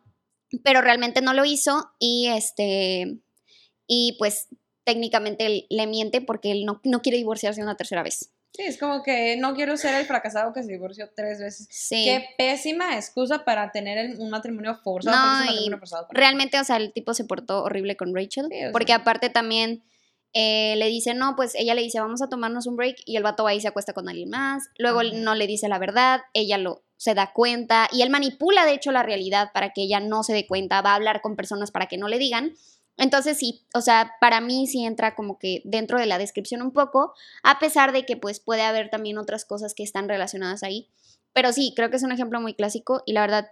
pero 0.65 0.81
realmente 0.81 1.21
no 1.21 1.33
lo 1.33 1.45
hizo 1.45 1.93
y 2.01 2.27
este 2.27 3.19
y 3.87 4.17
pues 4.19 4.49
técnicamente 4.83 5.67
le 5.69 5.87
miente 5.87 6.21
porque 6.23 6.51
él 6.51 6.65
no, 6.65 6.81
no 6.83 7.03
quiere 7.03 7.19
divorciarse 7.19 7.63
una 7.63 7.77
tercera 7.77 8.03
vez. 8.03 8.31
Sí, 8.55 8.63
es 8.63 8.79
como 8.79 9.03
que 9.03 9.37
no 9.37 9.55
quiero 9.55 9.77
ser 9.77 9.95
el 9.95 10.05
fracasado 10.07 10.53
que 10.53 10.63
se 10.63 10.73
divorció 10.73 11.09
tres 11.15 11.39
veces. 11.39 11.69
Sí. 11.71 12.03
Qué 12.05 12.25
pésima 12.37 12.97
excusa 12.97 13.45
para 13.45 13.71
tener 13.71 13.99
el- 13.99 14.19
un 14.19 14.31
matrimonio 14.31 14.75
forzado. 14.83 15.17
No, 15.17 15.33
un 15.41 15.47
matrimonio 15.47 15.79
forzado 15.79 16.09
para- 16.09 16.19
Realmente, 16.21 16.59
o 16.59 16.65
sea, 16.65 16.77
el 16.77 16.93
tipo 16.93 17.15
se 17.15 17.25
portó 17.25 17.63
horrible 17.63 17.97
con 17.97 18.15
Rachel, 18.15 18.47
Sí, 18.51 18.57
porque 18.73 18.89
sea. 18.89 18.97
aparte 18.97 19.31
también 19.31 19.85
eh, 20.35 20.75
le 20.77 20.89
dice, 20.89 21.15
no, 21.15 21.37
pues 21.37 21.55
ella 21.55 21.75
le 21.75 21.81
dice, 21.81 22.01
vamos 22.01 22.21
a 22.21 22.29
tomarnos 22.29 22.67
un 22.67 22.77
break 22.77 22.97
y 23.07 23.17
el 23.17 23.23
vato 23.23 23.45
va 23.45 23.55
y 23.55 23.63
se 23.63 23.69
acuesta 23.69 23.95
con 23.95 24.11
alguien 24.11 24.29
más, 24.29 24.69
luego 24.77 25.01
Ajá. 25.01 25.09
no 25.15 25.35
le 25.35 25.47
dice 25.47 25.69
la 25.69 25.79
verdad, 25.79 26.21
ella 26.35 26.59
lo 26.59 26.85
se 26.99 27.15
da 27.15 27.33
cuenta 27.33 27.89
y 27.93 28.03
él 28.03 28.11
manipula 28.11 28.67
de 28.67 28.73
hecho 28.75 28.93
la 28.93 29.03
realidad 29.03 29.51
para 29.55 29.71
que 29.71 29.81
ella 29.83 30.01
no 30.01 30.23
se 30.23 30.35
dé 30.35 30.47
cuenta, 30.47 30.83
va 30.83 30.93
a 30.93 30.95
hablar 30.97 31.23
con 31.23 31.35
personas 31.35 31.71
para 31.71 31.87
que 31.87 31.97
no 31.97 32.09
le 32.09 32.19
digan. 32.19 32.53
Entonces 32.99 33.39
sí, 33.39 33.65
o 33.75 33.81
sea, 33.81 34.13
para 34.21 34.41
mí 34.41 34.67
sí 34.67 34.85
entra 34.85 35.15
como 35.15 35.39
que 35.39 35.63
dentro 35.65 35.99
de 35.99 36.07
la 36.07 36.19
descripción 36.19 36.61
un 36.63 36.73
poco, 36.73 37.15
a 37.43 37.59
pesar 37.59 37.93
de 37.93 38.05
que 38.05 38.17
pues 38.17 38.41
puede 38.41 38.63
haber 38.63 38.91
también 38.91 39.19
otras 39.19 39.45
cosas 39.45 39.73
que 39.75 39.83
están 39.85 40.09
relacionadas 40.09 40.63
ahí. 40.63 40.89
Pero 41.33 41.53
sí, 41.53 41.73
creo 41.77 41.91
que 41.91 41.97
es 41.97 42.03
un 42.03 42.13
ejemplo 42.13 42.41
muy 42.41 42.55
clásico 42.55 43.03
y 43.07 43.13
la 43.13 43.21
verdad, 43.21 43.49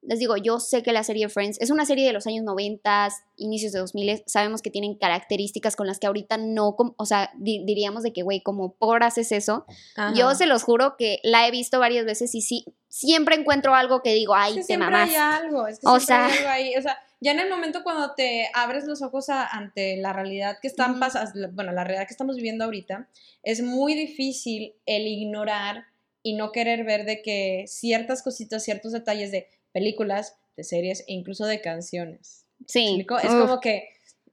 les 0.00 0.20
digo, 0.20 0.36
yo 0.36 0.60
sé 0.60 0.82
que 0.84 0.92
la 0.92 1.02
serie 1.02 1.28
Friends 1.28 1.60
es 1.60 1.70
una 1.70 1.84
serie 1.84 2.06
de 2.06 2.12
los 2.12 2.26
años 2.28 2.44
90, 2.44 3.08
inicios 3.36 3.72
de 3.72 3.80
2000, 3.80 4.22
sabemos 4.26 4.62
que 4.62 4.70
tienen 4.70 4.94
características 4.96 5.74
con 5.76 5.88
las 5.88 5.98
que 5.98 6.06
ahorita 6.06 6.38
no, 6.38 6.76
o 6.96 7.04
sea, 7.04 7.30
di- 7.36 7.64
diríamos 7.66 8.04
de 8.04 8.12
que, 8.12 8.22
güey, 8.22 8.40
como 8.40 8.74
por 8.74 9.02
haces 9.02 9.32
eso. 9.32 9.66
Ajá. 9.96 10.14
Yo 10.14 10.34
se 10.36 10.46
los 10.46 10.62
juro 10.62 10.96
que 10.96 11.18
la 11.24 11.46
he 11.46 11.50
visto 11.50 11.80
varias 11.80 12.06
veces 12.06 12.34
y 12.36 12.40
sí, 12.42 12.64
siempre 12.86 13.34
encuentro 13.34 13.74
algo 13.74 14.00
que 14.00 14.14
digo, 14.14 14.34
ay, 14.36 14.52
Es 14.52 14.56
que 14.58 14.60
te 14.60 14.66
siempre 14.66 14.86
mamás. 14.90 15.08
hay 15.10 15.16
algo, 15.16 15.66
es 15.66 15.80
que 15.80 15.86
O 15.88 15.98
siempre 15.98 16.14
hay 16.26 16.38
algo 16.38 16.48
ahí, 16.50 16.76
o 16.78 16.82
sea, 16.82 16.96
ya 17.20 17.32
en 17.32 17.40
el 17.40 17.48
momento 17.50 17.82
cuando 17.82 18.14
te 18.14 18.48
abres 18.54 18.84
los 18.84 19.02
ojos 19.02 19.28
a- 19.28 19.46
ante 19.46 19.96
la 19.96 20.12
realidad 20.12 20.58
que 20.60 20.68
están 20.68 20.92
Ujú. 20.92 21.00
pasando, 21.00 21.50
bueno, 21.52 21.72
la 21.72 21.84
realidad 21.84 22.06
que 22.06 22.12
estamos 22.14 22.36
viviendo 22.36 22.64
ahorita, 22.64 23.08
es 23.42 23.62
muy 23.62 23.94
difícil 23.94 24.74
el 24.86 25.06
ignorar 25.06 25.84
y 26.22 26.34
no 26.34 26.52
querer 26.52 26.84
ver 26.84 27.04
de 27.04 27.22
que 27.22 27.64
ciertas 27.66 28.22
cositas, 28.22 28.64
ciertos 28.64 28.92
detalles 28.92 29.30
de 29.32 29.48
películas, 29.72 30.36
de 30.56 30.64
series 30.64 31.00
e 31.00 31.12
incluso 31.12 31.46
de 31.46 31.60
canciones. 31.60 32.44
¿Me 32.60 32.66
Sí. 32.68 33.06
Es 33.22 33.32
como 33.32 33.60
que 33.60 33.88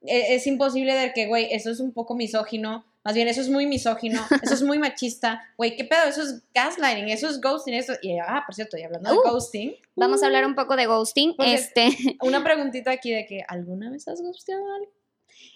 e- 0.07 0.35
es, 0.35 0.47
imposible 0.47 0.93
de 0.93 1.13
que, 1.13 1.27
güey, 1.27 1.47
eso 1.51 1.71
es 1.71 1.79
un 1.79 1.91
poco 1.91 2.15
misógino, 2.15 2.85
más 3.05 3.13
bien 3.13 3.27
eso 3.29 3.39
es 3.39 3.49
muy 3.49 3.67
misógino, 3.67 4.19
eso 4.41 4.53
es 4.55 4.63
muy 4.63 4.79
machista, 4.79 5.41
güey, 5.57 5.77
¿qué 5.77 5.85
pedo? 5.85 6.03
Eso 6.09 6.23
es 6.23 6.41
gaslighting, 6.53 7.07
eso 7.09 7.29
es 7.29 7.39
ghosting, 7.39 7.75
eso, 7.75 7.93
y, 8.01 8.17
ah, 8.19 8.43
por 8.45 8.55
cierto, 8.55 8.77
y 8.77 8.81
hablando 8.83 9.11
de 9.11 9.17
Uh, 9.17 9.21
ghosting, 9.21 9.75
Vamos 9.95 10.23
a 10.23 10.25
hablar 10.25 10.45
un 10.45 10.55
poco 10.55 10.75
de 10.75 10.87
ghosting. 10.87 11.35
Porque- 11.37 11.53
Este, 11.53 11.87
una 12.21 12.43
preguntita 12.43 12.91
aquí 12.91 13.11
de 13.11 13.25
que, 13.25 13.43
¿alguna 13.47 13.89
vez 13.91 14.07
has 14.09 14.21
ghosteado 14.21 14.63
a 14.69 14.75
alguien? 14.75 14.91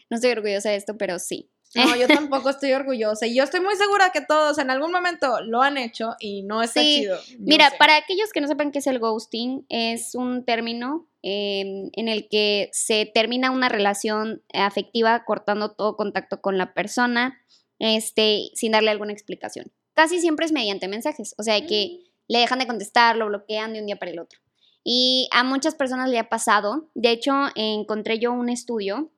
no 0.10 0.16
estoy 0.16 0.32
orgullosa 0.32 0.69
de 0.69 0.76
esto, 0.78 0.98
pero 0.98 1.19
sí. 1.19 1.50
No, 1.76 1.84
yo 1.96 2.08
tampoco 2.08 2.50
estoy 2.50 2.74
orgullosa, 2.74 3.28
y 3.28 3.36
yo 3.36 3.44
estoy 3.44 3.60
muy 3.60 3.76
segura 3.76 4.12
que 4.12 4.22
todos 4.22 4.58
en 4.58 4.70
algún 4.70 4.92
momento 4.92 5.42
lo 5.42 5.62
han 5.62 5.78
hecho, 5.78 6.15
y 6.20 6.44
no 6.44 6.62
está 6.62 6.82
Sí, 6.82 7.02
chido. 7.02 7.17
Mira, 7.40 7.70
sé. 7.70 7.78
para 7.78 7.98
aquellos 7.98 8.32
que 8.32 8.42
no 8.42 8.48
sepan 8.48 8.72
qué 8.72 8.80
es 8.80 8.88
el 8.88 9.00
ghosting, 9.00 9.65
es 9.70 10.15
un 10.15 10.46
término 10.46 11.08
eh, 11.22 11.90
en 11.94 12.08
el 12.08 12.28
que 12.30 12.70
se 12.74 13.06
termina 13.06 13.52
una 13.52 13.70
relación 13.70 14.42
afectiva 14.54 15.26
cortando 15.26 15.72
todo 15.72 15.96
contacto 15.96 16.42
con 16.42 16.58
la 16.58 16.74
persona, 16.74 17.40
este, 17.78 18.50
sin 18.56 18.72
darle 18.72 18.92
alguna 18.92 19.13
explicación. 19.13 19.72
Casi 19.94 20.20
siempre 20.20 20.46
es 20.46 20.52
mediante 20.52 20.88
mensajes, 20.88 21.36
o 21.38 21.44
sea 21.44 21.65
que 21.65 22.00
le 22.28 22.40
dejan 22.40 22.60
de 22.60 22.67
contestar, 22.67 23.15
lo 23.17 23.28
bloquean 23.28 23.74
de 23.74 23.80
un 23.82 23.88
día 23.88 23.98
para 23.98 24.12
el 24.12 24.20
otro. 24.20 24.40
Y 24.84 25.28
a 25.32 25.44
muchas 25.44 25.76
personas 25.76 26.10
le 26.10 26.20
ha 26.20 26.30
pasado. 26.30 26.90
De 26.94 27.12
hecho, 27.12 27.34
encontré 27.56 28.17
yo 28.20 28.32
un 28.32 28.50
estudio 28.50 29.12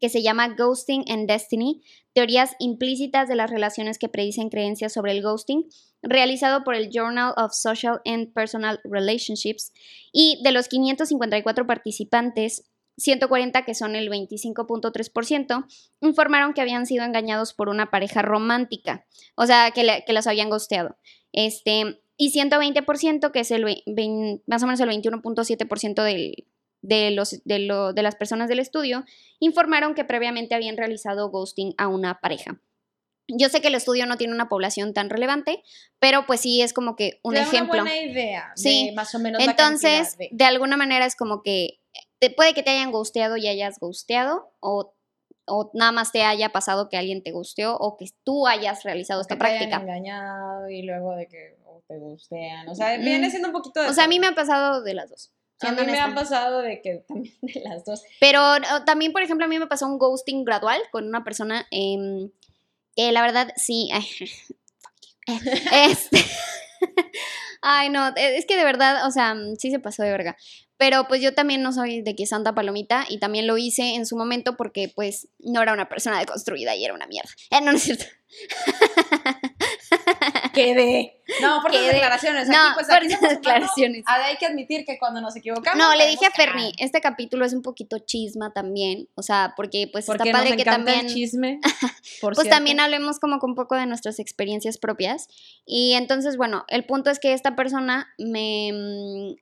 que 0.00 0.08
se 0.08 0.22
llama 0.22 0.54
Ghosting 0.56 1.04
and 1.08 1.28
Destiny, 1.28 1.82
teorías 2.12 2.56
implícitas 2.58 3.28
de 3.28 3.36
las 3.36 3.50
relaciones 3.50 3.98
que 3.98 4.08
predicen 4.08 4.48
creencias 4.48 4.92
sobre 4.92 5.12
el 5.12 5.22
ghosting, 5.22 5.68
realizado 6.02 6.64
por 6.64 6.74
el 6.74 6.90
Journal 6.90 7.34
of 7.36 7.52
Social 7.52 8.00
and 8.04 8.32
Personal 8.32 8.80
Relationships. 8.84 9.72
Y 10.12 10.40
de 10.42 10.52
los 10.52 10.68
554 10.68 11.66
participantes, 11.66 12.70
140, 12.98 13.64
que 13.64 13.74
son 13.74 13.94
el 13.94 14.08
25.3%, 14.08 15.66
informaron 16.00 16.54
que 16.54 16.62
habían 16.62 16.86
sido 16.86 17.04
engañados 17.04 17.52
por 17.52 17.68
una 17.68 17.90
pareja 17.90 18.22
romántica, 18.22 19.06
o 19.34 19.46
sea, 19.46 19.70
que, 19.72 20.02
que 20.06 20.12
los 20.12 20.26
habían 20.26 20.48
ghosteado. 20.48 20.96
Este, 21.32 22.00
y 22.16 22.32
120%, 22.32 23.30
que 23.30 23.40
es 23.40 23.50
el 23.50 23.82
más 24.46 24.62
o 24.62 24.66
menos 24.66 24.80
el 24.80 24.88
21.7% 24.88 26.02
del, 26.02 26.46
de, 26.86 27.10
los, 27.10 27.42
de, 27.44 27.58
lo, 27.58 27.92
de 27.92 28.02
las 28.02 28.14
personas 28.14 28.48
del 28.48 28.60
estudio, 28.60 29.04
informaron 29.40 29.94
que 29.94 30.04
previamente 30.04 30.54
habían 30.54 30.76
realizado 30.76 31.30
ghosting 31.30 31.74
a 31.78 31.88
una 31.88 32.20
pareja. 32.20 32.60
Yo 33.28 33.48
sé 33.48 33.60
que 33.60 33.68
el 33.68 33.74
estudio 33.74 34.06
no 34.06 34.16
tiene 34.16 34.32
una 34.32 34.48
población 34.48 34.94
tan 34.94 35.10
relevante, 35.10 35.62
pero 35.98 36.26
pues 36.26 36.40
sí 36.40 36.62
es 36.62 36.72
como 36.72 36.94
que 36.94 37.18
un 37.24 37.36
ejemplo. 37.36 37.82
Una 37.82 37.90
buena 37.90 38.00
idea. 38.00 38.52
Sí. 38.54 38.92
más 38.94 39.14
o 39.16 39.18
menos. 39.18 39.42
Entonces, 39.42 40.16
de... 40.30 40.44
alguna 40.44 40.76
manera 40.76 41.06
es 41.06 41.16
como 41.16 41.42
que 41.42 41.80
te, 42.20 42.30
puede 42.30 42.54
que 42.54 42.62
te 42.62 42.70
hayan 42.70 42.92
gusteado 42.92 43.36
y 43.36 43.48
hayas 43.48 43.80
gusteado, 43.80 44.52
o, 44.60 44.94
o, 45.46 45.70
nada 45.74 45.90
más 45.90 46.12
te 46.12 46.22
haya 46.22 46.50
pasado 46.50 46.88
que 46.88 46.96
alguien 46.96 47.24
te 47.24 47.32
gusteó, 47.32 47.76
o 47.76 47.96
que 47.96 48.06
tú 48.22 48.46
hayas 48.46 48.84
realizado 48.84 49.22
esta 49.22 49.34
que 49.34 49.40
práctica. 49.40 49.64
Te 49.64 49.74
hayan 49.74 49.88
engañado 49.88 50.70
y 50.70 50.82
luego 50.82 51.16
de 51.16 51.26
que 51.26 51.56
te 51.88 51.98
gustean. 51.98 52.68
O 52.68 52.76
sea, 52.76 52.96
viene 52.96 53.28
siendo 53.30 53.48
un 53.48 53.54
poquito 53.54 53.82
de. 53.82 53.88
O 53.88 53.92
sea, 53.92 54.04
a 54.04 54.08
mí 54.08 54.20
me 54.20 54.28
ha 54.28 54.34
pasado 54.36 54.82
de 54.82 54.94
las 54.94 55.10
dos. 55.10 55.32
A 55.60 55.72
mí 55.72 55.86
me 55.86 55.98
ha 55.98 56.14
pasado 56.14 56.60
de 56.60 56.82
que 56.82 57.04
también 57.08 57.34
de 57.42 57.60
las 57.60 57.84
dos. 57.84 58.02
Pero 58.20 58.40
también, 58.84 59.12
por 59.12 59.22
ejemplo, 59.22 59.46
a 59.46 59.48
mí 59.48 59.58
me 59.58 59.66
pasó 59.66 59.86
un 59.86 59.98
ghosting 59.98 60.44
gradual 60.44 60.80
con 60.90 61.06
una 61.06 61.24
persona 61.24 61.66
eh, 61.70 62.30
que 62.94 63.12
la 63.12 63.22
verdad 63.22 63.52
sí. 63.56 63.90
este, 65.72 66.24
ay, 67.62 67.88
no, 67.90 68.12
es 68.14 68.46
que 68.46 68.56
de 68.56 68.64
verdad, 68.64 69.06
o 69.06 69.10
sea, 69.10 69.34
sí 69.58 69.70
se 69.70 69.80
pasó 69.80 70.02
de 70.02 70.10
verga. 70.10 70.36
Pero 70.78 71.08
pues 71.08 71.22
yo 71.22 71.34
también 71.34 71.62
no 71.62 71.72
soy 71.72 72.02
de 72.02 72.14
que 72.14 72.26
Santa 72.26 72.54
Palomita 72.54 73.06
y 73.08 73.18
también 73.18 73.46
lo 73.46 73.56
hice 73.56 73.94
en 73.94 74.04
su 74.04 74.14
momento 74.14 74.58
porque 74.58 74.92
pues 74.94 75.28
no 75.38 75.62
era 75.62 75.72
una 75.72 75.88
persona 75.88 76.18
deconstruida 76.18 76.76
y 76.76 76.84
era 76.84 76.92
una 76.92 77.06
mierda. 77.06 77.30
Eh, 77.50 77.60
no, 77.62 77.72
no 77.72 77.78
es 77.78 77.84
cierto. 77.84 78.04
Quedé. 80.56 81.22
No, 81.42 81.60
por 81.60 81.70
Quedé. 81.70 81.92
declaraciones. 81.92 82.48
No, 82.48 82.56
pues, 82.74 82.88
aquí 82.88 83.08
declaraciones. 83.08 84.04
humanos. 84.06 84.26
Hay 84.26 84.36
que 84.36 84.46
admitir 84.46 84.84
que 84.86 84.98
cuando 84.98 85.20
nos 85.20 85.36
equivocamos. 85.36 85.78
No, 85.78 85.94
le 85.94 86.08
dije 86.08 86.26
a. 86.26 86.30
Ferni, 86.30 86.72
este 86.78 87.00
capítulo 87.00 87.44
es 87.44 87.52
un 87.52 87.62
poquito 87.62 87.98
chisma 87.98 88.52
también, 88.52 89.08
o 89.14 89.22
sea, 89.22 89.52
porque 89.56 89.88
pues 89.92 90.06
Porque 90.06 90.30
está 90.30 90.38
padre 90.38 90.50
nos 90.50 90.56
que 90.56 90.64
también 90.64 91.06
el 91.06 91.12
chisme. 91.12 91.60
por 92.22 92.34
pues 92.34 92.44
cierto. 92.44 92.56
también 92.56 92.80
hablemos 92.80 93.18
como 93.18 93.38
con 93.38 93.50
un 93.50 93.56
poco 93.56 93.74
de 93.74 93.86
nuestras 93.86 94.18
experiencias 94.18 94.78
propias. 94.78 95.28
Y 95.66 95.92
entonces, 95.92 96.36
bueno, 96.36 96.64
el 96.68 96.86
punto 96.86 97.10
es 97.10 97.18
que 97.18 97.34
esta 97.34 97.54
persona 97.54 98.08
me, 98.18 98.72
mm, 98.72 99.34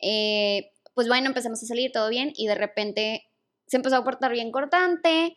eh, 0.00 0.72
pues 0.94 1.08
bueno, 1.08 1.26
empezamos 1.26 1.62
a 1.62 1.66
salir 1.66 1.92
todo 1.92 2.08
bien 2.08 2.32
y 2.34 2.46
de 2.46 2.54
repente 2.54 3.28
se 3.66 3.76
empezó 3.76 3.96
a 3.96 4.04
portar 4.04 4.32
bien 4.32 4.50
cortante, 4.50 5.36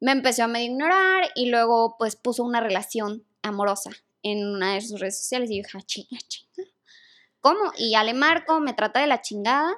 me 0.00 0.12
empezó 0.12 0.44
a 0.44 0.46
medio 0.46 0.72
ignorar 0.72 1.30
y 1.34 1.46
luego 1.46 1.96
pues 1.98 2.16
puso 2.16 2.42
una 2.42 2.60
relación 2.60 3.24
amorosa 3.42 3.90
en 4.22 4.46
una 4.46 4.74
de 4.74 4.80
sus 4.80 5.00
redes 5.00 5.18
sociales 5.18 5.50
y 5.50 5.56
yo 5.56 5.62
dije, 5.64 5.78
ah, 5.78 5.82
chinga, 5.84 6.18
chinga. 6.28 6.68
¿Cómo? 7.40 7.72
Y 7.76 7.90
ya 7.90 8.04
le 8.04 8.14
marco, 8.14 8.60
me 8.60 8.72
trata 8.74 9.00
de 9.00 9.06
la 9.08 9.20
chingada 9.20 9.72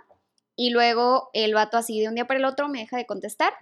y 0.57 0.71
luego 0.71 1.31
el 1.33 1.55
vato 1.55 1.77
así 1.77 2.01
de 2.01 2.09
un 2.09 2.15
día 2.15 2.27
para 2.27 2.39
el 2.39 2.45
otro 2.45 2.69
me 2.69 2.81
deja 2.81 2.97
de 2.97 3.07
contestar 3.07 3.55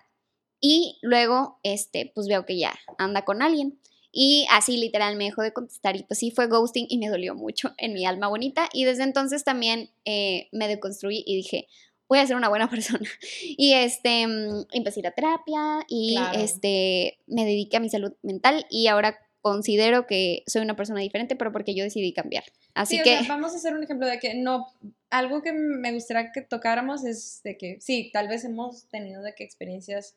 y 0.60 0.98
luego, 1.02 1.58
este, 1.62 2.12
pues 2.14 2.28
veo 2.28 2.46
que 2.46 2.56
ya 2.58 2.72
anda 2.98 3.24
con 3.24 3.42
alguien. 3.42 3.78
Y 4.14 4.46
así 4.50 4.76
literal 4.76 5.16
me 5.16 5.24
dejó 5.24 5.42
de 5.42 5.52
contestar 5.52 5.96
y 5.96 6.02
pues 6.02 6.18
sí 6.18 6.30
fue 6.30 6.46
ghosting 6.46 6.86
y 6.88 6.98
me 6.98 7.08
dolió 7.08 7.34
mucho 7.34 7.72
en 7.78 7.94
mi 7.94 8.04
alma 8.06 8.28
bonita. 8.28 8.68
Y 8.72 8.84
desde 8.84 9.02
entonces 9.04 9.42
también 9.44 9.90
eh, 10.04 10.48
me 10.52 10.68
deconstruí 10.68 11.22
y 11.26 11.34
dije, 11.36 11.66
voy 12.08 12.18
a 12.18 12.26
ser 12.26 12.36
una 12.36 12.48
buena 12.48 12.68
persona. 12.70 13.08
Y 13.42 13.72
este, 13.72 14.26
mm, 14.26 14.66
empecé 14.72 14.98
a 14.98 15.02
ir 15.02 15.06
a 15.08 15.14
terapia 15.14 15.84
y 15.88 16.14
Claro. 16.16 16.38
este, 16.38 17.18
me 17.26 17.44
dediqué 17.44 17.78
a 17.78 17.80
mi 17.80 17.88
salud 17.88 18.12
mental 18.22 18.66
y 18.68 18.86
ahora 18.88 19.18
considero 19.42 20.06
que 20.06 20.44
soy 20.46 20.62
una 20.62 20.76
persona 20.76 21.00
diferente, 21.00 21.36
pero 21.36 21.52
porque 21.52 21.74
yo 21.74 21.84
decidí 21.84 22.12
cambiar. 22.14 22.44
Así 22.74 22.94
Sí, 22.96 23.00
o 23.00 23.04
que... 23.04 23.18
sea, 23.18 23.28
vamos 23.28 23.52
a 23.52 23.56
hacer 23.56 23.74
un 23.74 23.82
ejemplo 23.82 24.06
de 24.06 24.18
que 24.18 24.34
no, 24.34 24.72
algo 25.10 25.42
que 25.42 25.52
me 25.52 25.92
gustaría 25.92 26.32
que 26.32 26.40
tocáramos 26.42 27.04
es 27.04 27.42
de 27.42 27.58
que 27.58 27.80
sí, 27.80 28.10
tal 28.12 28.28
vez 28.28 28.44
hemos 28.44 28.86
tenido 28.86 29.20
de 29.22 29.34
que 29.34 29.44
experiencias 29.44 30.14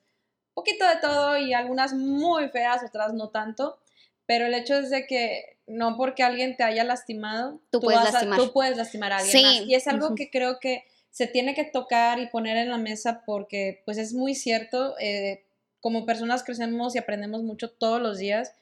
un 0.49 0.63
poquito 0.63 0.87
de 0.87 0.95
todo 1.01 1.37
y 1.37 1.53
algunas 1.53 1.93
muy 1.93 2.47
feas, 2.49 2.81
otras 2.87 3.13
no 3.13 3.29
tanto, 3.29 3.77
pero 4.25 4.45
el 4.45 4.53
hecho 4.53 4.75
es 4.77 4.89
de 4.89 5.05
que 5.05 5.57
no 5.67 5.97
porque 5.97 6.23
alguien 6.23 6.55
te 6.55 6.63
haya 6.63 6.83
lastimado, 6.83 7.59
Tú 7.71 7.81
puedes 7.81 7.99
vas 7.99 8.09
a- 8.09 8.11
lastimar. 8.13 8.39
tú 8.39 8.53
puedes 8.53 8.77
lastimar 8.77 9.11
a 9.11 9.17
alguien 9.17 9.31
Sí, 9.37 9.43
más. 9.43 9.61
Y 9.67 9.73
es 9.75 9.87
algo 9.87 10.05
ujú. 10.07 10.15
que 10.15 10.29
creo 10.29 10.59
que 10.59 10.83
se 11.09 11.27
tiene 11.27 11.55
que 11.55 11.63
tocar 11.63 12.19
y 12.19 12.27
poner 12.27 12.57
en 12.57 12.69
la 12.69 12.77
mesa 12.77 13.23
porque 13.25 13.81
pues 13.85 13.97
es 13.97 14.13
muy 14.13 14.35
cierto, 14.35 14.95
eh, 14.99 15.43
como 15.81 16.05
personas 16.05 16.43
crecemos 16.43 16.95
y 16.95 16.99
aprendemos 16.99 17.41
mucho 17.43 17.71
todos 17.71 18.01
los 18.01 18.17
días 18.19 18.53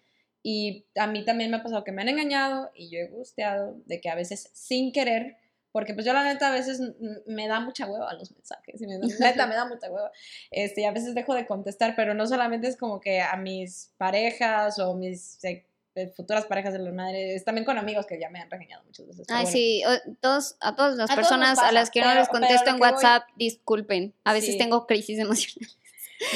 y 0.44 0.86
a 0.96 1.08
mí 1.08 1.24
también 1.26 1.50
me 1.50 1.58
ha 1.58 1.64
pasado 1.64 1.84
que 1.86 1.91
me 1.94 2.02
han 2.02 2.10
engañado 2.10 2.70
y 2.76 2.89
yo 2.89 3.00
he 3.00 3.08
gusteado 3.08 3.76
de 3.86 4.02
que 4.02 4.10
a 4.10 4.16
veces 4.16 4.50
sin 4.54 4.91
querer, 4.91 5.38
porque 5.72 5.94
pues 5.96 6.06
yo 6.06 6.14
la 6.14 6.24
neta 6.24 6.50
a 6.50 6.52
veces 6.52 6.80
me 7.26 7.48
da 7.48 7.60
mucha 7.62 7.88
hueva 7.88 8.14
los 8.14 8.32
mensajes, 8.32 8.80
y 8.82 8.86
me 8.86 9.00
da- 9.00 9.08
neta 9.20 9.48
me 9.48 9.56
da 9.56 9.66
mucha 9.66 9.89
hueva, 9.89 10.12
este, 10.52 10.82
y 10.82 10.84
a 10.84 10.91
veces 10.91 11.16
dejo 11.16 11.34
de 11.34 11.48
contestar, 11.48 11.96
pero 11.96 12.14
no 12.14 12.28
solamente 12.28 12.68
es 12.68 12.78
como 12.78 13.00
que 13.02 13.22
a 13.22 13.36
mis 13.38 13.91
parejas 13.98 14.78
o 14.80 14.94
mis 14.96 15.44
eh, 15.46 15.66
eh, 15.96 16.08
futuras 16.16 16.46
parejas 16.46 16.74
de 16.74 16.80
la 16.80 16.91
madre, 16.91 17.36
es 17.36 17.44
también 17.46 17.66
con 17.66 17.78
amigos 17.78 18.06
que 18.06 18.20
ya 18.20 18.30
me 18.30 18.39
han 18.39 18.50
regañado 18.52 18.84
muchas 18.84 19.08
veces. 19.08 19.26
Ay, 19.30 19.44
bueno. 19.44 19.52
sí, 19.52 19.84
o- 19.86 20.16
todos, 20.22 20.58
a 20.60 20.76
todas 20.76 20.96
las 20.96 21.10
A 21.10 21.16
personas 21.16 21.58
a 21.60 21.72
las 21.72 21.89
que 21.89 22.02
no 22.02 22.08
pero- 22.08 22.20
les 22.20 22.30
pero 22.30 22.39
contesto 22.41 22.70
en 22.70 22.78
voy- 22.80 22.89
WhatsApp, 22.91 23.24
disculpen. 23.38 24.14
A 24.26 24.34
veces 24.34 24.54
Sí. 24.54 24.58
tengo 24.58 24.86
crisis 24.88 25.18
emocionales. 25.20 25.78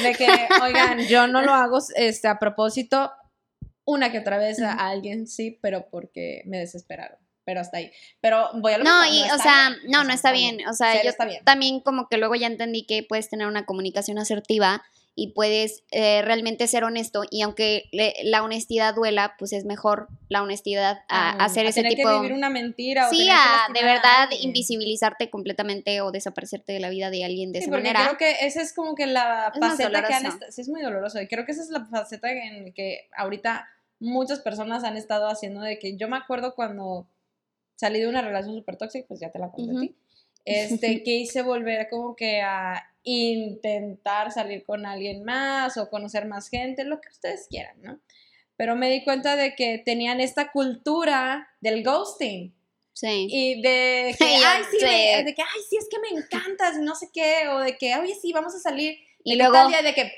De 0.02 0.14
que, 0.14 0.26
oigan, 0.62 0.98
yo 1.08 1.26
no 1.28 1.42
lo 1.42 1.52
hago 1.54 1.78
este, 1.96 2.28
a 2.28 2.38
propósito, 2.38 3.10
una 3.90 4.12
que 4.12 4.18
otra 4.18 4.36
vez 4.38 4.60
a 4.60 4.72
alguien 4.72 5.26
sí, 5.26 5.58
pero 5.62 5.88
porque 5.90 6.42
me 6.46 6.58
desesperaron. 6.58 7.16
Pero 7.44 7.60
hasta 7.60 7.78
ahí. 7.78 7.90
Pero 8.20 8.50
voy 8.56 8.74
a 8.74 8.78
lo 8.78 8.84
No, 8.84 9.06
y, 9.06 9.22
o 9.22 9.24
está 9.24 9.38
sea, 9.38 9.68
bien, 9.70 9.90
no, 9.90 10.04
no 10.04 10.12
está 10.12 10.32
bien. 10.32 10.58
O 10.68 10.74
sea, 10.74 10.92
Cero 10.92 11.04
yo 11.04 11.10
está 11.10 11.24
bien. 11.24 11.42
también 11.44 11.80
como 11.80 12.06
que 12.08 12.18
luego 12.18 12.34
ya 12.34 12.46
entendí 12.46 12.84
que 12.84 13.02
puedes 13.02 13.30
tener 13.30 13.46
una 13.46 13.64
comunicación 13.64 14.18
asertiva 14.18 14.82
y 15.14 15.32
puedes 15.32 15.82
eh, 15.90 16.20
realmente 16.22 16.68
ser 16.68 16.84
honesto 16.84 17.22
y 17.30 17.40
aunque 17.42 17.88
le- 17.90 18.14
la 18.22 18.42
honestidad 18.44 18.94
duela, 18.94 19.34
pues 19.38 19.52
es 19.54 19.64
mejor 19.64 20.08
la 20.28 20.42
honestidad 20.42 20.98
a, 21.08 21.30
hacer 21.42 21.64
a 21.66 21.70
ese 21.70 21.80
tener 21.80 21.96
tipo... 21.96 22.08
que 22.08 22.14
vivir 22.20 22.34
una 22.34 22.50
mentira 22.50 23.08
o 23.08 23.10
Sí, 23.10 23.26
a 23.30 23.72
de 23.72 23.82
verdad 23.82 24.28
invisibilizarte 24.40 25.30
completamente 25.30 26.02
o 26.02 26.12
desaparecerte 26.12 26.72
de 26.74 26.80
la 26.80 26.90
vida 26.90 27.08
de 27.10 27.24
alguien 27.24 27.50
de 27.52 27.60
Sí, 27.60 27.64
esa 27.64 27.70
porque 27.72 27.88
manera. 27.88 28.04
creo 28.04 28.18
que 28.18 28.46
esa 28.46 28.60
es 28.60 28.72
como 28.74 28.94
que 28.94 29.06
la 29.06 29.50
Es 29.54 29.58
faceta 29.58 30.06
que 30.06 30.14
han 30.14 30.38
sí 30.52 30.60
es 30.60 30.68
muy 30.68 30.82
doloroso 30.82 31.20
y 31.20 31.26
creo 31.26 31.44
que 31.46 31.52
esa 31.52 31.62
es 31.62 31.70
la 31.70 31.86
faceta 31.86 32.30
en 32.30 32.72
que 32.74 33.08
ahorita 33.16 33.66
muchas 34.00 34.40
personas 34.40 34.84
han 34.84 34.96
estado 34.96 35.28
haciendo 35.28 35.60
de 35.60 35.78
que 35.78 35.96
yo 35.96 36.08
me 36.08 36.16
acuerdo 36.16 36.54
cuando 36.54 37.08
salí 37.76 38.00
de 38.00 38.08
una 38.08 38.22
relación 38.22 38.54
súper 38.56 38.76
tóxica, 38.76 39.06
pues 39.08 39.20
ya 39.20 39.30
te 39.30 39.38
la 39.38 39.50
conté 39.50 39.76
a 39.76 39.80
ti, 39.80 39.96
este, 40.44 41.02
que 41.04 41.16
hice 41.16 41.42
volver 41.42 41.88
como 41.90 42.16
que 42.16 42.40
a 42.42 42.84
intentar 43.02 44.30
salir 44.32 44.64
con 44.64 44.86
alguien 44.86 45.24
más 45.24 45.76
o 45.76 45.88
conocer 45.90 46.26
más 46.26 46.48
gente, 46.48 46.84
lo 46.84 47.00
que 47.00 47.08
ustedes 47.08 47.46
quieran, 47.48 47.80
¿no? 47.82 48.00
Pero 48.56 48.74
me 48.74 48.90
di 48.90 49.04
cuenta 49.04 49.36
de 49.36 49.54
que 49.54 49.78
tenían 49.78 50.20
esta 50.20 50.50
cultura 50.50 51.48
del 51.60 51.84
ghosting. 51.84 52.52
Sí. 52.92 53.28
Y 53.30 53.62
de 53.62 54.14
que, 54.18 54.24
ay, 54.24 54.62
sí, 54.70 54.78
me- 54.84 55.22
de 55.24 55.34
que, 55.34 55.42
ay, 55.42 55.60
sí, 55.70 55.76
es 55.76 55.88
que 55.88 55.98
me 56.00 56.20
encantas, 56.20 56.76
y 56.76 56.80
no 56.82 56.94
sé 56.96 57.08
qué, 57.12 57.48
o 57.48 57.60
de 57.60 57.76
que, 57.78 57.94
oye, 57.96 58.14
sí, 58.20 58.32
vamos 58.32 58.54
a 58.54 58.58
salir. 58.58 58.98
Y 59.22 59.32
que 59.32 59.36
luego- 59.36 59.52
tal 59.54 59.68
día 59.68 59.82
de 59.82 59.94
que, 59.94 60.12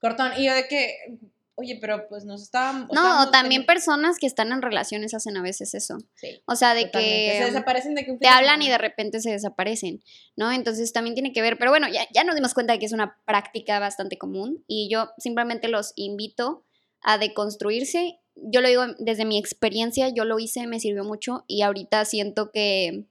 cortón, 0.00 0.32
y 0.38 0.46
yo 0.46 0.54
de 0.54 0.66
que, 0.66 1.18
oye, 1.58 1.76
pero 1.80 2.08
pues 2.08 2.24
nos 2.24 2.40
estábamos... 2.40 2.88
No, 2.92 3.22
o 3.22 3.30
también 3.30 3.66
personas 3.66 4.18
que 4.18 4.26
están 4.26 4.52
en 4.52 4.62
relaciones 4.62 5.12
hacen 5.12 5.36
a 5.36 5.42
veces 5.42 5.74
eso. 5.74 5.98
Sí, 6.14 6.40
O 6.46 6.54
sea, 6.54 6.72
de 6.72 6.84
totalmente. 6.84 7.32
que 7.32 7.38
Se 7.38 7.44
desaparecen 7.46 7.94
de 7.96 8.04
que 8.04 8.12
un 8.12 8.18
te 8.20 8.28
hablan 8.28 8.62
y 8.62 8.68
de 8.68 8.78
repente 8.78 9.20
se 9.20 9.30
desaparecen, 9.30 10.00
¿no? 10.36 10.52
Entonces 10.52 10.92
también 10.92 11.14
tiene 11.14 11.32
que 11.32 11.42
ver, 11.42 11.58
pero 11.58 11.72
bueno, 11.72 11.88
ya, 11.88 12.06
ya 12.14 12.22
nos 12.22 12.36
dimos 12.36 12.54
cuenta 12.54 12.72
de 12.72 12.78
que 12.78 12.86
es 12.86 12.92
una 12.92 13.18
práctica 13.24 13.80
bastante 13.80 14.16
común 14.16 14.62
y 14.68 14.88
yo 14.88 15.10
simplemente 15.18 15.66
los 15.66 15.92
invito 15.96 16.64
a 17.00 17.18
deconstruirse. 17.18 18.20
Yo 18.36 18.60
lo 18.60 18.68
digo 18.68 18.84
desde 19.00 19.24
mi 19.24 19.36
experiencia, 19.36 20.10
yo 20.10 20.24
lo 20.24 20.38
hice, 20.38 20.66
me 20.68 20.78
sirvió 20.78 21.02
mucho 21.02 21.44
y 21.48 21.62
ahorita 21.62 22.04
siento 22.04 22.52
que, 22.52 23.06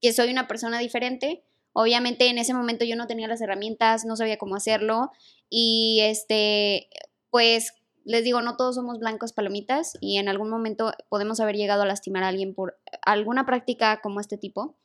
que 0.00 0.12
soy 0.12 0.30
una 0.30 0.48
persona 0.48 0.80
diferente. 0.80 1.44
Obviamente 1.72 2.26
en 2.26 2.38
ese 2.38 2.54
momento 2.54 2.84
yo 2.84 2.96
no 2.96 3.06
tenía 3.06 3.28
las 3.28 3.40
herramientas, 3.40 4.04
no 4.04 4.16
sabía 4.16 4.36
cómo 4.36 4.56
hacerlo 4.56 5.12
y 5.48 6.00
este, 6.02 6.88
pues 7.30 7.72
les 8.04 8.24
digo, 8.24 8.42
no 8.42 8.56
todos 8.56 8.74
somos 8.74 8.98
blancos 8.98 9.32
palomitas 9.32 9.96
y 10.00 10.18
en 10.18 10.28
algún 10.28 10.50
momento 10.50 10.92
podemos 11.08 11.40
haber 11.40 11.56
llegado 11.56 11.82
a 11.82 11.86
lastimar 11.86 12.22
a 12.22 12.28
alguien 12.28 12.54
por 12.54 12.78
alguna 13.02 13.46
práctica 13.46 14.00
como 14.02 14.20
este 14.20 14.38
tipo. 14.38 14.76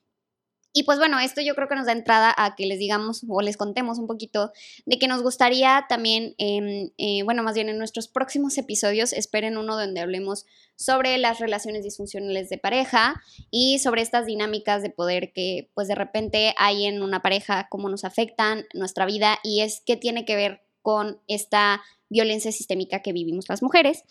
Y 0.72 0.84
pues 0.84 0.99
bueno, 0.99 1.20
esto 1.20 1.41
yo 1.41 1.55
creo 1.55 1.67
que 1.67 1.76
nos 1.76 1.88
da 1.88 1.93
entrada 1.93 2.34
a 2.38 2.55
que 2.55 2.67
les 2.67 2.78
digamos 2.78 3.26
o 3.28 3.41
les 3.41 3.57
contemos 3.57 3.97
un 3.97 4.05
poquito 4.05 4.51
de 4.86 4.99
que 4.99 5.07
nos 5.07 5.24
gustaría 5.24 5.86
también, 5.89 6.36
em, 6.38 6.91
eh, 6.99 7.24
bueno, 7.24 7.41
más 7.41 7.55
bien 7.55 7.70
en 7.70 7.80
nuestros 7.80 8.07
próximos 8.07 8.55
episodios, 8.57 9.11
esperen 9.11 9.57
uno 9.57 9.76
donde 9.76 9.99
hablemos 9.99 10.45
sobre 10.76 11.17
las 11.17 11.39
relaciones 11.39 11.84
disfuncionales 11.84 12.49
de 12.49 12.59
pareja 12.59 13.20
y 13.49 13.80
sobre 13.80 14.03
estas 14.03 14.28
dinámicas 14.28 14.84
de 14.84 14.91
poder 14.91 15.34
que 15.34 15.72
pues 15.74 15.88
de 15.88 15.95
repente 15.95 16.53
hay 16.55 16.86
en 16.86 17.01
una 17.01 17.24
pareja, 17.24 17.67
cómo 17.72 17.89
nos 17.89 18.03
afectan 18.03 18.65
nuestra 18.76 19.07
vida 19.07 19.39
y 19.43 19.61
es 19.61 19.82
qué 19.84 19.97
tiene 19.97 20.24
que 20.24 20.36
ver 20.36 20.61
con 20.84 21.20
esta 21.28 21.82
violencia 22.10 22.51
sistémica 22.51 23.01
que 23.01 23.14
vivimos 23.14 23.45
las 23.49 23.62
mujeres. 23.62 24.03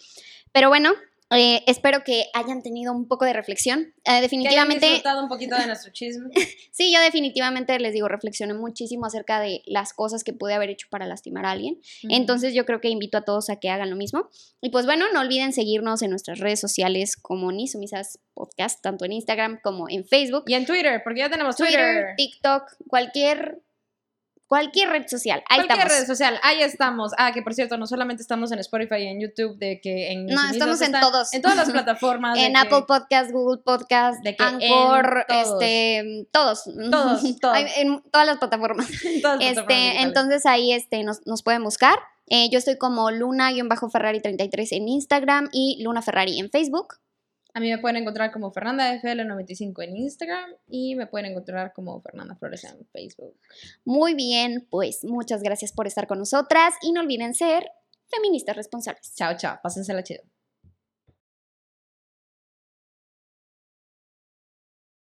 Pero 0.53 0.69
bueno, 0.69 0.93
eh, 1.31 1.63
espero 1.67 2.05
que 2.05 2.25
hayan 2.33 2.63
tenido 2.63 2.93
un 2.93 3.07
poco 3.07 3.27
de 3.27 3.35
reflexión. 3.35 3.93
Eh, 4.05 4.21
definitivamente. 4.23 4.81
Que 4.81 4.87
hayan 4.87 4.95
disfrutado 4.95 5.23
un 5.23 5.29
poquito 5.29 5.57
de 5.57 5.67
nuestro 5.67 5.93
chisme. 5.93 6.31
sí, 6.73 6.93
yo 6.93 7.01
definitivamente 7.01 7.79
les 7.79 7.93
digo, 7.93 8.09
reflexioné 8.09 8.55
muchísimo 8.55 9.05
acerca 9.05 9.41
de 9.41 9.63
las 9.67 9.93
cosas 9.93 10.25
que 10.25 10.33
pude 10.33 10.55
haber 10.55 10.71
hecho 10.71 10.89
para 10.91 11.07
lastimar 11.07 11.45
a 11.45 11.51
alguien. 11.51 11.81
Entonces 12.05 12.55
yo 12.55 12.65
creo 12.65 12.81
que 12.81 12.89
invito 12.89 13.19
a 13.19 13.23
todos 13.23 13.51
a 13.51 13.57
que 13.57 13.69
hagan 13.69 13.91
lo 13.91 13.97
mismo. 13.97 14.31
Y 14.63 14.71
pues 14.71 14.87
bueno, 14.87 15.05
no 15.13 15.21
olviden 15.21 15.53
seguirnos 15.53 16.01
en 16.01 16.11
nuestras 16.11 16.39
redes 16.39 16.61
sociales 16.61 17.17
como 17.17 17.53
Ni 17.53 17.69
Sumisas 17.69 18.19
Podcast, 18.33 18.81
tanto 18.83 19.05
en 19.05 19.13
Instagram 19.13 19.61
como 19.63 19.89
en 19.91 20.07
Facebook. 20.07 20.45
Y 20.47 20.55
en 20.55 20.65
Twitter, 20.65 21.03
porque 21.05 21.21
ya 21.21 21.29
tenemos 21.29 21.57
Twitter. 21.57 21.77
Twitter 21.77 22.15
TikTok, 22.17 22.63
cualquier 22.89 23.61
Cualquier 24.49 24.89
red 24.89 25.07
social, 25.07 25.45
ahí 25.51 25.67
Cualquier 25.67 25.89
red 25.89 26.07
social, 26.07 26.41
ahí 26.43 26.63
estamos. 26.63 27.13
Ah, 27.19 27.33
que 27.33 27.43
por 27.43 27.53
cierto, 27.53 27.77
no 27.77 27.87
solamente 27.87 28.23
estamos 28.23 28.51
en 28.51 28.59
Spotify 28.61 28.97
y 29.01 29.07
en 29.09 29.21
YouTube, 29.21 29.59
de 29.59 29.79
que 29.79 30.11
en... 30.11 30.25
No, 30.25 30.43
estamos 30.51 30.81
en 30.81 30.93
todos. 30.93 31.35
En 31.35 31.43
todas 31.43 31.55
las 31.55 31.71
plataformas. 31.71 32.39
en 32.39 32.57
Apple 32.57 32.85
Podcast, 32.89 33.31
Google 33.31 33.63
Podcast, 33.63 34.25
de 34.25 34.37
que 34.37 34.43
Anchor, 34.43 35.27
todos. 35.29 35.53
este, 35.53 36.27
todos. 36.33 36.65
Todos, 36.65 37.39
todos. 37.41 37.59
en 37.77 38.03
todas 38.11 38.27
las 38.27 38.39
plataformas. 38.39 38.89
En 39.05 39.21
todas 39.21 39.39
las 39.39 39.59
este, 39.59 40.01
entonces 40.01 40.47
ahí 40.47 40.73
este, 40.73 41.05
nos, 41.05 41.27
nos 41.27 41.43
pueden 41.43 41.63
buscar. 41.63 41.99
Eh, 42.29 42.49
yo 42.51 42.59
estoy 42.59 42.79
como 42.79 43.11
Luna-Ferrari33 43.11 44.69
en 44.71 44.89
Instagram 44.89 45.51
y 45.53 45.83
Luna 45.83 46.01
Ferrari 46.01 46.39
en 46.39 46.49
Facebook. 46.49 46.95
A 47.55 47.61
mí 47.61 47.71
me 47.71 47.79
pueden 47.79 47.97
encontrar 47.97 48.31
como 48.31 48.53
Fernanda 48.53 48.95
FL95 49.01 49.85
en 49.85 49.97
Instagram 49.97 50.51
y 50.69 50.95
me 50.95 51.07
pueden 51.07 51.33
encontrar 51.33 51.73
como 51.73 52.01
Fernanda 52.01 52.37
Flores 52.37 52.65
en 52.65 52.87
Facebook. 52.93 53.35
Muy 53.85 54.15
bien, 54.15 54.67
pues 54.71 55.05
muchas 55.05 55.43
gracias 55.43 55.73
por 55.73 55.87
estar 55.87 56.07
con 56.07 56.19
nosotras 56.19 56.75
y 56.83 56.93
no 56.93 57.01
olviden 57.01 57.35
ser 57.35 57.69
feministas 58.09 58.57
responsables. 58.57 59.15
Chao, 59.15 59.37
chao, 59.37 59.59
pásensela 59.63 60.03
chido. 60.03 60.23